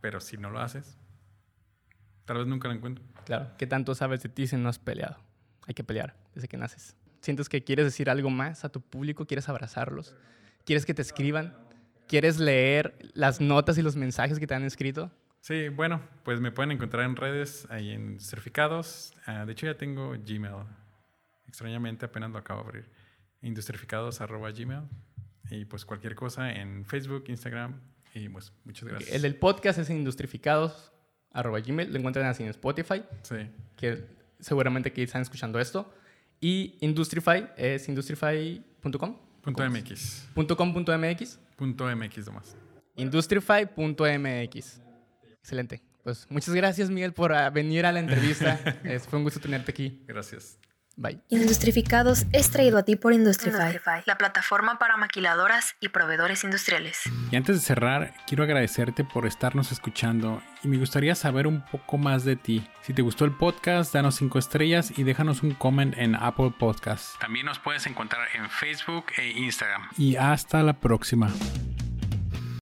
pero 0.00 0.20
si 0.20 0.36
no 0.36 0.50
lo 0.50 0.60
haces, 0.60 0.98
tal 2.24 2.38
vez 2.38 2.46
nunca 2.46 2.68
lo 2.68 2.74
encuentro. 2.74 3.04
Claro, 3.24 3.50
¿qué 3.56 3.66
tanto 3.66 3.94
sabes 3.94 4.22
de 4.22 4.28
ti 4.28 4.46
si 4.46 4.56
no 4.56 4.68
has 4.68 4.78
peleado? 4.78 5.16
Hay 5.66 5.74
que 5.74 5.84
pelear 5.84 6.16
desde 6.34 6.48
que 6.48 6.56
naces. 6.56 6.96
¿Sientes 7.20 7.48
que 7.48 7.64
quieres 7.64 7.86
decir 7.86 8.10
algo 8.10 8.28
más 8.28 8.64
a 8.64 8.68
tu 8.68 8.80
público? 8.80 9.26
¿Quieres 9.26 9.48
abrazarlos? 9.48 10.14
¿Quieres 10.64 10.84
que 10.84 10.94
te 10.94 11.02
escriban? 11.02 11.56
¿Quieres 12.06 12.38
leer 12.38 12.98
las 13.14 13.40
notas 13.40 13.78
y 13.78 13.82
los 13.82 13.96
mensajes 13.96 14.38
que 14.38 14.46
te 14.46 14.54
han 14.54 14.64
escrito? 14.64 15.10
Sí, 15.44 15.68
bueno, 15.68 16.00
pues 16.22 16.40
me 16.40 16.50
pueden 16.52 16.72
encontrar 16.72 17.04
en 17.04 17.16
redes, 17.16 17.66
ahí 17.68 17.90
en 17.90 18.12
Industrificados. 18.12 19.12
Ah, 19.26 19.44
de 19.44 19.52
hecho, 19.52 19.66
ya 19.66 19.76
tengo 19.76 20.12
Gmail. 20.12 20.64
Extrañamente, 21.46 22.06
apenas 22.06 22.30
lo 22.30 22.38
acabo 22.38 22.62
de 22.62 22.66
abrir. 22.66 22.90
Industrificados.gmail. 23.42 24.84
Y 25.50 25.66
pues 25.66 25.84
cualquier 25.84 26.14
cosa 26.14 26.50
en 26.50 26.86
Facebook, 26.86 27.24
Instagram. 27.28 27.78
Y 28.14 28.30
pues 28.30 28.54
muchas 28.64 28.88
gracias. 28.88 29.12
El 29.12 29.20
del 29.20 29.36
podcast 29.36 29.78
es 29.78 29.90
industrificados, 29.90 30.92
arroba 31.30 31.60
gmail. 31.60 31.92
Lo 31.92 31.98
encuentran 31.98 32.24
así 32.24 32.42
en 32.42 32.48
Spotify, 32.48 33.02
Sí, 33.20 33.50
que 33.76 34.02
seguramente 34.40 34.94
que 34.94 35.02
están 35.02 35.20
escuchando 35.20 35.60
esto. 35.60 35.92
Y 36.40 36.78
Industrify 36.80 37.50
es 37.58 37.86
industrify.com. 37.86 39.18
punto 39.42 39.70
MX. 39.70 40.30
Punto 40.32 40.56
.com 40.56 40.72
punto 40.72 40.98
.mx. 40.98 41.38
Punto 41.54 41.94
MX 41.94 42.26
nomás. 42.28 42.56
Industrify.mx. 42.96 44.83
Excelente. 45.44 45.82
Pues 46.02 46.26
muchas 46.30 46.54
gracias, 46.54 46.88
Miguel, 46.88 47.12
por 47.12 47.34
ah, 47.34 47.50
venir 47.50 47.84
a 47.84 47.92
la 47.92 48.00
entrevista. 48.00 48.58
Es- 48.82 49.06
fue 49.06 49.18
un 49.18 49.24
gusto 49.24 49.40
tenerte 49.40 49.72
aquí. 49.72 50.02
Gracias. 50.08 50.58
Bye. 50.96 51.20
Industrificados 51.28 52.24
es 52.32 52.50
traído 52.50 52.78
a 52.78 52.84
ti 52.84 52.94
por 52.96 53.12
Industrify, 53.12 53.78
la 54.06 54.16
plataforma 54.16 54.78
para 54.78 54.96
maquiladoras 54.96 55.74
y 55.80 55.88
proveedores 55.88 56.44
industriales. 56.44 57.00
Y 57.32 57.36
antes 57.36 57.56
de 57.56 57.62
cerrar, 57.62 58.14
quiero 58.26 58.44
agradecerte 58.44 59.02
por 59.04 59.26
estarnos 59.26 59.70
escuchando 59.72 60.40
y 60.62 60.68
me 60.68 60.78
gustaría 60.78 61.14
saber 61.16 61.46
un 61.48 61.62
poco 61.66 61.98
más 61.98 62.24
de 62.24 62.36
ti. 62.36 62.66
Si 62.82 62.94
te 62.94 63.02
gustó 63.02 63.24
el 63.26 63.32
podcast, 63.32 63.92
danos 63.92 64.14
5 64.14 64.38
estrellas 64.38 64.96
y 64.96 65.02
déjanos 65.02 65.42
un 65.42 65.52
comment 65.54 65.94
en 65.98 66.14
Apple 66.14 66.54
Podcasts. 66.58 67.18
También 67.18 67.44
nos 67.44 67.58
puedes 67.58 67.86
encontrar 67.86 68.28
en 68.34 68.48
Facebook 68.48 69.06
e 69.18 69.30
Instagram. 69.30 69.88
Y 69.98 70.14
hasta 70.16 70.62
la 70.62 70.74
próxima. 70.74 71.28